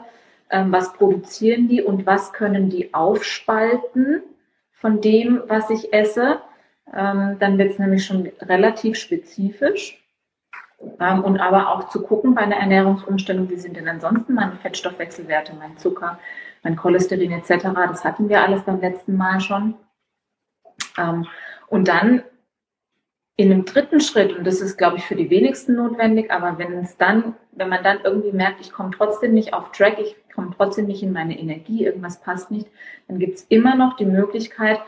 ähm, 0.49 0.71
was 0.71 0.93
produzieren 0.93 1.67
die 1.67 1.81
und 1.81 2.05
was 2.05 2.33
können 2.33 2.69
die 2.69 2.93
aufspalten 2.93 4.23
von 4.71 5.01
dem, 5.01 5.41
was 5.47 5.69
ich 5.69 5.93
esse. 5.93 6.41
Ähm, 6.93 7.37
dann 7.39 7.57
wird 7.57 7.71
es 7.71 7.79
nämlich 7.79 8.05
schon 8.05 8.31
relativ 8.41 8.97
spezifisch. 8.97 10.03
Ähm, 10.99 11.23
und 11.23 11.39
aber 11.39 11.69
auch 11.69 11.89
zu 11.89 12.01
gucken 12.03 12.35
bei 12.35 12.41
einer 12.41 12.57
Ernährungsumstellung, 12.57 13.49
wie 13.49 13.57
sind 13.57 13.75
denn 13.75 13.89
ansonsten 13.89 14.35
meine 14.35 14.55
Fettstoffwechselwerte, 14.57 15.53
mein 15.55 15.77
Zucker, 15.77 16.19
mein 16.63 16.75
Cholesterin 16.75 17.31
etc. 17.31 17.65
Das 17.73 18.05
hatten 18.05 18.29
wir 18.29 18.43
alles 18.43 18.63
beim 18.63 18.79
letzten 18.79 19.17
Mal 19.17 19.41
schon. 19.41 19.73
Ähm, 20.97 21.25
und 21.67 21.87
dann 21.87 22.23
in 23.39 23.51
einem 23.51 23.65
dritten 23.65 24.01
Schritt, 24.01 24.35
und 24.35 24.45
das 24.45 24.61
ist, 24.61 24.77
glaube 24.77 24.97
ich, 24.97 25.05
für 25.05 25.15
die 25.15 25.29
wenigsten 25.29 25.75
notwendig, 25.75 26.31
aber 26.31 26.57
wenn 26.57 26.73
es 26.79 26.97
dann, 26.97 27.35
wenn 27.51 27.69
man 27.69 27.83
dann 27.83 27.99
irgendwie 28.03 28.31
merkt, 28.31 28.59
ich 28.61 28.71
komme 28.71 28.89
trotzdem 28.97 29.33
nicht 29.35 29.53
auf 29.53 29.71
Track, 29.71 29.99
ich 29.99 30.15
komme 30.33 30.51
trotzdem 30.57 30.87
nicht 30.87 31.03
in 31.03 31.13
meine 31.13 31.39
Energie, 31.39 31.85
irgendwas 31.85 32.19
passt 32.19 32.49
nicht, 32.49 32.67
dann 33.07 33.19
gibt 33.19 33.37
es 33.37 33.45
immer 33.49 33.75
noch 33.75 33.95
die 33.95 34.05
Möglichkeit, 34.05 34.79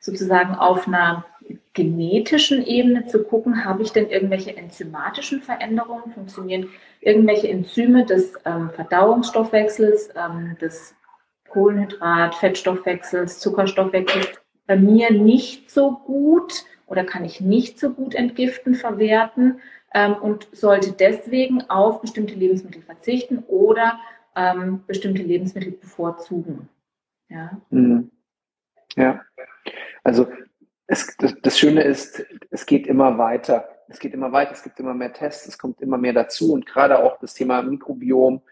sozusagen 0.00 0.54
auf 0.54 0.88
einer 0.88 1.26
genetischen 1.74 2.64
Ebene 2.64 3.06
zu 3.06 3.22
gucken, 3.24 3.66
habe 3.66 3.82
ich 3.82 3.92
denn 3.92 4.08
irgendwelche 4.08 4.56
enzymatischen 4.56 5.42
Veränderungen, 5.42 6.10
funktionieren 6.12 6.70
irgendwelche 7.00 7.48
Enzyme 7.48 8.06
des 8.06 8.32
ähm, 8.46 8.70
Verdauungsstoffwechsels, 8.70 10.10
ähm, 10.16 10.56
des 10.60 10.94
Kohlenhydrat, 11.50 12.34
Fettstoffwechsels, 12.34 13.38
Zuckerstoffwechsels 13.38 14.40
bei 14.68 14.76
mir 14.76 15.10
nicht 15.10 15.70
so 15.70 15.90
gut 15.90 16.64
oder 16.86 17.02
kann 17.02 17.24
ich 17.24 17.40
nicht 17.40 17.80
so 17.80 17.90
gut 17.90 18.14
entgiften, 18.14 18.74
verwerten 18.74 19.60
ähm, 19.92 20.14
und 20.14 20.46
sollte 20.52 20.92
deswegen 20.92 21.68
auf 21.68 22.02
bestimmte 22.02 22.34
Lebensmittel 22.34 22.82
verzichten 22.82 23.42
oder 23.48 23.98
ähm, 24.36 24.84
bestimmte 24.86 25.22
Lebensmittel 25.22 25.72
bevorzugen. 25.72 26.68
Ja. 27.30 27.60
Mhm. 27.70 28.10
Ja. 28.94 29.22
Also 30.04 30.28
es, 30.86 31.16
das, 31.16 31.34
das 31.42 31.58
Schöne 31.58 31.82
ist, 31.82 32.24
es 32.50 32.66
geht 32.66 32.86
immer 32.86 33.18
weiter. 33.18 33.68
Es 33.88 33.98
geht 33.98 34.12
immer 34.12 34.32
weiter, 34.32 34.52
es 34.52 34.62
gibt 34.62 34.78
immer 34.80 34.92
mehr 34.92 35.14
Tests, 35.14 35.48
es 35.48 35.56
kommt 35.56 35.80
immer 35.80 35.96
mehr 35.96 36.12
dazu 36.12 36.52
und 36.52 36.66
gerade 36.66 36.98
auch 37.02 37.18
das 37.20 37.32
Thema 37.32 37.62
Mikrobiom 37.62 38.42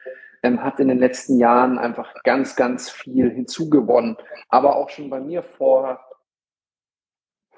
ähm, 0.46 0.62
hat 0.62 0.80
in 0.80 0.88
den 0.88 0.98
letzten 0.98 1.38
Jahren 1.38 1.78
einfach 1.78 2.14
ganz, 2.22 2.56
ganz 2.56 2.90
viel 2.90 3.30
hinzugewonnen. 3.30 4.16
Aber 4.48 4.76
auch 4.76 4.90
schon 4.90 5.10
bei 5.10 5.20
mir 5.20 5.42
vor 5.42 6.00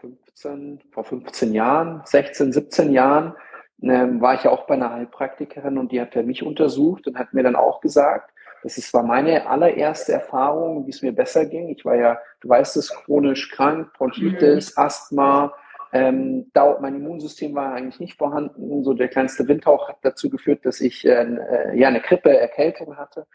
15, 0.01 0.81
vor 0.91 1.05
15 1.05 1.53
Jahren, 1.53 2.03
16, 2.05 2.53
17 2.53 2.93
Jahren, 2.93 3.35
ähm, 3.83 4.21
war 4.21 4.35
ich 4.35 4.45
ja 4.45 4.51
auch 4.51 4.67
bei 4.67 4.75
einer 4.75 4.93
Heilpraktikerin 4.93 5.79
und 5.79 5.93
die 5.93 6.01
hat 6.01 6.15
ja 6.15 6.23
mich 6.23 6.43
untersucht 6.43 7.07
und 7.07 7.19
hat 7.19 7.33
mir 7.33 7.43
dann 7.43 7.57
auch 7.57 7.81
gesagt, 7.81 8.33
das 8.63 8.77
ist, 8.77 8.93
war 8.93 9.05
meine 9.05 9.47
allererste 9.47 10.13
Erfahrung, 10.13 10.87
wie 10.87 10.91
es 10.91 11.03
mir 11.03 11.13
besser 11.13 11.47
ging. 11.47 11.69
Ich 11.69 11.85
war 11.85 11.95
ja, 11.95 12.19
du 12.41 12.49
weißt 12.49 12.77
es, 12.77 12.89
chronisch 12.89 13.51
krank, 13.51 13.93
Bronchitis, 13.97 14.77
mhm. 14.77 14.83
Asthma. 14.83 15.55
Ähm, 15.93 16.51
mein 16.81 16.97
Immunsystem 16.97 17.55
war 17.55 17.73
eigentlich 17.73 18.01
nicht 18.01 18.19
vorhanden. 18.19 18.85
So 18.85 18.95
der 18.95 19.09
kleinste 19.09 19.49
Windhauch 19.49 19.89
hat 19.89 19.99
dazu 20.03 20.29
geführt, 20.29 20.65
dass 20.65 20.81
ich 20.81 21.07
äh, 21.07 21.77
ja 21.77 21.89
eine 21.89 22.01
Grippe, 22.01 22.37
Erkältung 22.37 22.97
hatte. 22.97 23.27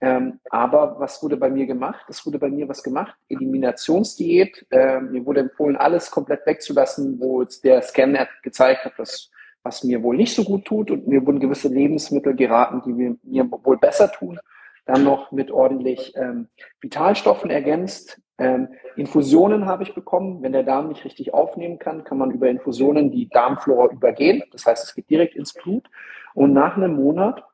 Ähm, 0.00 0.40
aber 0.50 0.96
was 0.98 1.22
wurde 1.22 1.36
bei 1.36 1.50
mir 1.50 1.66
gemacht? 1.66 2.04
Es 2.08 2.26
wurde 2.26 2.38
bei 2.38 2.50
mir 2.50 2.68
was 2.68 2.82
gemacht. 2.82 3.16
Eliminationsdiät. 3.28 4.66
Ähm, 4.70 5.12
mir 5.12 5.24
wurde 5.24 5.40
empfohlen, 5.40 5.76
alles 5.76 6.10
komplett 6.10 6.46
wegzulassen, 6.46 7.18
wo 7.20 7.42
jetzt 7.42 7.64
der 7.64 7.80
Scan 7.82 8.26
gezeigt 8.42 8.84
hat, 8.84 8.98
dass 8.98 9.30
was 9.64 9.82
mir 9.82 10.02
wohl 10.02 10.16
nicht 10.16 10.34
so 10.34 10.44
gut 10.44 10.66
tut 10.66 10.90
und 10.90 11.08
mir 11.08 11.26
wurden 11.26 11.40
gewisse 11.40 11.68
Lebensmittel 11.68 12.36
geraten, 12.36 12.82
die 12.84 12.92
mir, 12.92 13.16
mir 13.22 13.50
wohl 13.50 13.78
besser 13.78 14.12
tun. 14.12 14.38
Dann 14.84 15.02
noch 15.02 15.32
mit 15.32 15.50
ordentlich 15.50 16.12
ähm, 16.16 16.48
Vitalstoffen 16.80 17.50
ergänzt. 17.50 18.20
Ähm, 18.38 18.68
Infusionen 18.96 19.66
habe 19.66 19.84
ich 19.84 19.94
bekommen. 19.94 20.42
Wenn 20.42 20.52
der 20.52 20.64
Darm 20.64 20.88
nicht 20.88 21.04
richtig 21.04 21.32
aufnehmen 21.34 21.78
kann, 21.78 22.04
kann 22.04 22.18
man 22.18 22.30
über 22.30 22.48
Infusionen 22.48 23.10
die 23.10 23.28
Darmflora 23.28 23.92
übergehen. 23.92 24.42
Das 24.52 24.66
heißt, 24.66 24.84
es 24.84 24.94
geht 24.94 25.08
direkt 25.08 25.36
ins 25.36 25.52
Blut. 25.52 25.88
Und 26.34 26.52
nach 26.52 26.76
einem 26.76 26.96
Monat 26.96 27.44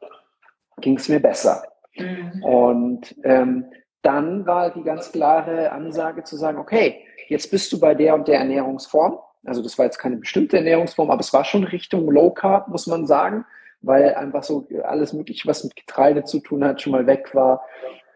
ging 0.81 0.97
es 0.97 1.09
mir 1.09 1.21
besser. 1.21 1.63
Mhm. 1.97 2.45
Und 2.45 3.17
ähm, 3.25 3.67
dann 4.03 4.47
war 4.47 4.71
die 4.71 4.83
ganz 4.83 5.13
klare 5.13 5.73
Ansage 5.73 6.23
zu 6.23 6.37
sagen, 6.37 6.59
okay, 6.59 7.05
jetzt 7.29 7.51
bist 7.51 7.73
du 7.73 7.81
bei 7.81 7.95
der 7.95 8.15
und 8.15 8.29
der 8.29 8.39
Ernährungsform. 8.39 9.19
Also 9.45 9.63
das 9.63 9.79
war 9.79 9.87
jetzt 9.87 9.99
keine 9.99 10.17
bestimmte 10.17 10.57
Ernährungsform, 10.57 11.11
aber 11.11 11.21
es 11.21 11.33
war 11.33 11.45
schon 11.45 11.65
Richtung 11.65 12.11
Low 12.11 12.31
Carb, 12.31 12.69
muss 12.69 12.87
man 12.87 13.07
sagen, 13.07 13.45
weil 13.81 14.15
einfach 14.15 14.43
so 14.43 14.67
alles 14.85 15.13
Mögliche, 15.13 15.49
was 15.49 15.65
mit 15.65 15.77
Getreide 15.77 16.25
zu 16.25 16.41
tun 16.41 16.65
hat, 16.65 16.81
schon 16.81 16.93
mal 16.93 17.07
weg 17.07 17.35
war. 17.35 17.63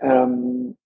Ähm, 0.01 0.77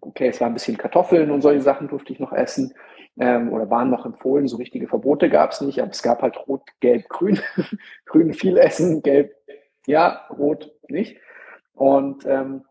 okay, 0.00 0.28
es 0.28 0.40
war 0.40 0.48
ein 0.48 0.54
bisschen 0.54 0.76
Kartoffeln 0.76 1.30
und 1.30 1.42
solche 1.42 1.62
Sachen 1.62 1.88
durfte 1.88 2.12
ich 2.12 2.20
noch 2.20 2.32
essen 2.32 2.74
ähm, 3.18 3.52
oder 3.52 3.70
waren 3.70 3.90
noch 3.90 4.06
empfohlen. 4.06 4.48
So 4.48 4.56
richtige 4.56 4.88
Verbote 4.88 5.30
gab 5.30 5.52
es 5.52 5.60
nicht, 5.60 5.80
aber 5.80 5.90
es 5.90 6.02
gab 6.02 6.22
halt 6.22 6.36
Rot, 6.48 6.62
Gelb, 6.80 7.08
Grün. 7.08 7.40
Grün 8.06 8.34
viel 8.34 8.56
essen, 8.56 9.02
Gelb 9.02 9.32
ja, 9.86 10.26
Rot 10.30 10.72
nicht. 10.88 11.18
Und 11.72 12.24
ähm, 12.26 12.64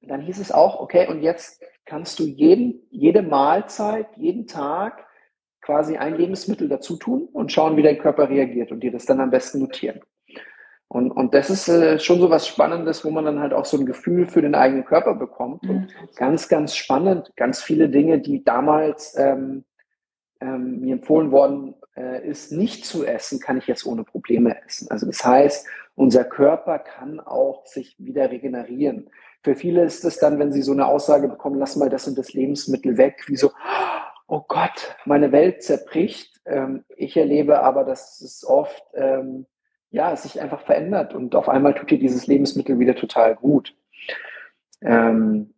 dann 0.00 0.22
hieß 0.22 0.38
es 0.38 0.52
auch, 0.52 0.80
okay, 0.80 1.06
und 1.08 1.22
jetzt 1.22 1.62
kannst 1.84 2.18
du 2.18 2.24
jeden, 2.24 2.86
jede 2.90 3.22
Mahlzeit, 3.22 4.08
jeden 4.16 4.46
Tag 4.46 5.06
quasi 5.60 5.96
ein 5.96 6.16
Lebensmittel 6.16 6.68
dazu 6.68 6.96
tun 6.96 7.28
und 7.32 7.52
schauen, 7.52 7.76
wie 7.76 7.82
dein 7.82 7.98
Körper 7.98 8.28
reagiert 8.28 8.72
und 8.72 8.80
dir 8.80 8.92
das 8.92 9.04
dann 9.04 9.20
am 9.20 9.30
besten 9.30 9.60
notieren. 9.60 10.00
Und, 10.88 11.10
und 11.10 11.34
das 11.34 11.50
ist 11.50 11.68
äh, 11.68 11.98
schon 11.98 12.18
so 12.18 12.30
was 12.30 12.46
Spannendes, 12.48 13.04
wo 13.04 13.10
man 13.10 13.26
dann 13.26 13.40
halt 13.40 13.52
auch 13.52 13.66
so 13.66 13.76
ein 13.76 13.84
Gefühl 13.84 14.26
für 14.26 14.40
den 14.40 14.54
eigenen 14.54 14.86
Körper 14.86 15.14
bekommt. 15.14 15.62
Und 15.64 15.80
mhm. 15.80 15.88
ganz, 16.16 16.48
ganz 16.48 16.74
spannend, 16.74 17.30
ganz 17.36 17.62
viele 17.62 17.90
Dinge, 17.90 18.20
die 18.20 18.42
damals 18.42 19.14
ähm, 19.18 19.64
ähm, 20.40 20.80
mir 20.80 20.94
empfohlen 20.94 21.30
worden 21.30 21.74
äh, 21.94 22.26
ist, 22.26 22.52
nicht 22.52 22.86
zu 22.86 23.04
essen, 23.04 23.38
kann 23.38 23.58
ich 23.58 23.66
jetzt 23.66 23.84
ohne 23.84 24.02
Probleme 24.02 24.56
essen. 24.64 24.90
Also 24.90 25.06
das 25.06 25.22
heißt, 25.24 25.66
unser 25.94 26.24
Körper 26.24 26.78
kann 26.78 27.20
auch 27.20 27.66
sich 27.66 27.96
wieder 27.98 28.30
regenerieren. 28.30 29.10
Für 29.42 29.56
viele 29.56 29.84
ist 29.84 30.04
es 30.04 30.18
dann, 30.18 30.38
wenn 30.38 30.52
sie 30.52 30.62
so 30.62 30.72
eine 30.72 30.86
Aussage 30.86 31.28
bekommen, 31.28 31.58
lass 31.58 31.76
mal 31.76 31.90
das 31.90 32.08
und 32.08 32.16
das 32.16 32.32
Lebensmittel 32.32 32.96
weg, 32.96 33.24
wie 33.26 33.36
so, 33.36 33.50
oh 34.26 34.42
Gott, 34.48 34.96
meine 35.04 35.32
Welt 35.32 35.62
zerbricht. 35.62 36.40
Ähm, 36.46 36.84
ich 36.96 37.16
erlebe 37.16 37.62
aber, 37.62 37.84
dass 37.84 38.20
es 38.22 38.44
oft 38.46 38.82
ähm, 38.94 39.46
ja, 39.90 40.12
es 40.12 40.22
sich 40.22 40.40
einfach 40.40 40.60
verändert 40.60 41.14
und 41.14 41.34
auf 41.34 41.48
einmal 41.48 41.74
tut 41.74 41.90
dir 41.90 41.98
dieses 41.98 42.26
Lebensmittel 42.26 42.78
wieder 42.78 42.94
total 42.94 43.34
gut. 43.34 43.74
Ähm, 44.82 45.54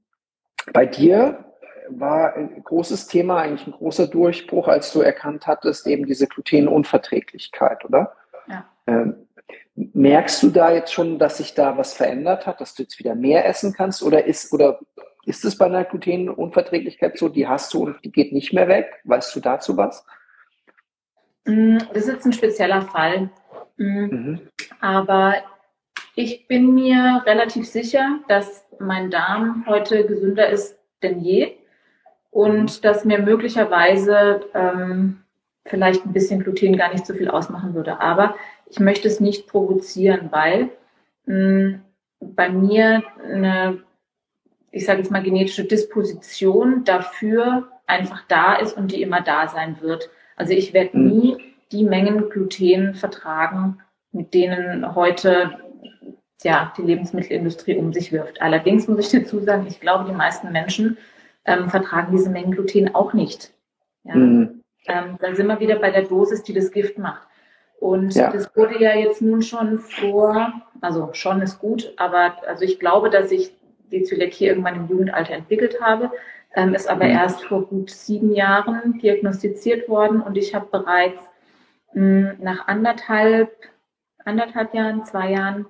bei 0.72 0.86
dir 0.86 1.44
war 1.88 2.34
ein 2.34 2.62
großes 2.62 3.08
Thema, 3.08 3.40
eigentlich 3.40 3.66
ein 3.66 3.72
großer 3.72 4.06
Durchbruch, 4.06 4.68
als 4.68 4.92
du 4.92 5.00
erkannt 5.00 5.46
hattest, 5.46 5.86
eben 5.86 6.06
diese 6.06 6.28
Glutenunverträglichkeit, 6.28 7.84
oder? 7.84 8.12
Ja. 8.46 8.68
Ähm, 8.86 9.26
merkst 9.74 10.42
du 10.42 10.50
da 10.50 10.72
jetzt 10.72 10.92
schon, 10.92 11.18
dass 11.18 11.38
sich 11.38 11.54
da 11.54 11.76
was 11.76 11.94
verändert 11.94 12.46
hat, 12.46 12.60
dass 12.60 12.74
du 12.74 12.82
jetzt 12.82 12.98
wieder 12.98 13.14
mehr 13.14 13.46
essen 13.46 13.72
kannst 13.72 14.02
oder 14.02 14.24
ist, 14.24 14.52
oder 14.52 14.78
ist 15.24 15.44
es 15.44 15.56
bei 15.56 15.66
einer 15.66 15.84
Glutenunverträglichkeit 15.84 17.18
so, 17.18 17.28
die 17.28 17.48
hast 17.48 17.74
du 17.74 17.84
und 17.84 18.04
die 18.04 18.12
geht 18.12 18.32
nicht 18.32 18.52
mehr 18.52 18.68
weg? 18.68 19.00
Weißt 19.04 19.34
du 19.34 19.40
dazu 19.40 19.76
was? 19.76 20.04
Mm, 21.46 21.78
das 21.92 22.04
ist 22.04 22.08
jetzt 22.08 22.26
ein 22.26 22.32
spezieller 22.32 22.82
Fall. 22.82 23.30
Mm, 23.80 24.04
mhm. 24.04 24.40
Aber 24.80 25.34
ich 26.14 26.46
bin 26.46 26.74
mir 26.74 27.22
relativ 27.26 27.66
sicher, 27.66 28.20
dass 28.28 28.64
mein 28.78 29.10
Darm 29.10 29.64
heute 29.66 30.06
gesünder 30.06 30.48
ist 30.48 30.78
denn 31.02 31.20
je 31.20 31.56
und 32.30 32.76
mhm. 32.78 32.82
dass 32.82 33.04
mir 33.04 33.18
möglicherweise 33.18 34.42
ähm, 34.54 35.22
vielleicht 35.66 36.04
ein 36.04 36.12
bisschen 36.12 36.40
Gluten 36.40 36.76
gar 36.76 36.92
nicht 36.92 37.06
so 37.06 37.14
viel 37.14 37.28
ausmachen 37.28 37.74
würde. 37.74 38.00
Aber 38.00 38.36
ich 38.66 38.78
möchte 38.80 39.08
es 39.08 39.18
nicht 39.18 39.48
provozieren, 39.48 40.28
weil 40.30 40.70
mh, 41.26 41.36
mm, 41.36 41.82
bei 42.20 42.50
mir 42.50 43.02
eine 43.24 43.82
ich 44.72 44.84
sage 44.84 45.00
jetzt 45.00 45.10
mal, 45.10 45.22
genetische 45.22 45.64
Disposition 45.64 46.84
dafür 46.84 47.68
einfach 47.86 48.22
da 48.28 48.54
ist 48.54 48.76
und 48.76 48.92
die 48.92 49.02
immer 49.02 49.20
da 49.20 49.48
sein 49.48 49.78
wird. 49.80 50.10
Also 50.36 50.52
ich 50.52 50.72
werde 50.72 50.96
mhm. 50.96 51.08
nie 51.08 51.39
die 51.72 51.84
Mengen 51.84 52.28
Gluten 52.30 52.94
vertragen, 52.94 53.78
mit 54.12 54.34
denen 54.34 54.94
heute 54.94 55.52
ja, 56.42 56.72
die 56.76 56.82
Lebensmittelindustrie 56.82 57.76
um 57.76 57.92
sich 57.92 58.12
wirft. 58.12 58.40
Allerdings 58.40 58.88
muss 58.88 59.12
ich 59.12 59.20
dazu 59.20 59.40
sagen, 59.40 59.66
ich 59.68 59.80
glaube, 59.80 60.04
die 60.08 60.16
meisten 60.16 60.52
Menschen 60.52 60.96
ähm, 61.44 61.68
vertragen 61.68 62.16
diese 62.16 62.30
Mengen 62.30 62.52
Gluten 62.52 62.94
auch 62.94 63.12
nicht. 63.12 63.52
Ja? 64.04 64.14
Mhm. 64.14 64.62
Ähm, 64.86 65.18
dann 65.20 65.36
sind 65.36 65.46
wir 65.46 65.60
wieder 65.60 65.78
bei 65.78 65.90
der 65.90 66.02
Dosis, 66.02 66.42
die 66.42 66.54
das 66.54 66.70
Gift 66.70 66.98
macht. 66.98 67.26
Und 67.78 68.14
ja. 68.14 68.30
das 68.30 68.54
wurde 68.56 68.80
ja 68.80 68.94
jetzt 68.94 69.22
nun 69.22 69.42
schon 69.42 69.78
vor, 69.78 70.52
also 70.80 71.10
schon 71.12 71.40
ist 71.40 71.58
gut, 71.58 71.92
aber 71.96 72.34
also 72.46 72.64
ich 72.64 72.78
glaube, 72.78 73.10
dass 73.10 73.30
ich 73.30 73.54
die 73.90 74.02
Zöliakie 74.02 74.46
irgendwann 74.46 74.76
im 74.76 74.88
Jugendalter 74.88 75.34
entwickelt 75.34 75.80
habe, 75.80 76.10
ähm, 76.54 76.74
ist 76.74 76.88
aber 76.88 77.04
mhm. 77.04 77.12
erst 77.12 77.42
vor 77.44 77.66
gut 77.66 77.90
sieben 77.90 78.32
Jahren 78.32 78.98
diagnostiziert 78.98 79.88
worden 79.88 80.20
und 80.20 80.36
ich 80.36 80.54
habe 80.54 80.66
bereits 80.70 81.20
nach 81.92 82.68
anderthalb, 82.68 83.50
anderthalb 84.24 84.74
Jahren, 84.74 85.04
zwei 85.04 85.30
Jahren 85.30 85.66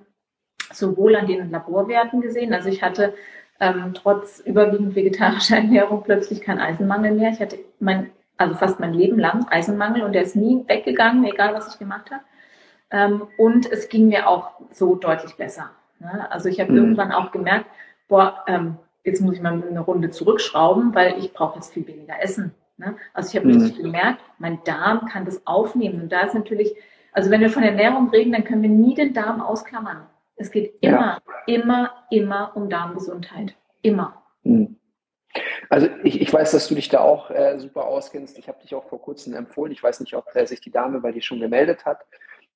sowohl 0.71 1.15
an 1.15 1.27
den 1.27 1.51
Laborwerten 1.51 2.21
gesehen, 2.21 2.53
also 2.53 2.69
ich 2.69 2.83
hatte 2.83 3.13
ähm, 3.59 3.93
trotz 3.93 4.39
überwiegend 4.39 4.95
vegetarischer 4.95 5.55
Ernährung 5.57 6.03
plötzlich 6.03 6.41
keinen 6.41 6.59
Eisenmangel 6.59 7.13
mehr. 7.13 7.31
Ich 7.31 7.39
hatte 7.39 7.59
mein, 7.79 8.09
also 8.37 8.55
fast 8.55 8.79
mein 8.79 8.93
Leben 8.93 9.19
lang 9.19 9.47
Eisenmangel 9.49 10.03
und 10.03 10.13
der 10.13 10.23
ist 10.23 10.35
nie 10.35 10.63
weggegangen, 10.67 11.23
egal 11.25 11.53
was 11.53 11.73
ich 11.73 11.79
gemacht 11.79 12.11
habe. 12.11 12.23
Ähm, 12.89 13.27
und 13.37 13.71
es 13.71 13.87
ging 13.87 14.09
mir 14.09 14.27
auch 14.27 14.51
so 14.71 14.95
deutlich 14.95 15.35
besser. 15.35 15.69
Ne? 15.99 16.29
Also 16.31 16.49
ich 16.49 16.59
habe 16.59 16.71
mhm. 16.71 16.77
irgendwann 16.77 17.11
auch 17.11 17.31
gemerkt, 17.31 17.67
boah, 18.07 18.43
ähm, 18.47 18.77
jetzt 19.03 19.21
muss 19.21 19.35
ich 19.35 19.41
mal 19.41 19.53
eine 19.53 19.79
Runde 19.79 20.09
zurückschrauben, 20.09 20.93
weil 20.93 21.17
ich 21.19 21.31
brauche 21.31 21.55
jetzt 21.55 21.73
viel 21.73 21.87
weniger 21.87 22.21
Essen. 22.21 22.53
Ne? 22.81 22.97
Also 23.13 23.29
ich 23.29 23.35
habe 23.37 23.47
mhm. 23.47 23.61
richtig 23.61 23.81
gemerkt, 23.81 24.21
mein 24.39 24.63
Darm 24.65 25.05
kann 25.05 25.25
das 25.25 25.45
aufnehmen. 25.45 26.01
Und 26.01 26.11
da 26.11 26.21
ist 26.21 26.33
natürlich, 26.33 26.75
also 27.13 27.29
wenn 27.29 27.41
wir 27.41 27.49
von 27.49 27.63
Ernährung 27.63 28.09
reden, 28.09 28.33
dann 28.33 28.43
können 28.43 28.63
wir 28.63 28.69
nie 28.69 28.95
den 28.95 29.13
Darm 29.13 29.41
ausklammern. 29.41 30.07
Es 30.35 30.51
geht 30.51 30.73
immer, 30.81 31.21
ja. 31.47 31.53
immer, 31.53 31.91
immer 32.09 32.51
um 32.55 32.69
Darmgesundheit. 32.69 33.55
Immer. 33.81 34.23
Mhm. 34.43 34.77
Also 35.69 35.87
ich, 36.03 36.19
ich 36.19 36.33
weiß, 36.33 36.51
dass 36.51 36.67
du 36.67 36.75
dich 36.75 36.89
da 36.89 36.99
auch 36.99 37.31
äh, 37.31 37.57
super 37.59 37.85
auskennst. 37.85 38.37
Ich 38.37 38.49
habe 38.49 38.59
dich 38.61 38.75
auch 38.75 38.89
vor 38.89 39.01
kurzem 39.01 39.33
empfohlen. 39.33 39.71
Ich 39.71 39.81
weiß 39.81 40.01
nicht, 40.01 40.15
ob 40.15 40.25
äh, 40.33 40.45
sich 40.45 40.59
die 40.59 40.71
Dame 40.71 40.99
bei 40.99 41.11
dir 41.11 41.21
schon 41.21 41.39
gemeldet 41.39 41.85
hat, 41.85 41.99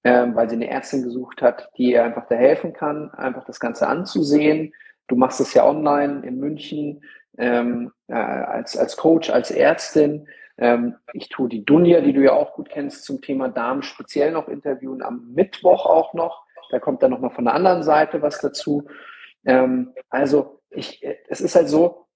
äh, 0.04 0.26
weil 0.34 0.50
sie 0.50 0.56
eine 0.56 0.70
Ärztin 0.70 1.04
gesucht 1.04 1.42
hat, 1.42 1.70
die 1.78 1.92
ihr 1.92 2.04
einfach 2.04 2.28
da 2.28 2.36
helfen 2.36 2.74
kann, 2.74 3.12
einfach 3.12 3.46
das 3.46 3.60
Ganze 3.60 3.88
anzusehen 3.88 4.74
Du 5.08 5.16
machst 5.16 5.40
es 5.40 5.54
ja 5.54 5.66
online 5.66 6.26
in 6.26 6.40
München 6.40 7.04
ähm, 7.38 7.92
äh, 8.08 8.14
als, 8.14 8.78
als 8.78 8.98
Coach, 8.98 9.30
als 9.30 9.52
Ärztin. 9.52 10.28
Ähm, 10.58 10.96
ich 11.14 11.30
tue 11.30 11.50
die 11.50 11.66
Dunja, 11.66 12.02
die 12.02 12.14
du 12.14 12.22
ja 12.22 12.34
auch 12.34 12.54
gut 12.54 12.70
kennst, 12.70 13.04
zum 13.04 13.22
Thema 13.22 13.50
Darm 13.50 13.82
speziell 13.82 14.32
noch 14.32 14.48
interviewen, 14.48 15.02
am 15.02 15.34
Mittwoch 15.34 15.86
auch 15.86 16.14
noch. 16.14 16.46
Da 16.72 16.80
kommt 16.80 17.04
dann 17.04 17.12
nochmal 17.12 17.32
von 17.32 17.46
der 17.46 17.54
anderen 17.54 17.84
Seite 17.84 18.22
was 18.22 18.40
dazu. 18.40 18.88
Ähm, 19.46 19.94
also 20.10 20.62
ich, 20.70 21.06
es 21.30 21.42
ist 21.42 21.56
halt 21.56 21.70
so, 21.70 22.08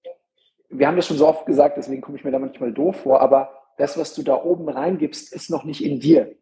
wir 0.68 0.86
haben 0.86 0.96
das 0.96 1.06
schon 1.06 1.16
so 1.16 1.26
oft 1.26 1.46
gesagt, 1.46 1.76
deswegen 1.76 2.00
komme 2.00 2.16
ich 2.16 2.24
mir 2.24 2.30
da 2.30 2.38
manchmal 2.38 2.72
doof 2.72 2.96
vor, 2.96 3.20
aber 3.20 3.50
das, 3.76 3.98
was 3.98 4.14
du 4.14 4.22
da 4.22 4.42
oben 4.42 4.68
reingibst, 4.68 5.32
ist 5.32 5.50
noch 5.50 5.64
nicht 5.64 5.84
in 5.84 6.00
dir. 6.00 6.34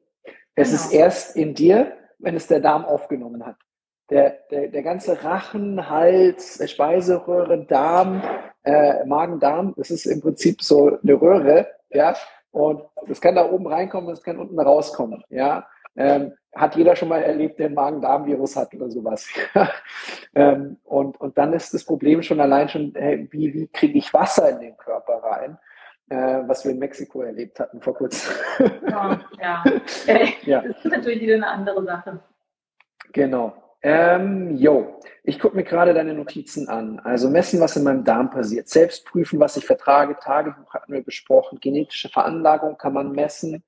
Es 0.54 0.70
genau. 0.70 0.82
ist 0.82 0.92
erst 0.92 1.36
in 1.36 1.54
dir, 1.54 1.92
wenn 2.18 2.34
es 2.34 2.46
der 2.46 2.60
Darm 2.60 2.84
aufgenommen 2.84 3.46
hat. 3.46 3.56
Der, 4.10 4.38
der, 4.50 4.68
der 4.68 4.82
ganze 4.82 5.22
Rachen, 5.22 5.88
Hals, 5.88 6.60
Speiseröhre, 6.70 7.64
Darm, 7.66 8.22
äh, 8.68 9.04
Magen-Darm, 9.06 9.74
das 9.76 9.90
ist 9.90 10.06
im 10.06 10.20
Prinzip 10.20 10.62
so 10.62 10.98
eine 11.02 11.14
Röhre, 11.14 11.68
ja, 11.90 12.14
und 12.50 12.82
das 13.06 13.20
kann 13.20 13.34
da 13.34 13.50
oben 13.50 13.66
reinkommen, 13.66 14.10
das 14.10 14.22
kann 14.22 14.38
unten 14.38 14.58
rauskommen, 14.58 15.24
ja. 15.30 15.66
Ähm, 15.96 16.32
hat 16.54 16.76
jeder 16.76 16.94
schon 16.94 17.08
mal 17.08 17.22
erlebt, 17.22 17.58
der 17.58 17.66
ein 17.66 17.74
Magen-Darm-Virus 17.74 18.56
hat 18.56 18.72
oder 18.74 18.88
sowas. 18.88 19.28
ähm, 20.34 20.76
und, 20.84 21.20
und 21.20 21.36
dann 21.36 21.52
ist 21.52 21.74
das 21.74 21.84
Problem 21.84 22.22
schon 22.22 22.40
allein 22.40 22.68
schon, 22.68 22.92
hey, 22.94 23.26
wie, 23.30 23.52
wie 23.52 23.66
kriege 23.68 23.98
ich 23.98 24.14
Wasser 24.14 24.48
in 24.50 24.60
den 24.60 24.76
Körper 24.76 25.14
rein? 25.14 25.58
Äh, 26.08 26.48
was 26.48 26.64
wir 26.64 26.72
in 26.72 26.78
Mexiko 26.78 27.22
erlebt 27.22 27.58
hatten 27.60 27.80
vor 27.82 27.94
kurzem. 27.94 28.32
ja, 28.88 29.20
ja. 29.40 29.64
ja. 30.42 30.62
Das 30.62 30.84
ist 30.84 30.90
natürlich 30.90 31.20
wieder 31.20 31.34
eine 31.34 31.48
andere 31.48 31.84
Sache. 31.84 32.20
Genau. 33.12 33.52
Ähm, 33.80 34.56
yo, 34.56 35.00
ich 35.22 35.38
gucke 35.38 35.56
mir 35.56 35.62
gerade 35.62 35.94
deine 35.94 36.14
Notizen 36.14 36.68
an. 36.68 36.98
Also 37.00 37.30
messen, 37.30 37.60
was 37.60 37.76
in 37.76 37.84
meinem 37.84 38.04
Darm 38.04 38.30
passiert. 38.30 38.68
Selbst 38.68 39.04
prüfen, 39.06 39.38
was 39.38 39.56
ich 39.56 39.66
vertrage. 39.66 40.16
Tagebuch 40.20 40.74
hatten 40.74 40.92
wir 40.92 41.02
besprochen. 41.02 41.60
Genetische 41.60 42.08
Veranlagung 42.08 42.76
kann 42.76 42.92
man 42.92 43.12
messen. 43.12 43.62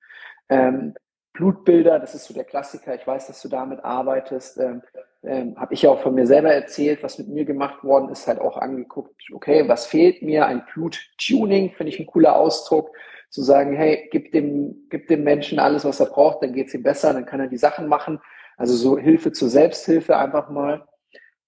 Ähm, 0.48 0.94
Blutbilder, 1.32 2.00
das 2.00 2.14
ist 2.14 2.24
so 2.24 2.34
der 2.34 2.44
Klassiker. 2.44 2.94
Ich 2.94 3.06
weiß, 3.06 3.28
dass 3.28 3.40
du 3.40 3.48
damit 3.48 3.84
arbeitest. 3.84 4.58
Ähm, 4.58 4.82
ähm, 5.22 5.54
Habe 5.56 5.74
ich 5.74 5.82
ja 5.82 5.90
auch 5.90 6.00
von 6.02 6.14
mir 6.14 6.26
selber 6.26 6.52
erzählt, 6.52 7.02
was 7.02 7.18
mit 7.18 7.28
mir 7.28 7.44
gemacht 7.44 7.84
worden 7.84 8.08
ist, 8.08 8.26
halt 8.26 8.40
auch 8.40 8.56
angeguckt, 8.56 9.22
okay, 9.32 9.68
was 9.68 9.86
fehlt 9.86 10.22
mir? 10.22 10.46
Ein 10.46 10.64
Bluttuning, 10.72 11.72
finde 11.72 11.92
ich 11.92 12.00
ein 12.00 12.06
cooler 12.06 12.36
Ausdruck. 12.36 12.90
Zu 13.28 13.42
sagen, 13.42 13.76
hey, 13.76 14.08
gib 14.10 14.32
dem, 14.32 14.88
gib 14.90 15.06
dem 15.06 15.22
Menschen 15.22 15.60
alles, 15.60 15.84
was 15.84 16.00
er 16.00 16.06
braucht, 16.06 16.42
dann 16.42 16.52
geht 16.52 16.66
es 16.66 16.74
ihm 16.74 16.82
besser, 16.82 17.12
dann 17.12 17.26
kann 17.26 17.38
er 17.38 17.46
die 17.46 17.58
Sachen 17.58 17.86
machen 17.86 18.18
also 18.60 18.76
so 18.76 18.98
Hilfe 18.98 19.32
zur 19.32 19.48
Selbsthilfe 19.48 20.18
einfach 20.18 20.50
mal. 20.50 20.86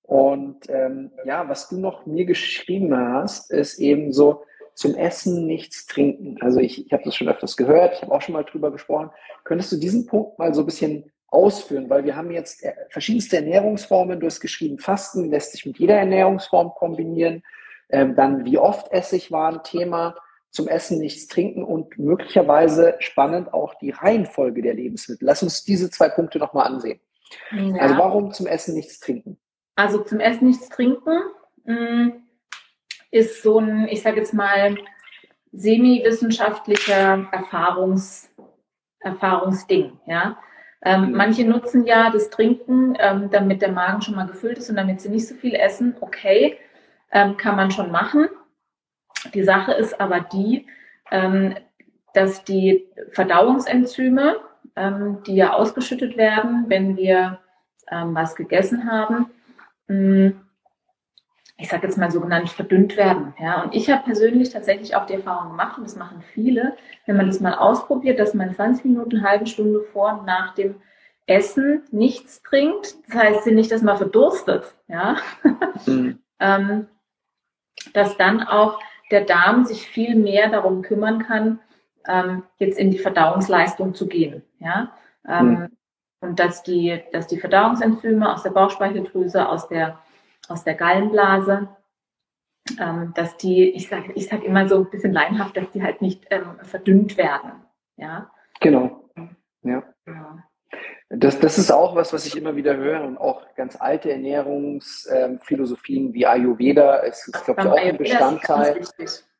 Und 0.00 0.70
ähm, 0.70 1.10
ja, 1.26 1.46
was 1.46 1.68
du 1.68 1.78
noch 1.78 2.06
mir 2.06 2.24
geschrieben 2.24 2.96
hast, 2.96 3.52
ist 3.52 3.78
eben 3.78 4.12
so 4.12 4.44
zum 4.74 4.94
Essen 4.94 5.46
nichts 5.46 5.84
trinken. 5.84 6.38
Also 6.40 6.58
ich, 6.58 6.86
ich 6.86 6.90
habe 6.90 7.02
das 7.04 7.14
schon 7.14 7.28
öfters 7.28 7.58
gehört, 7.58 7.96
ich 7.96 8.02
habe 8.02 8.12
auch 8.12 8.22
schon 8.22 8.32
mal 8.32 8.44
drüber 8.44 8.70
gesprochen. 8.70 9.10
Könntest 9.44 9.70
du 9.72 9.76
diesen 9.76 10.06
Punkt 10.06 10.38
mal 10.38 10.54
so 10.54 10.62
ein 10.62 10.66
bisschen 10.66 11.12
ausführen? 11.26 11.90
Weil 11.90 12.06
wir 12.06 12.16
haben 12.16 12.30
jetzt 12.30 12.64
äh, 12.64 12.72
verschiedenste 12.88 13.36
Ernährungsformen. 13.36 14.18
Du 14.18 14.26
hast 14.26 14.40
geschrieben, 14.40 14.78
Fasten 14.78 15.28
lässt 15.28 15.52
sich 15.52 15.66
mit 15.66 15.78
jeder 15.78 15.96
Ernährungsform 15.96 16.70
kombinieren. 16.74 17.42
Ähm, 17.90 18.16
dann, 18.16 18.46
wie 18.46 18.56
oft 18.56 18.90
Essig 18.90 19.30
war 19.30 19.52
ein 19.52 19.62
Thema 19.62 20.16
zum 20.52 20.68
Essen 20.68 20.98
nichts 20.98 21.26
trinken 21.26 21.64
und 21.64 21.98
möglicherweise 21.98 22.94
spannend 22.98 23.52
auch 23.54 23.74
die 23.76 23.90
Reihenfolge 23.90 24.60
der 24.60 24.74
Lebensmittel. 24.74 25.26
Lass 25.26 25.42
uns 25.42 25.64
diese 25.64 25.90
zwei 25.90 26.10
Punkte 26.10 26.38
nochmal 26.38 26.66
ansehen. 26.66 27.00
Ja. 27.50 27.76
Also 27.76 27.96
warum 27.96 28.32
zum 28.32 28.46
Essen 28.46 28.74
nichts 28.74 29.00
trinken? 29.00 29.38
Also 29.74 30.04
zum 30.04 30.20
Essen 30.20 30.46
nichts 30.46 30.68
trinken 30.68 31.22
mh, 31.64 31.74
mm, 31.74 32.22
ist 33.10 33.42
so 33.42 33.58
ein, 33.58 33.88
ich 33.88 34.02
sage 34.02 34.18
jetzt 34.18 34.34
mal, 34.34 34.76
semi-wissenschaftlicher 35.52 37.28
Erfahrungs, 37.32 38.30
Erfahrungsding. 39.00 39.98
Ja? 40.06 40.38
Ähm, 40.84 41.08
mhm. 41.08 41.12
Manche 41.12 41.44
nutzen 41.44 41.86
ja 41.86 42.10
das 42.10 42.28
Trinken, 42.30 42.94
ähm, 42.98 43.30
damit 43.30 43.62
der 43.62 43.72
Magen 43.72 44.02
schon 44.02 44.16
mal 44.16 44.26
gefüllt 44.26 44.58
ist 44.58 44.68
und 44.68 44.76
damit 44.76 45.00
sie 45.00 45.08
nicht 45.08 45.26
so 45.26 45.34
viel 45.34 45.54
essen. 45.54 45.96
Okay, 46.00 46.58
ähm, 47.10 47.36
kann 47.38 47.56
man 47.56 47.70
schon 47.70 47.90
machen. 47.90 48.28
Die 49.34 49.42
Sache 49.42 49.72
ist 49.72 50.00
aber 50.00 50.20
die, 50.20 50.66
ähm, 51.10 51.54
dass 52.14 52.44
die 52.44 52.86
Verdauungsenzyme, 53.10 54.36
ähm, 54.76 55.22
die 55.26 55.36
ja 55.36 55.52
ausgeschüttet 55.52 56.16
werden, 56.16 56.64
wenn 56.68 56.96
wir 56.96 57.38
ähm, 57.90 58.14
was 58.14 58.34
gegessen 58.34 58.90
haben, 58.90 59.26
mh, 59.88 60.32
ich 61.58 61.68
sage 61.68 61.86
jetzt 61.86 61.96
mal 61.96 62.10
sogenannt 62.10 62.48
verdünnt 62.50 62.96
werden. 62.96 63.34
Ja? 63.38 63.62
Und 63.62 63.74
ich 63.74 63.88
habe 63.88 64.02
persönlich 64.04 64.50
tatsächlich 64.50 64.96
auch 64.96 65.06
die 65.06 65.14
Erfahrung 65.14 65.50
gemacht, 65.50 65.78
und 65.78 65.84
das 65.84 65.96
machen 65.96 66.22
viele, 66.32 66.76
wenn 67.06 67.16
man 67.16 67.26
das 67.26 67.40
mal 67.40 67.54
ausprobiert, 67.54 68.18
dass 68.18 68.34
man 68.34 68.54
20 68.54 68.84
Minuten, 68.84 69.18
eine 69.18 69.28
halbe 69.28 69.46
Stunde 69.46 69.80
vor 69.92 70.18
und 70.18 70.26
nach 70.26 70.54
dem 70.54 70.76
Essen 71.26 71.82
nichts 71.92 72.42
trinkt. 72.42 72.96
Das 73.06 73.16
heißt 73.16 73.46
nicht, 73.46 73.70
dass 73.70 73.82
man 73.82 73.96
verdurstet, 73.96 74.74
ja. 74.88 75.16
Mhm. 75.86 76.18
ähm, 76.40 76.88
dass 77.94 78.16
dann 78.16 78.42
auch 78.42 78.80
der 79.12 79.24
Darm 79.24 79.64
sich 79.64 79.86
viel 79.86 80.16
mehr 80.16 80.48
darum 80.48 80.82
kümmern 80.82 81.20
kann, 81.20 81.60
ähm, 82.08 82.42
jetzt 82.58 82.78
in 82.78 82.90
die 82.90 82.98
Verdauungsleistung 82.98 83.94
zu 83.94 84.08
gehen. 84.08 84.42
Ja? 84.58 84.92
Ähm, 85.28 85.48
mhm. 85.48 85.68
Und 86.20 86.38
dass 86.38 86.62
die, 86.62 87.00
dass 87.12 87.26
die 87.26 87.38
Verdauungsenzyme 87.38 88.32
aus 88.32 88.42
der 88.42 88.50
Bauchspeicheldrüse, 88.50 89.48
aus 89.48 89.68
der, 89.68 89.98
aus 90.48 90.64
der 90.64 90.74
Gallenblase, 90.74 91.68
ähm, 92.78 93.12
dass 93.14 93.36
die, 93.36 93.70
ich 93.70 93.88
sage 93.88 94.12
ich 94.14 94.28
sag 94.28 94.44
immer 94.44 94.68
so 94.68 94.78
ein 94.78 94.90
bisschen 94.90 95.12
leinhaft, 95.12 95.56
dass 95.56 95.70
die 95.70 95.82
halt 95.82 96.00
nicht 96.00 96.26
ähm, 96.30 96.58
verdünnt 96.62 97.16
werden. 97.16 97.52
Ja? 97.96 98.30
Genau. 98.60 99.10
Ja. 99.62 99.82
ja. 100.06 100.44
Das, 101.14 101.38
das 101.38 101.58
ist 101.58 101.70
auch 101.70 101.94
was, 101.94 102.14
was 102.14 102.24
ich 102.26 102.36
immer 102.36 102.56
wieder 102.56 102.74
höre 102.76 103.02
und 103.02 103.18
auch 103.18 103.42
ganz 103.54 103.76
alte 103.78 104.10
Ernährungsphilosophien 104.10 106.06
ähm, 106.06 106.14
wie 106.14 106.26
Ayurveda 106.26 106.96
ist, 107.00 107.28
ist 107.28 107.44
glaube 107.44 107.60
ich, 107.60 107.66
auch 107.66 107.76
ein 107.76 107.98
Bestandteil. 107.98 108.80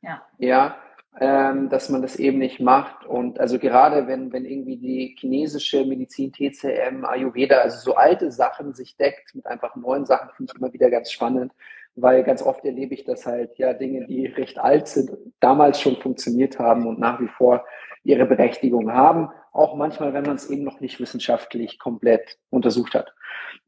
Ja. 0.03 0.23
ja 0.39 0.77
ähm, 1.20 1.68
dass 1.68 1.91
man 1.91 2.01
das 2.03 2.16
eben 2.16 2.39
nicht 2.39 2.61
macht. 2.61 3.05
Und 3.05 3.39
also 3.39 3.59
gerade 3.59 4.07
wenn, 4.07 4.33
wenn 4.33 4.45
irgendwie 4.45 4.77
die 4.77 5.16
chinesische 5.18 5.85
Medizin, 5.85 6.33
TCM, 6.33 7.05
Ayurveda, 7.05 7.59
also 7.59 7.79
so 7.79 7.95
alte 7.95 8.31
Sachen 8.31 8.73
sich 8.73 8.97
deckt 8.97 9.35
mit 9.35 9.47
einfach 9.47 9.77
neuen 9.77 10.07
Sachen, 10.07 10.31
finde 10.35 10.53
ich 10.53 10.59
immer 10.59 10.73
wieder 10.73 10.91
ganz 10.91 11.12
spannend, 11.12 11.53
weil 11.95 12.24
ganz 12.24 12.43
oft 12.43 12.64
erlebe 12.64 12.95
ich, 12.95 13.05
dass 13.05 13.26
halt 13.26 13.59
ja 13.59 13.72
Dinge, 13.72 14.07
die 14.07 14.26
recht 14.26 14.59
alt 14.59 14.88
sind, 14.88 15.11
damals 15.40 15.80
schon 15.80 15.97
funktioniert 15.97 16.59
haben 16.59 16.86
und 16.86 16.99
nach 16.99 17.20
wie 17.20 17.28
vor 17.28 17.64
ihre 18.05 18.26
Berechtigung 18.26 18.93
haben 18.93 19.28
auch 19.53 19.74
manchmal, 19.74 20.14
wenn 20.14 20.24
man 20.24 20.36
es 20.36 20.49
eben 20.51 20.64
noch 20.64 20.80
nicht 20.80 20.99
wissenschaftlich 20.99 21.78
komplett 21.78 22.38
untersucht 22.51 22.95
hat. 22.95 23.14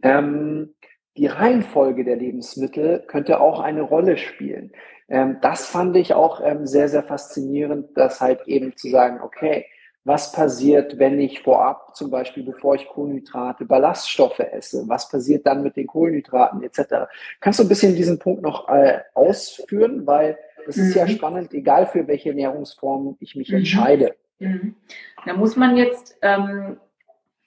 Ähm, 0.02 0.74
die 1.16 1.26
Reihenfolge 1.26 2.04
der 2.04 2.16
Lebensmittel 2.16 3.04
könnte 3.06 3.40
auch 3.40 3.60
eine 3.60 3.82
Rolle 3.82 4.16
spielen. 4.16 4.72
Ähm, 5.08 5.38
das 5.42 5.66
fand 5.66 5.96
ich 5.96 6.14
auch 6.14 6.40
ähm, 6.42 6.66
sehr, 6.66 6.88
sehr 6.88 7.02
faszinierend, 7.02 7.96
dass 7.96 8.20
halt 8.20 8.40
eben 8.46 8.76
zu 8.76 8.88
sagen, 8.88 9.20
okay, 9.22 9.66
was 10.04 10.32
passiert, 10.32 10.98
wenn 10.98 11.18
ich 11.18 11.40
vorab 11.40 11.96
zum 11.96 12.10
Beispiel, 12.10 12.42
bevor 12.42 12.74
ich 12.74 12.86
Kohlenhydrate, 12.86 13.64
Ballaststoffe 13.64 14.38
esse? 14.38 14.84
Was 14.86 15.08
passiert 15.08 15.46
dann 15.46 15.62
mit 15.62 15.76
den 15.76 15.86
Kohlenhydraten 15.86 16.62
etc.? 16.62 17.08
Kannst 17.40 17.58
du 17.58 17.64
ein 17.64 17.68
bisschen 17.68 17.96
diesen 17.96 18.18
Punkt 18.18 18.42
noch 18.42 18.68
äh, 18.68 19.00
ausführen? 19.14 20.06
Weil 20.06 20.38
es 20.66 20.76
mhm. 20.76 20.82
ist 20.84 20.94
ja 20.94 21.04
mhm. 21.06 21.10
spannend, 21.10 21.54
egal 21.54 21.86
für 21.86 22.06
welche 22.06 22.30
Ernährungsform 22.30 23.16
ich 23.20 23.34
mich 23.34 23.48
mhm. 23.48 23.58
entscheide. 23.58 24.14
Mhm. 24.38 24.76
Da 25.24 25.32
muss 25.32 25.56
man 25.56 25.76
jetzt 25.76 26.18
ähm, 26.20 26.76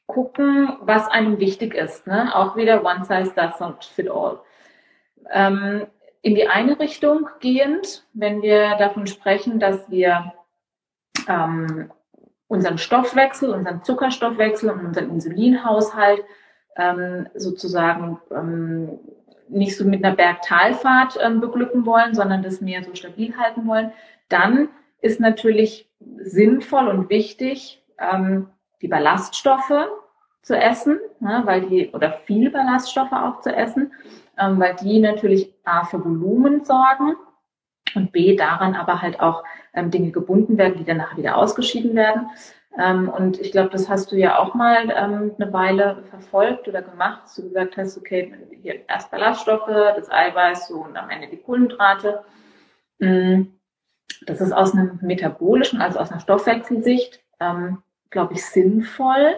gucken, 0.07 0.77
was 0.81 1.07
einem 1.09 1.39
wichtig 1.39 1.75
ist. 1.75 2.07
Ne? 2.07 2.35
Auch 2.35 2.55
wieder 2.55 2.83
one 2.83 3.05
size 3.05 3.33
does 3.35 3.59
not 3.59 3.83
fit 3.83 4.09
all. 4.09 4.39
Ähm, 5.31 5.85
in 6.23 6.33
die 6.33 6.47
eine 6.47 6.79
Richtung 6.79 7.27
gehend, 7.39 8.05
wenn 8.13 8.41
wir 8.41 8.75
davon 8.77 9.05
sprechen, 9.05 9.59
dass 9.59 9.89
wir 9.91 10.33
ähm, 11.27 11.91
unseren 12.47 12.77
Stoffwechsel, 12.77 13.49
unseren 13.49 13.83
Zuckerstoffwechsel 13.83 14.69
und 14.69 14.85
unseren 14.85 15.09
Insulinhaushalt 15.09 16.23
ähm, 16.75 17.27
sozusagen 17.35 18.19
ähm, 18.31 18.99
nicht 19.49 19.77
so 19.77 19.85
mit 19.85 20.03
einer 20.03 20.15
Bergtalfahrt 20.15 21.17
ähm, 21.21 21.41
beglücken 21.41 21.85
wollen, 21.85 22.13
sondern 22.13 22.43
das 22.43 22.61
mehr 22.61 22.83
so 22.83 22.93
stabil 22.95 23.37
halten 23.37 23.67
wollen, 23.67 23.91
dann 24.29 24.69
ist 25.01 25.19
natürlich 25.19 25.89
sinnvoll 26.17 26.87
und 26.87 27.09
wichtig, 27.09 27.83
ähm, 27.97 28.49
die 28.81 28.87
Ballaststoffe 28.87 29.87
zu 30.41 30.55
essen, 30.55 30.99
ne, 31.19 31.41
weil 31.45 31.61
die, 31.61 31.89
oder 31.91 32.11
viel 32.11 32.49
Ballaststoffe 32.49 33.11
auch 33.11 33.41
zu 33.41 33.53
essen, 33.53 33.91
ähm, 34.37 34.59
weil 34.59 34.75
die 34.75 34.99
natürlich 34.99 35.53
A 35.63 35.85
für 35.85 36.03
Volumen 36.03 36.63
sorgen 36.63 37.15
und 37.95 38.11
B 38.11 38.35
daran 38.35 38.75
aber 38.75 39.01
halt 39.01 39.19
auch 39.19 39.43
ähm, 39.77 39.91
Dinge 39.91 40.11
gebunden 40.11 40.57
werden, 40.57 40.75
die 40.77 40.83
danach 40.83 41.15
wieder 41.15 41.37
ausgeschieden 41.37 41.95
werden. 41.95 42.27
Ähm, 42.77 43.09
und 43.09 43.39
ich 43.39 43.51
glaube, 43.51 43.69
das 43.69 43.89
hast 43.89 44.11
du 44.11 44.17
ja 44.17 44.39
auch 44.39 44.53
mal 44.53 44.89
ähm, 44.89 45.31
eine 45.39 45.53
Weile 45.53 46.03
verfolgt 46.09 46.67
oder 46.67 46.81
gemacht, 46.81 47.21
dass 47.23 47.35
du 47.35 47.43
gesagt 47.43 47.77
hast, 47.77 47.97
okay, 47.97 48.33
hier 48.61 48.81
erst 48.87 49.09
Ballaststoffe, 49.11 49.67
das 49.67 50.11
Eiweiß 50.11 50.67
so, 50.67 50.79
und 50.79 50.97
am 50.97 51.09
Ende 51.09 51.27
die 51.27 51.37
Kohlenhydrate. 51.37 52.23
Mhm 52.99 53.53
das 54.25 54.41
ist 54.41 54.51
aus 54.51 54.73
einem 54.73 54.99
metabolischen, 55.01 55.81
also 55.81 55.99
aus 55.99 56.11
einer 56.11 56.19
Stoffwechselsicht, 56.19 57.21
ähm, 57.39 57.79
glaube 58.09 58.33
ich, 58.33 58.45
sinnvoll. 58.45 59.35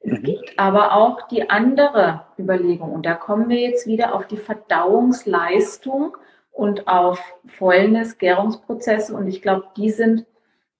Es 0.00 0.18
mhm. 0.18 0.22
gibt 0.22 0.58
aber 0.58 0.92
auch 0.94 1.28
die 1.28 1.48
andere 1.50 2.26
Überlegung 2.38 2.92
und 2.92 3.06
da 3.06 3.14
kommen 3.14 3.48
wir 3.48 3.58
jetzt 3.58 3.86
wieder 3.86 4.14
auf 4.14 4.26
die 4.26 4.36
Verdauungsleistung 4.36 6.16
und 6.50 6.86
auf 6.88 7.20
Fäulnis, 7.46 8.18
Gärungsprozesse 8.18 9.14
und 9.14 9.28
ich 9.28 9.42
glaube, 9.42 9.66
die 9.76 9.90
sind 9.90 10.26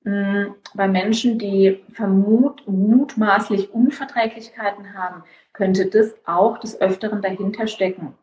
mh, 0.05 0.12
hm, 0.12 0.55
bei 0.75 0.89
Menschen, 0.89 1.39
die 1.39 1.83
vermut, 1.93 2.62
mutmaßlich 2.66 3.73
Unverträglichkeiten 3.73 4.95
haben, 4.95 5.25
könnte 5.53 5.87
das 5.87 6.14
auch 6.27 6.59
des 6.59 6.81
Öfteren 6.81 7.23
dahinter 7.23 7.66
stecken. 7.66 8.14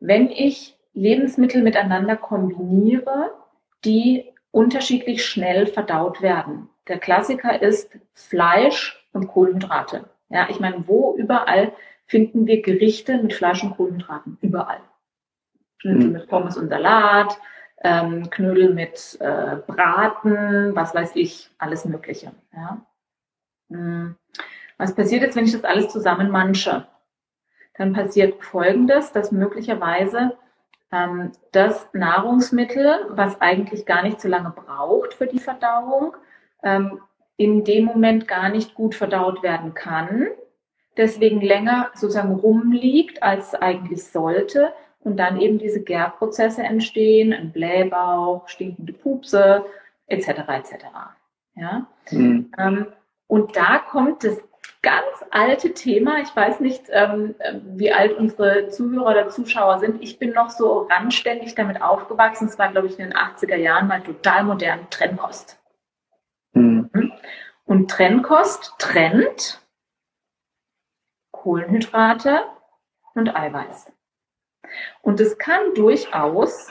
Wenn 0.00 0.30
ich 0.30 0.76
Lebensmittel 0.94 1.62
miteinander 1.62 2.16
kombiniere, 2.16 3.30
die 3.84 4.24
unterschiedlich 4.50 5.24
schnell 5.24 5.66
verdaut 5.66 6.22
werden. 6.22 6.68
Der 6.88 6.98
Klassiker 6.98 7.62
ist 7.62 7.90
Fleisch 8.14 9.06
und 9.12 9.28
Kohlenhydrate. 9.28 10.08
Ja, 10.30 10.48
ich 10.50 10.58
meine, 10.58 10.88
wo 10.88 11.14
überall 11.16 11.72
finden 12.06 12.46
wir 12.46 12.62
Gerichte 12.62 13.18
mit 13.22 13.34
Fleisch 13.34 13.62
und 13.62 13.76
Kohlenhydraten? 13.76 14.38
Überall. 14.40 14.80
Knödel 15.80 16.08
mhm. 16.08 16.12
mit 16.12 16.28
Pommes 16.28 16.56
und 16.56 16.68
Salat, 16.68 17.38
ähm, 17.82 18.28
Knödel 18.30 18.74
mit 18.74 19.16
äh, 19.20 19.56
Braten, 19.66 20.74
was 20.74 20.94
weiß 20.94 21.12
ich, 21.14 21.50
alles 21.58 21.84
Mögliche. 21.84 22.32
Ja. 22.52 22.84
Mhm. 23.68 24.16
Was 24.76 24.94
passiert 24.94 25.22
jetzt, 25.22 25.36
wenn 25.36 25.44
ich 25.44 25.52
das 25.52 25.64
alles 25.64 25.88
zusammen 25.88 26.30
manche? 26.30 26.86
Dann 27.76 27.92
passiert 27.92 28.42
Folgendes, 28.44 29.12
dass 29.12 29.32
möglicherweise 29.32 30.36
ähm, 30.90 31.32
das 31.52 31.88
Nahrungsmittel, 31.92 33.06
was 33.10 33.40
eigentlich 33.40 33.86
gar 33.86 34.02
nicht 34.02 34.20
so 34.20 34.28
lange 34.28 34.50
braucht 34.50 35.14
für 35.14 35.26
die 35.26 35.38
Verdauung, 35.38 36.16
ähm, 36.62 37.00
in 37.36 37.64
dem 37.64 37.84
Moment 37.84 38.26
gar 38.26 38.48
nicht 38.48 38.74
gut 38.74 38.96
verdaut 38.96 39.44
werden 39.44 39.74
kann, 39.74 40.26
deswegen 40.96 41.40
länger 41.40 41.90
sozusagen 41.94 42.34
rumliegt, 42.34 43.22
als 43.22 43.48
es 43.48 43.54
eigentlich 43.54 44.04
sollte 44.04 44.72
und 45.08 45.16
dann 45.16 45.40
eben 45.40 45.58
diese 45.58 45.82
Gärprozesse 45.82 46.62
entstehen, 46.62 47.32
ein 47.32 47.50
Blähbauch, 47.50 48.46
stinkende 48.48 48.92
Pupse, 48.92 49.64
etc. 50.06 50.28
etc. 50.28 50.84
Ja? 51.56 51.86
Mhm. 52.10 52.52
Ähm, 52.58 52.86
und 53.26 53.56
da 53.56 53.78
kommt 53.78 54.24
das 54.24 54.38
ganz 54.82 55.24
alte 55.30 55.74
Thema. 55.74 56.20
Ich 56.20 56.34
weiß 56.34 56.60
nicht, 56.60 56.84
ähm, 56.90 57.34
wie 57.64 57.92
alt 57.92 58.16
unsere 58.16 58.68
Zuhörer 58.68 59.10
oder 59.10 59.28
Zuschauer 59.28 59.78
sind. 59.78 60.02
Ich 60.02 60.18
bin 60.18 60.32
noch 60.32 60.50
so 60.50 60.88
randständig 60.90 61.54
damit 61.54 61.82
aufgewachsen. 61.82 62.48
Es 62.48 62.58
war, 62.58 62.70
glaube 62.70 62.86
ich, 62.86 62.98
in 62.98 63.06
den 63.06 63.14
80er 63.14 63.56
Jahren 63.56 63.88
mal 63.88 64.02
total 64.02 64.44
modern 64.44 64.88
Trennkost. 64.90 65.58
Mhm. 66.52 67.12
Und 67.64 67.90
Trennkost 67.90 68.74
trennt 68.78 69.60
Kohlenhydrate 71.32 72.42
und 73.14 73.34
Eiweiß. 73.34 73.92
Und 75.02 75.20
es 75.20 75.38
kann 75.38 75.74
durchaus 75.74 76.68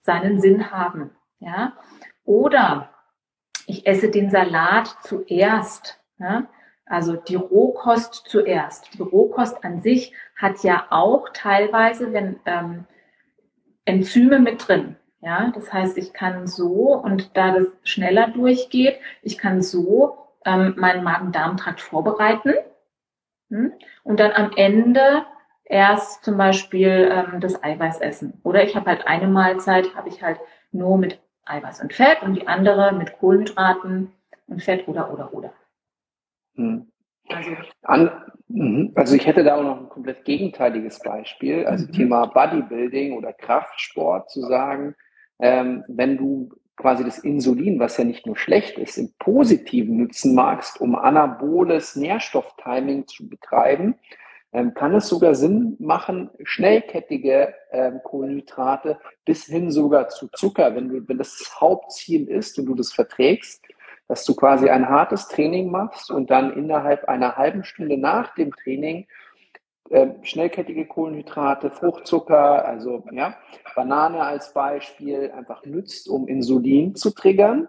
seinen 0.00 0.40
Sinn 0.40 0.70
haben. 0.70 1.10
Ja? 1.38 1.76
Oder 2.24 2.90
ich 3.66 3.86
esse 3.86 4.10
den 4.10 4.30
Salat 4.30 4.96
zuerst. 5.02 6.00
Ja? 6.18 6.48
Also 6.86 7.16
die 7.16 7.36
Rohkost 7.36 8.26
zuerst. 8.26 8.94
Die 8.94 9.02
Rohkost 9.02 9.64
an 9.64 9.80
sich 9.80 10.14
hat 10.36 10.62
ja 10.62 10.86
auch 10.90 11.28
teilweise 11.32 12.12
wenn, 12.12 12.40
ähm, 12.46 12.86
Enzyme 13.84 14.38
mit 14.38 14.66
drin. 14.66 14.96
Ja, 15.20 15.50
das 15.52 15.72
heißt, 15.72 15.98
ich 15.98 16.12
kann 16.12 16.46
so, 16.46 16.94
und 16.94 17.36
da 17.36 17.52
das 17.52 17.66
schneller 17.82 18.28
durchgeht, 18.28 19.00
ich 19.22 19.36
kann 19.36 19.62
so 19.62 20.28
ähm, 20.44 20.74
meinen 20.76 21.02
Magen-Darm-Trakt 21.02 21.80
vorbereiten 21.80 22.54
hm, 23.48 23.72
und 24.04 24.20
dann 24.20 24.30
am 24.32 24.52
Ende 24.54 25.24
erst 25.68 26.24
zum 26.24 26.36
Beispiel 26.36 27.08
ähm, 27.10 27.40
das 27.40 27.62
Eiweiß 27.62 28.00
essen. 28.00 28.40
Oder 28.42 28.64
ich 28.64 28.74
habe 28.74 28.86
halt 28.86 29.06
eine 29.06 29.28
Mahlzeit, 29.28 29.94
habe 29.94 30.08
ich 30.08 30.22
halt 30.22 30.40
nur 30.72 30.98
mit 30.98 31.20
Eiweiß 31.44 31.80
und 31.82 31.92
Fett 31.92 32.22
und 32.22 32.34
die 32.34 32.46
andere 32.46 32.92
mit 32.92 33.12
Kohlenhydraten 33.18 34.12
und 34.46 34.62
Fett 34.62 34.88
oder 34.88 35.12
oder 35.12 35.32
oder. 35.32 35.52
Hm. 36.56 36.90
Also, 37.30 37.50
An, 37.82 38.10
mhm. 38.48 38.92
also 38.94 39.14
ich 39.14 39.26
hätte 39.26 39.44
da 39.44 39.56
auch 39.56 39.62
noch 39.62 39.80
ein 39.80 39.88
komplett 39.90 40.24
gegenteiliges 40.24 40.98
Beispiel, 41.00 41.66
also 41.66 41.86
mhm. 41.86 41.92
Thema 41.92 42.26
Bodybuilding 42.26 43.16
oder 43.16 43.34
Kraftsport 43.34 44.30
zu 44.30 44.40
sagen, 44.40 44.94
ähm, 45.38 45.84
wenn 45.88 46.16
du 46.16 46.50
quasi 46.76 47.04
das 47.04 47.18
Insulin, 47.18 47.80
was 47.80 47.98
ja 47.98 48.04
nicht 48.04 48.26
nur 48.26 48.36
schlecht 48.36 48.78
ist, 48.78 48.96
im 48.96 49.12
Positiven 49.18 49.98
nutzen 49.98 50.34
magst, 50.34 50.80
um 50.80 50.94
anaboles 50.94 51.96
Nährstofftiming 51.96 53.06
zu 53.06 53.28
betreiben, 53.28 53.96
ähm, 54.52 54.74
kann 54.74 54.94
es 54.94 55.08
sogar 55.08 55.34
Sinn 55.34 55.76
machen, 55.78 56.30
schnellkettige 56.42 57.54
ähm, 57.70 58.00
Kohlenhydrate 58.02 58.98
bis 59.24 59.44
hin 59.44 59.70
sogar 59.70 60.08
zu 60.08 60.28
Zucker, 60.28 60.74
wenn 60.74 60.88
du, 60.88 61.08
wenn 61.08 61.18
das, 61.18 61.56
Hauptziel 61.60 62.28
ist 62.28 62.58
und 62.58 62.66
du 62.66 62.74
das 62.74 62.92
verträgst, 62.92 63.62
dass 64.06 64.24
du 64.24 64.34
quasi 64.34 64.70
ein 64.70 64.88
hartes 64.88 65.28
Training 65.28 65.70
machst 65.70 66.10
und 66.10 66.30
dann 66.30 66.52
innerhalb 66.54 67.08
einer 67.08 67.36
halben 67.36 67.62
Stunde 67.62 67.98
nach 67.98 68.34
dem 68.34 68.52
Training 68.52 69.06
äh, 69.90 70.08
schnellkettige 70.22 70.86
Kohlenhydrate, 70.86 71.70
Fruchtzucker, 71.70 72.64
also 72.64 73.04
ja, 73.10 73.36
Banane 73.74 74.22
als 74.22 74.52
Beispiel 74.52 75.30
einfach 75.30 75.64
nützt, 75.64 76.08
um 76.08 76.26
Insulin 76.26 76.94
zu 76.94 77.10
triggern. 77.10 77.68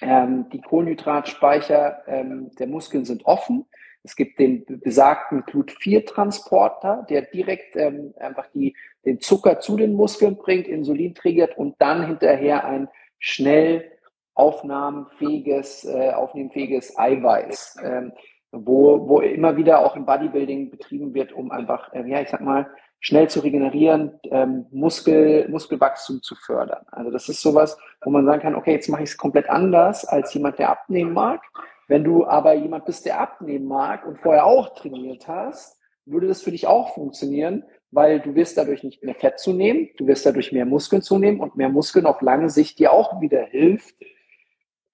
Ähm, 0.00 0.48
die 0.50 0.60
Kohlenhydratspeicher 0.60 2.02
ähm, 2.06 2.50
der 2.58 2.66
Muskeln 2.66 3.04
sind 3.04 3.24
offen. 3.24 3.66
Es 4.06 4.14
gibt 4.14 4.38
den 4.38 4.64
besagten 4.66 5.42
Glut-4-Transporter, 5.46 7.06
der 7.10 7.22
direkt 7.22 7.74
ähm, 7.74 8.14
einfach 8.20 8.46
die, 8.54 8.76
den 9.04 9.18
Zucker 9.18 9.58
zu 9.58 9.76
den 9.76 9.94
Muskeln 9.94 10.36
bringt, 10.36 10.68
Insulin 10.68 11.12
triggert 11.14 11.58
und 11.58 11.74
dann 11.80 12.06
hinterher 12.06 12.64
ein 12.64 12.88
schnell 13.18 13.90
aufnahmefähiges, 14.34 15.86
äh, 15.86 16.12
aufnehmfähiges 16.12 16.96
Eiweiß, 16.96 17.78
ähm, 17.82 18.12
wo, 18.52 19.08
wo 19.08 19.20
immer 19.20 19.56
wieder 19.56 19.80
auch 19.80 19.96
im 19.96 20.06
Bodybuilding 20.06 20.70
betrieben 20.70 21.12
wird, 21.12 21.32
um 21.32 21.50
einfach, 21.50 21.92
äh, 21.92 22.08
ja, 22.08 22.20
ich 22.20 22.28
sag 22.28 22.42
mal, 22.42 22.70
schnell 23.00 23.28
zu 23.28 23.40
regenerieren, 23.40 24.20
ähm, 24.30 24.66
Muskel, 24.70 25.48
Muskelwachstum 25.48 26.22
zu 26.22 26.36
fördern. 26.36 26.84
Also 26.92 27.10
das 27.10 27.28
ist 27.28 27.42
sowas, 27.42 27.76
wo 28.02 28.10
man 28.10 28.24
sagen 28.24 28.42
kann, 28.42 28.54
okay, 28.54 28.72
jetzt 28.72 28.88
mache 28.88 29.02
ich 29.02 29.10
es 29.10 29.16
komplett 29.16 29.50
anders 29.50 30.04
als 30.04 30.32
jemand, 30.32 30.60
der 30.60 30.70
abnehmen 30.70 31.12
mag. 31.12 31.40
Wenn 31.88 32.04
du 32.04 32.26
aber 32.26 32.54
jemand 32.54 32.84
bist, 32.84 33.06
der 33.06 33.20
abnehmen 33.20 33.66
mag 33.66 34.06
und 34.06 34.18
vorher 34.18 34.46
auch 34.46 34.74
trainiert 34.74 35.28
hast, 35.28 35.80
würde 36.04 36.28
das 36.28 36.42
für 36.42 36.50
dich 36.50 36.66
auch 36.66 36.94
funktionieren, 36.94 37.64
weil 37.90 38.20
du 38.20 38.34
wirst 38.34 38.56
dadurch 38.58 38.82
nicht 38.82 39.02
mehr 39.02 39.14
Fett 39.14 39.38
zunehmen, 39.38 39.88
du 39.96 40.06
wirst 40.06 40.26
dadurch 40.26 40.52
mehr 40.52 40.66
Muskeln 40.66 41.02
zunehmen 41.02 41.40
und 41.40 41.56
mehr 41.56 41.68
Muskeln 41.68 42.06
auf 42.06 42.20
lange 42.20 42.50
Sicht 42.50 42.78
dir 42.78 42.92
auch 42.92 43.20
wieder 43.20 43.44
hilft, 43.44 43.94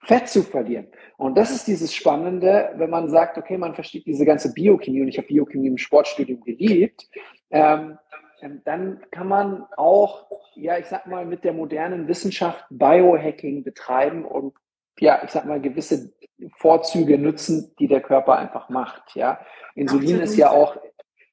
Fett 0.01 0.29
zu 0.29 0.43
verlieren. 0.43 0.89
Und 1.17 1.37
das 1.39 1.51
ist 1.51 1.69
dieses 1.69 1.95
Spannende, 1.95 2.73
wenn 2.77 2.91
man 2.91 3.09
sagt, 3.09 3.39
okay, 3.39 3.57
man 3.57 3.75
versteht 3.75 4.07
diese 4.07 4.25
ganze 4.25 4.53
Biochemie 4.53 5.01
und 5.01 5.09
ich 5.09 5.19
habe 5.19 5.29
Biochemie 5.29 5.69
im 5.69 5.79
Sportstudium 5.79 6.41
geliebt, 6.41 7.09
ähm, 7.51 7.99
ähm, 8.43 8.61
dann 8.65 9.01
kann 9.11 9.29
man 9.29 9.65
auch, 9.77 10.27
ja, 10.55 10.77
ich 10.77 10.87
sag 10.87 11.07
mal, 11.07 11.25
mit 11.25 11.45
der 11.45 11.53
modernen 11.53 12.09
Wissenschaft 12.09 12.65
Biohacking 12.71 13.63
betreiben 13.63 14.25
und 14.25 14.55
ja, 14.99 15.21
ich 15.25 15.31
sag 15.31 15.45
mal, 15.47 15.61
gewisse 15.61 16.13
Vorzüge 16.57 17.19
nutzen, 17.19 17.75
die 17.79 17.89
der 17.89 18.01
Körper 18.01 18.37
einfach 18.37 18.69
macht. 18.69 19.15
Ja, 19.15 19.41
Insulin 19.75 20.17
Absolut. 20.17 20.25
ist 20.25 20.37
ja 20.37 20.51
auch 20.51 20.77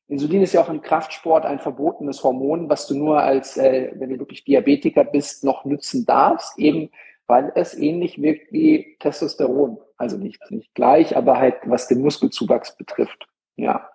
Insulin 0.07 0.41
ist 0.41 0.53
ja 0.53 0.61
auch 0.61 0.69
im 0.69 0.81
Kraftsport 0.81 1.45
ein 1.45 1.59
verbotenes 1.59 2.23
Hormon, 2.23 2.67
was 2.67 2.87
du 2.87 2.95
nur 2.95 3.21
als, 3.21 3.57
äh, 3.57 3.91
wenn 3.93 4.09
du 4.09 4.17
wirklich 4.17 4.43
Diabetiker 4.43 5.03
bist, 5.03 5.43
noch 5.43 5.65
nutzen 5.65 6.03
darfst, 6.05 6.57
eben 6.57 6.89
weil 7.29 7.51
es 7.53 7.77
ähnlich 7.77 8.19
wirkt 8.21 8.51
wie 8.51 8.97
Testosteron. 8.99 9.79
Also 9.97 10.17
nicht, 10.17 10.41
nicht 10.49 10.73
gleich, 10.73 11.15
aber 11.15 11.37
halt 11.37 11.57
was 11.65 11.87
den 11.87 12.01
Muskelzuwachs 12.01 12.75
betrifft. 12.75 13.27
Ja. 13.55 13.89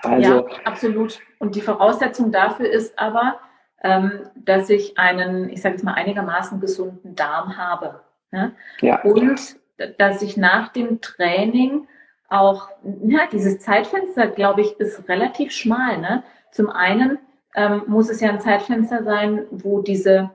Also, 0.00 0.48
ja, 0.48 0.56
absolut. 0.64 1.20
Und 1.38 1.54
die 1.54 1.60
Voraussetzung 1.60 2.32
dafür 2.32 2.68
ist 2.68 2.98
aber, 2.98 3.38
ähm, 3.84 4.28
dass 4.34 4.68
ich 4.68 4.98
einen, 4.98 5.48
ich 5.50 5.62
sage 5.62 5.76
jetzt 5.76 5.84
mal, 5.84 5.94
einigermaßen 5.94 6.60
gesunden 6.60 7.14
Darm 7.14 7.56
habe. 7.56 8.00
Ne? 8.30 8.54
Ja. 8.80 9.02
Und 9.02 9.56
dass 9.98 10.22
ich 10.22 10.36
nach 10.36 10.68
dem 10.68 11.00
Training 11.00 11.86
auch, 12.28 12.68
ja, 13.04 13.20
dieses 13.32 13.60
Zeitfenster, 13.60 14.26
glaube 14.26 14.60
ich, 14.60 14.78
ist 14.78 15.08
relativ 15.08 15.52
schmal. 15.52 15.98
Ne? 15.98 16.22
Zum 16.50 16.68
einen 16.68 17.18
ähm, 17.54 17.82
muss 17.86 18.10
es 18.10 18.20
ja 18.20 18.30
ein 18.30 18.40
Zeitfenster 18.40 19.02
sein, 19.02 19.46
wo 19.50 19.80
diese 19.80 20.30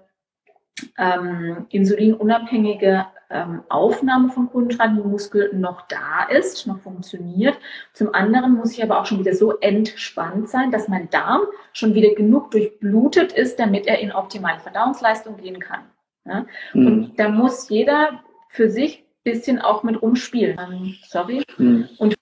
ähm, 0.98 1.68
insulinunabhängige 1.70 3.06
ähm, 3.30 3.64
Aufnahme 3.70 4.30
von 4.30 4.50
Kohlenhydraten 4.50 5.00
im 5.00 5.10
Muskel 5.10 5.52
noch 5.54 5.88
da 5.88 6.24
ist, 6.30 6.68
noch 6.68 6.80
funktioniert. 6.80 7.58
Zum 7.94 8.14
anderen 8.14 8.54
muss 8.56 8.74
ich 8.74 8.84
aber 8.84 9.00
auch 9.00 9.06
schon 9.06 9.20
wieder 9.20 9.36
so 9.36 9.60
entspannt 9.60 10.50
sein, 10.50 10.72
dass 10.72 10.88
mein 10.88 11.10
Darm 11.10 11.41
schon 11.74 11.94
wieder 11.94 12.14
genug 12.16 12.52
durchblutet 12.52 13.34
ist, 13.34 13.60
damit 13.60 13.88
er 13.88 14.00
in 14.00 14.12
optimale 14.12 14.60
Verdauungsleistung 14.60 15.38
gehen 15.38 15.60
kann. 15.60 15.82
Ja? 16.26 16.46
Mhm. 16.74 16.88
Und 16.88 17.20
da 17.20 17.30
muss 17.30 17.70
jeder 17.70 18.24
für 18.50 18.70
sich 18.70 19.00
ein 19.00 19.32
bisschen 19.32 19.62
auch 19.62 19.84
mit 19.84 20.02
rumspielen. 20.02 20.60
Ähm, 20.60 20.96
sorry. 21.08 21.44
Mhm. 21.58 21.90
Und 21.98 22.16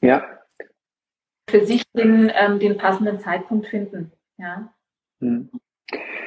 ja. 0.00 0.24
für 1.48 1.64
sich 1.64 1.84
den, 1.92 2.30
ähm, 2.34 2.58
den 2.58 2.76
passenden 2.76 3.20
Zeitpunkt 3.20 3.66
finden. 3.66 4.12
Ja. 4.38 4.72
Mhm. 5.20 5.50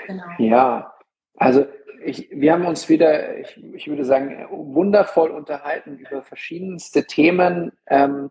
Genau. 0.07 0.25
Ja, 0.37 0.93
also 1.37 1.65
ich, 2.03 2.29
wir 2.31 2.53
haben 2.53 2.65
uns 2.65 2.87
wieder, 2.87 3.37
ich, 3.39 3.61
ich, 3.73 3.87
würde 3.87 4.05
sagen, 4.05 4.45
wundervoll 4.49 5.31
unterhalten 5.31 5.97
über 5.97 6.21
verschiedenste 6.21 7.05
Themen. 7.05 7.71
Ähm, 7.87 8.29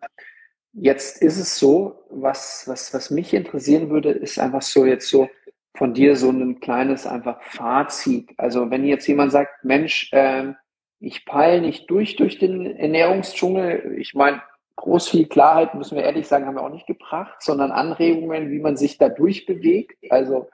jetzt 0.72 1.20
ist 1.20 1.38
es 1.38 1.58
so, 1.58 2.04
was, 2.08 2.64
was, 2.66 2.94
was 2.94 3.10
mich 3.10 3.34
interessieren 3.34 3.90
würde, 3.90 4.10
ist 4.10 4.38
einfach 4.38 4.62
so 4.62 4.84
jetzt 4.84 5.08
so 5.08 5.28
von 5.74 5.94
dir 5.94 6.16
so 6.16 6.30
ein 6.30 6.60
kleines 6.60 7.06
einfach 7.06 7.42
Fazit. 7.42 8.30
Also 8.36 8.70
wenn 8.70 8.84
jetzt 8.84 9.06
jemand 9.06 9.32
sagt, 9.32 9.64
Mensch, 9.64 10.10
ähm, 10.12 10.56
ich 11.00 11.26
peile 11.26 11.60
nicht 11.60 11.90
durch 11.90 12.16
durch 12.16 12.38
den 12.38 12.76
Ernährungsdschungel, 12.76 13.96
ich 13.98 14.14
meine, 14.14 14.40
groß 14.76 15.08
viel 15.08 15.26
Klarheit, 15.26 15.74
müssen 15.74 15.96
wir 15.96 16.04
ehrlich 16.04 16.26
sagen, 16.26 16.46
haben 16.46 16.56
wir 16.56 16.62
auch 16.62 16.72
nicht 16.72 16.86
gebracht, 16.86 17.42
sondern 17.42 17.70
Anregungen, 17.70 18.50
wie 18.50 18.58
man 18.58 18.76
sich 18.76 18.98
da 18.98 19.08
durchbewegt. 19.08 19.96
Also 20.10 20.48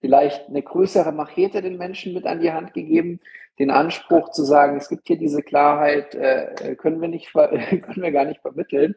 vielleicht 0.00 0.48
eine 0.48 0.62
größere 0.62 1.12
Machete 1.12 1.62
den 1.62 1.78
Menschen 1.78 2.12
mit 2.12 2.26
an 2.26 2.40
die 2.40 2.52
Hand 2.52 2.74
gegeben, 2.74 3.20
den 3.58 3.70
Anspruch 3.70 4.30
zu 4.30 4.44
sagen, 4.44 4.76
es 4.76 4.88
gibt 4.88 5.06
hier 5.06 5.16
diese 5.16 5.42
Klarheit, 5.42 6.14
äh, 6.14 6.74
können 6.76 7.00
wir 7.00 7.08
nicht, 7.08 7.32
können 7.34 8.02
wir 8.02 8.12
gar 8.12 8.24
nicht 8.24 8.40
vermitteln, 8.40 8.96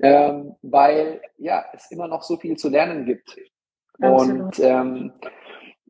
ähm, 0.00 0.54
weil 0.62 1.22
ja 1.38 1.64
es 1.72 1.90
immer 1.90 2.08
noch 2.08 2.22
so 2.22 2.36
viel 2.36 2.56
zu 2.56 2.68
lernen 2.68 3.06
gibt. 3.06 3.36
Absolut. 4.02 4.58
Und 4.58 4.60
ähm, 4.60 5.12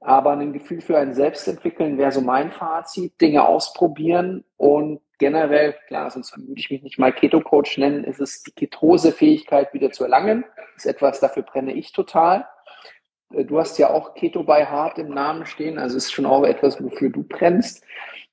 aber 0.01 0.33
ein 0.33 0.53
Gefühl 0.53 0.81
für 0.81 0.99
ein 0.99 1.15
Selbstentwickeln 1.15 1.97
wäre 1.97 2.11
so 2.11 2.21
mein 2.21 2.51
Fazit, 2.51 3.21
Dinge 3.21 3.47
ausprobieren 3.47 4.45
und 4.57 5.01
generell, 5.19 5.77
klar, 5.87 6.11
sonst 6.11 6.37
würde 6.37 6.59
ich 6.59 6.71
mich 6.71 6.83
nicht 6.83 6.99
mal 6.99 7.13
Keto-Coach 7.13 7.79
nennen, 7.79 8.03
ist 8.03 8.21
es 8.21 8.43
die 8.43 8.51
Ketose-Fähigkeit 8.51 9.73
wieder 9.73 9.93
zu 9.93 10.03
erlangen. 10.03 10.45
Das 10.57 10.85
ist 10.85 10.91
etwas, 10.91 11.21
dafür 11.21 11.45
brenne 11.45 11.73
ich 11.73 11.93
total. 11.93 12.49
Äh, 13.33 13.45
du 13.45 13.61
hast 13.61 13.79
ja 13.79 13.91
auch 13.91 14.15
Keto 14.15 14.43
by 14.43 14.65
Heart 14.69 14.99
im 14.99 15.11
Namen 15.11 15.47
stehen, 15.47 15.79
also 15.79 15.97
ist 15.97 16.13
schon 16.13 16.27
auch 16.27 16.43
etwas, 16.43 16.83
wofür 16.83 17.11
du 17.11 17.23
brennst. 17.23 17.85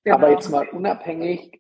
Genau. 0.04 0.18
Aber 0.18 0.32
jetzt 0.32 0.50
mal 0.50 0.68
unabhängig, 0.70 1.60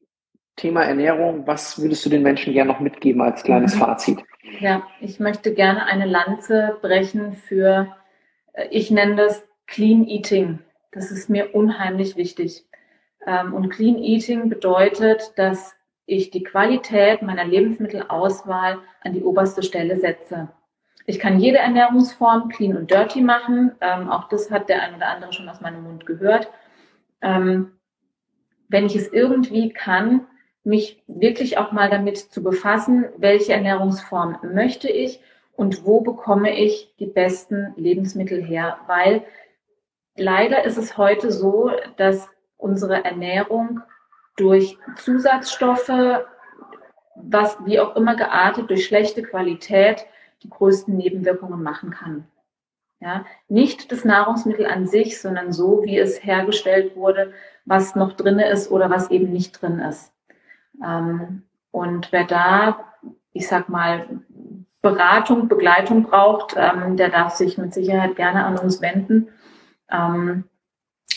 Thema 0.55 0.83
Ernährung, 0.83 1.47
was 1.47 1.79
würdest 1.81 2.05
du 2.05 2.09
den 2.09 2.23
Menschen 2.23 2.51
gerne 2.51 2.71
noch 2.71 2.81
mitgeben 2.81 3.21
als 3.21 3.43
kleines 3.43 3.75
mhm. 3.75 3.79
Fazit? 3.79 4.19
Ja, 4.59 4.83
ich 4.99 5.19
möchte 5.19 5.53
gerne 5.53 5.85
eine 5.85 6.05
Lanze 6.05 6.77
brechen 6.81 7.33
für, 7.33 7.95
ich 8.71 8.91
nenne 8.91 9.15
das 9.15 9.43
Clean 9.67 10.07
Eating. 10.07 10.59
Das 10.91 11.11
ist 11.11 11.29
mir 11.29 11.53
unheimlich 11.53 12.15
wichtig. 12.15 12.65
Ähm, 13.25 13.53
und 13.53 13.69
Clean 13.69 13.97
Eating 13.97 14.49
bedeutet, 14.49 15.33
dass 15.35 15.75
ich 16.05 16.31
die 16.31 16.43
Qualität 16.43 17.21
meiner 17.21 17.45
Lebensmittelauswahl 17.45 18.79
an 19.01 19.13
die 19.13 19.23
oberste 19.23 19.61
Stelle 19.61 19.97
setze. 19.97 20.49
Ich 21.05 21.19
kann 21.19 21.39
jede 21.39 21.57
Ernährungsform 21.57 22.49
clean 22.49 22.77
und 22.77 22.91
dirty 22.91 23.21
machen. 23.21 23.71
Ähm, 23.81 24.09
auch 24.09 24.27
das 24.29 24.51
hat 24.51 24.69
der 24.69 24.81
ein 24.83 24.95
oder 24.95 25.07
andere 25.07 25.33
schon 25.33 25.49
aus 25.49 25.61
meinem 25.61 25.83
Mund 25.83 26.05
gehört. 26.05 26.49
Ähm, 27.21 27.71
wenn 28.67 28.85
ich 28.85 28.95
es 28.95 29.11
irgendwie 29.11 29.69
kann, 29.69 30.27
mich 30.63 31.01
wirklich 31.07 31.57
auch 31.57 31.71
mal 31.71 31.89
damit 31.89 32.17
zu 32.17 32.43
befassen, 32.43 33.05
welche 33.17 33.53
Ernährungsform 33.53 34.37
möchte 34.53 34.89
ich 34.89 35.19
und 35.59 35.83
wo 35.83 35.99
bekomme 35.99 36.57
ich 36.57 36.95
die 36.99 37.05
besten 37.05 37.73
Lebensmittel 37.75 38.41
her. 38.41 38.77
Weil 38.87 39.25
leider 40.15 40.63
ist 40.63 40.77
es 40.77 40.97
heute 40.97 41.33
so, 41.33 41.69
dass 41.97 42.29
unsere 42.55 43.03
Ernährung 43.03 43.81
durch 44.37 44.77
Zusatzstoffe, 44.95 46.23
was 47.15 47.57
wie 47.65 47.81
auch 47.81 47.97
immer 47.97 48.15
geartet, 48.15 48.69
durch 48.69 48.85
schlechte 48.85 49.21
Qualität, 49.21 50.05
die 50.43 50.49
größten 50.49 50.95
Nebenwirkungen 50.95 51.61
machen 51.61 51.89
kann. 51.89 52.25
Ja, 53.01 53.25
nicht 53.49 53.91
das 53.91 54.05
Nahrungsmittel 54.05 54.65
an 54.65 54.87
sich, 54.87 55.19
sondern 55.19 55.51
so, 55.51 55.83
wie 55.83 55.97
es 55.97 56.23
hergestellt 56.23 56.95
wurde, 56.95 57.33
was 57.65 57.95
noch 57.95 58.13
drin 58.13 58.39
ist 58.39 58.71
oder 58.71 58.89
was 58.89 59.11
eben 59.11 59.33
nicht 59.33 59.61
drin 59.61 59.79
ist. 59.79 60.13
Ähm, 60.81 61.43
und 61.71 62.13
wer 62.13 62.23
da, 62.23 62.93
ich 63.33 63.49
sag 63.49 63.67
mal, 63.67 64.21
Beratung, 64.81 65.47
Begleitung 65.47 66.03
braucht, 66.03 66.55
ähm, 66.57 66.95
der 66.95 67.09
darf 67.09 67.35
sich 67.35 67.57
mit 67.57 67.73
Sicherheit 67.73 68.15
gerne 68.15 68.45
an 68.45 68.57
uns 68.57 68.81
wenden. 68.81 69.29
Ähm, 69.91 70.45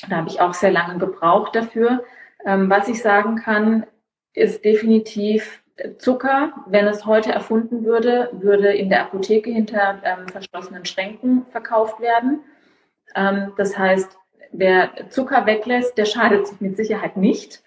da 0.09 0.17
habe 0.17 0.29
ich 0.29 0.41
auch 0.41 0.55
sehr 0.55 0.73
lange 0.73 0.99
gebraucht 0.99 1.55
dafür. 1.55 2.05
Ähm, 2.45 2.69
was 2.69 2.89
ich 2.89 3.01
sagen 3.01 3.37
kann, 3.37 3.87
ist 4.35 4.65
definitiv 4.65 5.63
Zucker, 5.99 6.53
wenn 6.67 6.87
es 6.87 7.07
heute 7.07 7.33
erfunden 7.33 7.85
würde, 7.85 8.31
würde 8.33 8.73
in 8.73 8.89
der 8.89 9.03
Apotheke 9.03 9.51
hinter 9.51 10.01
ähm, 10.05 10.29
verschlossenen 10.29 10.85
Schränken 10.85 11.47
verkauft 11.47 12.01
werden. 12.01 12.41
Ähm, 13.15 13.53
das 13.57 13.79
heißt, 13.79 14.17
wer 14.53 14.91
Zucker 15.09 15.47
weglässt, 15.47 15.97
der 15.97 16.05
schadet 16.05 16.47
sich 16.47 16.61
mit 16.61 16.77
Sicherheit 16.77 17.17
nicht. 17.17 17.62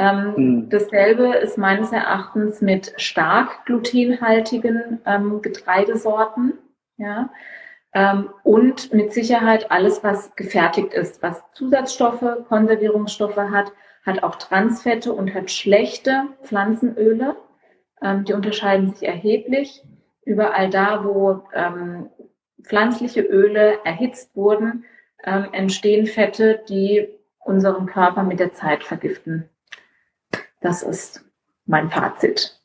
Ähm, 0.00 0.32
mhm. 0.36 0.68
Dasselbe 0.70 1.36
ist 1.36 1.58
meines 1.58 1.92
Erachtens 1.92 2.62
mit 2.62 2.94
stark 2.96 3.66
glutenhaltigen 3.66 4.98
ähm, 5.04 5.42
Getreidesorten. 5.42 6.54
Ja? 6.96 7.28
Ähm, 7.92 8.30
und 8.42 8.94
mit 8.94 9.12
Sicherheit 9.12 9.70
alles, 9.70 10.02
was 10.02 10.34
gefertigt 10.36 10.94
ist, 10.94 11.22
was 11.22 11.42
Zusatzstoffe, 11.52 12.24
Konservierungsstoffe 12.48 13.36
hat, 13.36 13.72
hat 14.06 14.22
auch 14.22 14.36
Transfette 14.36 15.12
und 15.12 15.34
hat 15.34 15.50
schlechte 15.50 16.22
Pflanzenöle. 16.44 17.36
Ähm, 18.00 18.24
die 18.24 18.32
unterscheiden 18.32 18.94
sich 18.94 19.06
erheblich. 19.06 19.84
Überall 20.24 20.70
da, 20.70 21.04
wo 21.04 21.42
ähm, 21.52 22.08
pflanzliche 22.62 23.20
Öle 23.20 23.84
erhitzt 23.84 24.34
wurden, 24.34 24.86
ähm, 25.24 25.48
entstehen 25.52 26.06
Fette, 26.06 26.62
die 26.70 27.06
unseren 27.40 27.84
Körper 27.84 28.22
mit 28.22 28.40
der 28.40 28.54
Zeit 28.54 28.82
vergiften. 28.82 29.50
Das 30.60 30.82
ist 30.82 31.24
mein 31.66 31.90
Fazit. 31.90 32.60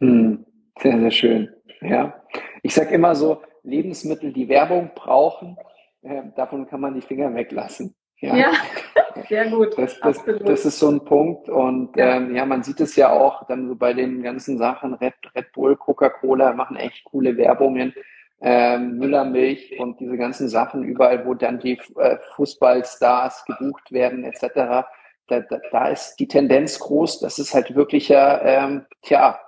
Hm, 0.00 0.44
sehr, 0.80 0.98
sehr 0.98 1.10
schön. 1.10 1.54
Ja, 1.80 2.22
ich 2.62 2.74
sage 2.74 2.94
immer 2.94 3.14
so, 3.14 3.42
Lebensmittel, 3.62 4.32
die 4.32 4.48
Werbung 4.48 4.90
brauchen, 4.94 5.56
äh, 6.02 6.22
davon 6.36 6.66
kann 6.66 6.80
man 6.80 6.94
die 6.94 7.02
Finger 7.02 7.34
weglassen. 7.34 7.94
Ja, 8.20 8.36
ja 8.36 8.52
sehr 9.28 9.50
gut. 9.50 9.76
Das, 9.78 9.98
das, 10.00 10.22
das, 10.24 10.64
ist 10.64 10.78
so 10.78 10.90
ein 10.90 11.04
Punkt. 11.04 11.48
Und 11.48 11.96
ja. 11.96 12.16
Ähm, 12.16 12.34
ja, 12.34 12.44
man 12.46 12.62
sieht 12.62 12.80
es 12.80 12.96
ja 12.96 13.10
auch 13.10 13.46
dann 13.46 13.68
so 13.68 13.76
bei 13.76 13.92
den 13.92 14.22
ganzen 14.22 14.58
Sachen, 14.58 14.94
Red, 14.94 15.14
Red 15.34 15.52
Bull, 15.52 15.76
Coca-Cola 15.76 16.52
machen 16.52 16.76
echt 16.76 17.04
coole 17.04 17.36
Werbungen. 17.36 17.94
Ähm, 18.42 18.96
Müllermilch 18.96 19.78
und 19.78 20.00
diese 20.00 20.16
ganzen 20.16 20.48
Sachen, 20.48 20.82
überall, 20.82 21.26
wo 21.26 21.34
dann 21.34 21.58
die 21.58 21.78
äh, 21.98 22.16
Fußballstars 22.36 23.44
gebucht 23.44 23.92
werden, 23.92 24.24
etc. 24.24 24.86
Da, 25.30 25.40
da, 25.70 25.88
ist 25.88 26.16
die 26.16 26.28
Tendenz 26.28 26.78
groß, 26.78 27.20
dass 27.20 27.38
es 27.38 27.54
halt 27.54 27.74
wirklich 27.74 28.08
ja, 28.08 28.42
ähm, 28.42 28.86
tja, 29.02 29.40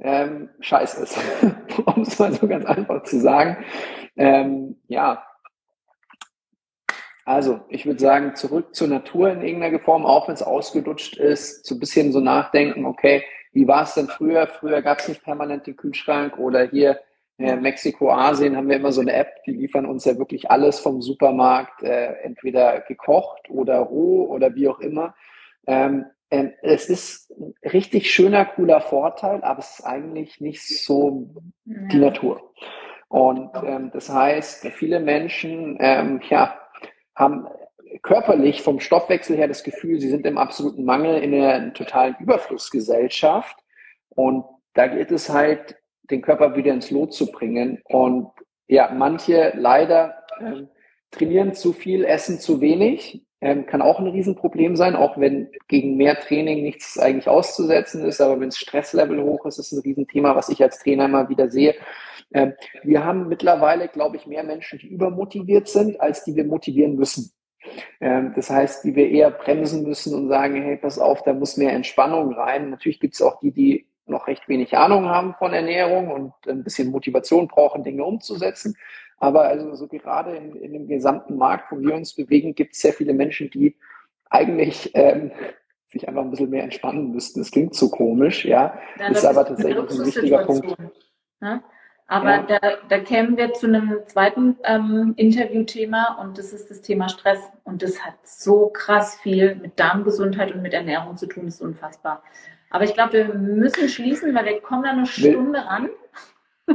ähm, 0.00 0.50
scheiße 0.60 1.02
ist, 1.02 1.18
um 1.86 2.02
es 2.02 2.18
mal 2.18 2.32
so 2.32 2.48
ganz 2.48 2.66
einfach 2.66 3.02
zu 3.04 3.20
sagen. 3.20 3.64
Ähm, 4.16 4.80
ja, 4.88 5.24
also, 7.24 7.60
ich 7.68 7.86
würde 7.86 8.00
sagen, 8.00 8.34
zurück 8.34 8.74
zur 8.74 8.88
Natur 8.88 9.30
in 9.30 9.42
irgendeiner 9.42 9.78
Form, 9.78 10.04
auch 10.04 10.26
wenn 10.26 10.34
es 10.34 10.42
ausgelutscht 10.42 11.16
ist, 11.16 11.64
so 11.64 11.76
ein 11.76 11.78
bisschen 11.78 12.10
so 12.10 12.18
nachdenken, 12.18 12.86
okay, 12.86 13.22
wie 13.52 13.68
war 13.68 13.84
es 13.84 13.94
denn 13.94 14.08
früher? 14.08 14.48
Früher 14.48 14.82
gab 14.82 14.98
es 14.98 15.08
nicht 15.08 15.22
permanent 15.22 15.66
den 15.66 15.76
Kühlschrank 15.76 16.38
oder 16.38 16.62
hier 16.64 17.00
Mexiko, 17.40 18.10
Asien 18.10 18.56
haben 18.56 18.68
wir 18.68 18.76
immer 18.76 18.92
so 18.92 19.00
eine 19.00 19.12
App, 19.12 19.42
die 19.46 19.52
liefern 19.52 19.86
uns 19.86 20.04
ja 20.04 20.18
wirklich 20.18 20.50
alles 20.50 20.78
vom 20.78 21.00
Supermarkt, 21.00 21.82
äh, 21.82 22.12
entweder 22.22 22.80
gekocht 22.80 23.48
oder 23.48 23.78
roh 23.78 24.26
oder 24.26 24.54
wie 24.54 24.68
auch 24.68 24.80
immer. 24.80 25.14
Ähm, 25.66 26.06
ähm, 26.30 26.52
es 26.62 26.88
ist 26.88 27.30
ein 27.30 27.54
richtig 27.72 28.12
schöner, 28.12 28.44
cooler 28.44 28.80
Vorteil, 28.80 29.42
aber 29.42 29.60
es 29.60 29.78
ist 29.78 29.84
eigentlich 29.84 30.40
nicht 30.40 30.66
so 30.84 31.34
die 31.64 31.98
Natur. 31.98 32.52
Und 33.08 33.50
ähm, 33.64 33.90
das 33.92 34.08
heißt, 34.08 34.66
viele 34.68 35.00
Menschen, 35.00 35.76
ähm, 35.80 36.20
ja, 36.28 36.56
haben 37.16 37.48
körperlich 38.02 38.62
vom 38.62 38.78
Stoffwechsel 38.78 39.36
her 39.36 39.48
das 39.48 39.64
Gefühl, 39.64 39.98
sie 39.98 40.08
sind 40.08 40.24
im 40.26 40.38
absoluten 40.38 40.84
Mangel 40.84 41.20
in 41.20 41.34
einer 41.34 41.72
totalen 41.74 42.14
Überflussgesellschaft. 42.20 43.56
Und 44.10 44.44
da 44.74 44.86
gilt 44.86 45.10
es 45.10 45.28
halt, 45.28 45.76
den 46.10 46.22
Körper 46.22 46.56
wieder 46.56 46.72
ins 46.72 46.90
Lot 46.90 47.12
zu 47.12 47.30
bringen. 47.30 47.80
Und 47.84 48.30
ja, 48.68 48.90
manche 48.92 49.52
leider 49.56 50.24
ähm, 50.40 50.68
trainieren 51.10 51.54
zu 51.54 51.72
viel, 51.72 52.04
essen 52.04 52.38
zu 52.38 52.60
wenig. 52.60 53.24
Ähm, 53.42 53.64
kann 53.64 53.80
auch 53.80 53.98
ein 53.98 54.06
Riesenproblem 54.06 54.76
sein, 54.76 54.94
auch 54.94 55.18
wenn 55.18 55.48
gegen 55.66 55.96
mehr 55.96 56.20
Training 56.20 56.62
nichts 56.62 56.98
eigentlich 56.98 57.28
auszusetzen 57.28 58.04
ist. 58.04 58.20
Aber 58.20 58.38
wenn 58.38 58.50
das 58.50 58.58
Stresslevel 58.58 59.22
hoch 59.22 59.46
ist, 59.46 59.58
ist 59.58 59.72
ein 59.72 59.80
Riesenthema, 59.80 60.36
was 60.36 60.50
ich 60.50 60.62
als 60.62 60.78
Trainer 60.78 61.06
immer 61.06 61.28
wieder 61.30 61.50
sehe. 61.50 61.74
Ähm, 62.32 62.52
wir 62.82 63.04
haben 63.04 63.28
mittlerweile, 63.28 63.88
glaube 63.88 64.16
ich, 64.16 64.26
mehr 64.26 64.44
Menschen, 64.44 64.78
die 64.78 64.88
übermotiviert 64.88 65.68
sind, 65.68 66.00
als 66.00 66.24
die 66.24 66.36
wir 66.36 66.44
motivieren 66.44 66.96
müssen. 66.96 67.32
Ähm, 68.00 68.32
das 68.36 68.50
heißt, 68.50 68.84
die 68.84 68.94
wir 68.94 69.08
eher 69.08 69.30
bremsen 69.30 69.84
müssen 69.84 70.14
und 70.14 70.28
sagen, 70.28 70.62
hey, 70.62 70.76
pass 70.76 70.98
auf, 70.98 71.22
da 71.22 71.32
muss 71.32 71.56
mehr 71.56 71.72
Entspannung 71.72 72.32
rein. 72.32 72.70
Natürlich 72.70 73.00
gibt 73.00 73.14
es 73.14 73.22
auch 73.22 73.40
die, 73.40 73.52
die 73.52 73.86
noch 74.10 74.26
recht 74.26 74.48
wenig 74.48 74.76
Ahnung 74.76 75.06
haben 75.06 75.34
von 75.34 75.52
Ernährung 75.52 76.10
und 76.10 76.32
ein 76.48 76.64
bisschen 76.64 76.90
Motivation 76.90 77.48
brauchen, 77.48 77.84
Dinge 77.84 78.04
umzusetzen. 78.04 78.76
Aber 79.18 79.42
also 79.42 79.74
so 79.74 79.86
gerade 79.86 80.34
in, 80.36 80.54
in 80.56 80.72
dem 80.72 80.88
gesamten 80.88 81.36
Markt, 81.36 81.70
wo 81.70 81.78
wir 81.80 81.94
uns 81.94 82.14
bewegen, 82.14 82.54
gibt 82.54 82.72
es 82.72 82.80
sehr 82.80 82.92
viele 82.92 83.12
Menschen, 83.12 83.50
die 83.50 83.76
eigentlich 84.30 84.90
ähm, 84.94 85.30
sich 85.88 86.08
einfach 86.08 86.22
ein 86.22 86.30
bisschen 86.30 86.50
mehr 86.50 86.64
entspannen 86.64 87.10
müssten. 87.10 87.40
Das 87.40 87.50
klingt 87.50 87.74
so 87.74 87.90
komisch, 87.90 88.44
ja. 88.44 88.78
ja 88.98 89.08
ist 89.08 89.24
aber 89.24 89.44
tatsächlich 89.44 89.90
ein 89.90 90.06
wichtiger 90.06 90.44
Punkt. 90.44 90.76
Ne? 91.40 91.62
Aber 92.06 92.30
ja. 92.30 92.42
da, 92.42 92.58
da 92.88 92.98
kämen 92.98 93.36
wir 93.36 93.52
zu 93.52 93.66
einem 93.66 94.00
zweiten 94.04 94.56
ähm, 94.64 95.14
Interviewthema 95.16 96.18
und 96.20 96.38
das 96.38 96.52
ist 96.52 96.68
das 96.68 96.80
Thema 96.80 97.08
Stress. 97.08 97.38
Und 97.62 97.82
das 97.82 98.04
hat 98.04 98.14
so 98.24 98.68
krass 98.68 99.16
viel 99.22 99.54
mit 99.54 99.78
Darmgesundheit 99.78 100.52
und 100.52 100.60
mit 100.60 100.74
Ernährung 100.74 101.16
zu 101.16 101.26
tun, 101.26 101.44
das 101.46 101.56
ist 101.56 101.60
unfassbar. 101.60 102.24
Aber 102.70 102.84
ich 102.84 102.94
glaube, 102.94 103.12
wir 103.12 103.34
müssen 103.34 103.88
schließen, 103.88 104.34
weil 104.34 104.46
wir 104.46 104.60
kommen 104.60 104.84
da 104.84 104.90
eine 104.90 105.06
Stunde 105.06 105.58
wir, 105.58 105.66
ran. 105.66 105.90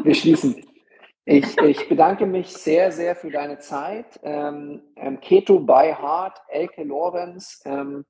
Wir 0.04 0.14
schließen. 0.14 0.64
Ich, 1.24 1.58
ich 1.58 1.90
bedanke 1.90 2.26
mich 2.26 2.50
sehr, 2.50 2.92
sehr 2.92 3.16
für 3.16 3.32
deine 3.32 3.58
Zeit. 3.58 4.20
Ähm, 4.22 4.82
ähm, 4.96 5.20
Keto 5.22 5.60
by 5.60 5.96
Heart, 6.00 6.40
Elke 6.50 6.84
Lorenz. 6.84 7.64
Ähm, 7.66 8.06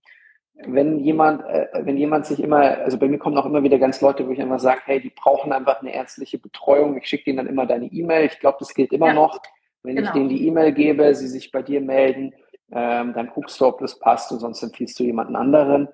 wenn 0.66 1.00
jemand, 1.00 1.44
äh, 1.46 1.68
wenn 1.82 1.98
jemand 1.98 2.26
sich 2.26 2.42
immer, 2.42 2.60
also 2.60 2.98
bei 2.98 3.08
mir 3.08 3.18
kommen 3.18 3.38
auch 3.38 3.46
immer 3.46 3.64
wieder 3.64 3.78
ganz 3.78 4.02
Leute, 4.02 4.28
wo 4.28 4.32
ich 4.32 4.42
einfach 4.42 4.60
sage, 4.60 4.82
hey, 4.86 5.00
die 5.00 5.12
brauchen 5.12 5.54
einfach 5.54 5.82
eine 5.82 5.94
ärztliche 5.94 6.40
Betreuung. 6.40 6.98
Ich 6.98 7.08
schicke 7.08 7.26
denen 7.26 7.38
dann 7.38 7.48
immer 7.48 7.66
deine 7.66 7.86
E-Mail. 7.86 8.26
Ich 8.26 8.40
glaube, 8.40 8.58
das 8.60 8.74
gilt 8.74 8.92
immer 8.92 9.08
ja, 9.08 9.14
noch. 9.14 9.40
Wenn 9.84 9.96
genau. 9.96 10.08
ich 10.08 10.14
denen 10.14 10.30
die 10.30 10.48
E-Mail 10.48 10.72
gebe, 10.72 11.14
sie 11.14 11.28
sich 11.28 11.52
bei 11.52 11.62
dir 11.62 11.82
melden, 11.82 12.34
ähm, 12.72 13.14
dann 13.14 13.28
guckst 13.28 13.62
du, 13.62 13.68
ob 13.68 13.80
das 13.80 14.00
passt 14.00 14.32
und 14.32 14.40
sonst 14.40 14.64
empfiehlst 14.64 15.00
du 15.00 15.04
jemanden 15.04 15.36
anderen. 15.36 15.88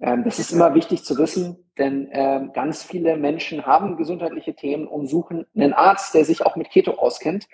Ähm, 0.00 0.24
das 0.24 0.38
ist 0.38 0.52
immer 0.52 0.74
wichtig 0.74 1.04
zu 1.04 1.18
wissen, 1.18 1.70
denn 1.78 2.08
ähm, 2.12 2.52
ganz 2.52 2.82
viele 2.82 3.16
Menschen 3.16 3.66
haben 3.66 3.96
gesundheitliche 3.96 4.54
Themen 4.54 4.86
und 4.86 5.06
suchen 5.06 5.46
einen 5.54 5.74
Arzt, 5.74 6.14
der 6.14 6.24
sich 6.24 6.44
auch 6.44 6.56
mit 6.56 6.70
Keto 6.70 6.92
auskennt. 6.92 7.46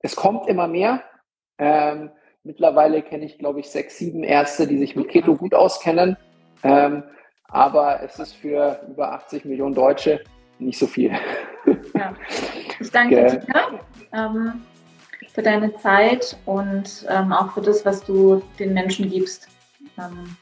Es 0.00 0.16
kommt 0.16 0.48
immer 0.48 0.66
mehr. 0.66 1.02
Ähm, 1.58 2.10
mittlerweile 2.42 3.02
kenne 3.02 3.26
ich, 3.26 3.38
glaube 3.38 3.60
ich, 3.60 3.68
sechs, 3.68 3.98
sieben 3.98 4.24
Ärzte, 4.24 4.66
die 4.66 4.78
sich 4.78 4.96
mit 4.96 5.08
Keto 5.08 5.36
gut 5.36 5.54
auskennen. 5.54 6.16
Ähm, 6.62 7.02
aber 7.48 8.02
es 8.02 8.18
ist 8.18 8.34
für 8.34 8.80
über 8.88 9.12
80 9.12 9.44
Millionen 9.44 9.74
Deutsche 9.74 10.20
nicht 10.58 10.78
so 10.78 10.86
viel. 10.86 11.12
Ja. 11.94 12.14
Ich 12.80 12.90
danke 12.90 13.26
dir 13.26 13.42
ähm, 14.12 14.62
für 15.34 15.42
deine 15.42 15.74
Zeit 15.74 16.38
und 16.46 17.06
ähm, 17.10 17.32
auch 17.32 17.52
für 17.52 17.60
das, 17.60 17.84
was 17.84 18.02
du 18.02 18.42
den 18.58 18.72
Menschen 18.72 19.10
gibst. 19.10 19.48
Ähm, 19.98 20.36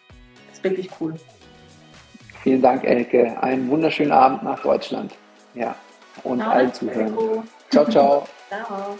ist 0.52 0.62
wirklich 0.62 0.88
cool. 1.00 1.14
Vielen 2.48 2.62
Dank, 2.62 2.82
Elke. 2.82 3.36
Einen 3.42 3.68
wunderschönen 3.68 4.10
Abend 4.10 4.42
nach 4.42 4.62
Deutschland. 4.62 5.12
Ja, 5.52 5.74
und 6.24 6.38
ciao, 6.38 6.50
allen 6.50 6.72
Zuhörern. 6.72 7.46
Ciao, 7.68 7.84
ciao. 7.90 8.26
ciao. 8.48 8.98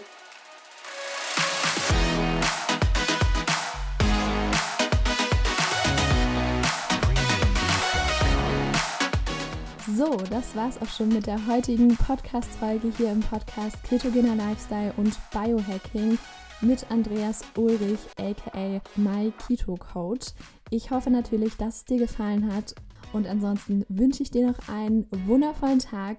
So, 9.97 10.15
das 10.29 10.55
war's 10.55 10.79
auch 10.79 10.95
schon 10.95 11.09
mit 11.09 11.25
der 11.25 11.39
heutigen 11.47 11.97
Podcast-Folge 11.97 12.91
hier 12.95 13.11
im 13.11 13.21
Podcast 13.21 13.83
Ketogener 13.83 14.35
Lifestyle 14.35 14.93
und 14.97 15.17
Biohacking 15.31 16.19
mit 16.61 16.85
Andreas 16.91 17.41
Ulrich, 17.57 17.99
aka 18.19 18.79
My 18.95 19.33
Keto 19.47 19.75
Coach. 19.75 20.33
Ich 20.69 20.91
hoffe 20.91 21.09
natürlich, 21.09 21.57
dass 21.57 21.77
es 21.77 21.85
dir 21.85 21.97
gefallen 21.97 22.53
hat 22.53 22.75
und 23.13 23.27
ansonsten 23.27 23.85
wünsche 23.89 24.23
ich 24.23 24.31
dir 24.31 24.47
noch 24.47 24.69
einen 24.69 25.07
wundervollen 25.25 25.79
Tag 25.79 26.17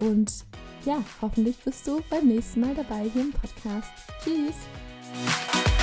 und 0.00 0.44
ja, 0.84 1.02
hoffentlich 1.20 1.56
bist 1.64 1.86
du 1.86 2.00
beim 2.08 2.26
nächsten 2.28 2.60
Mal 2.60 2.74
dabei 2.74 3.08
hier 3.12 3.22
im 3.22 3.32
Podcast. 3.32 3.90
Tschüss! 4.22 5.77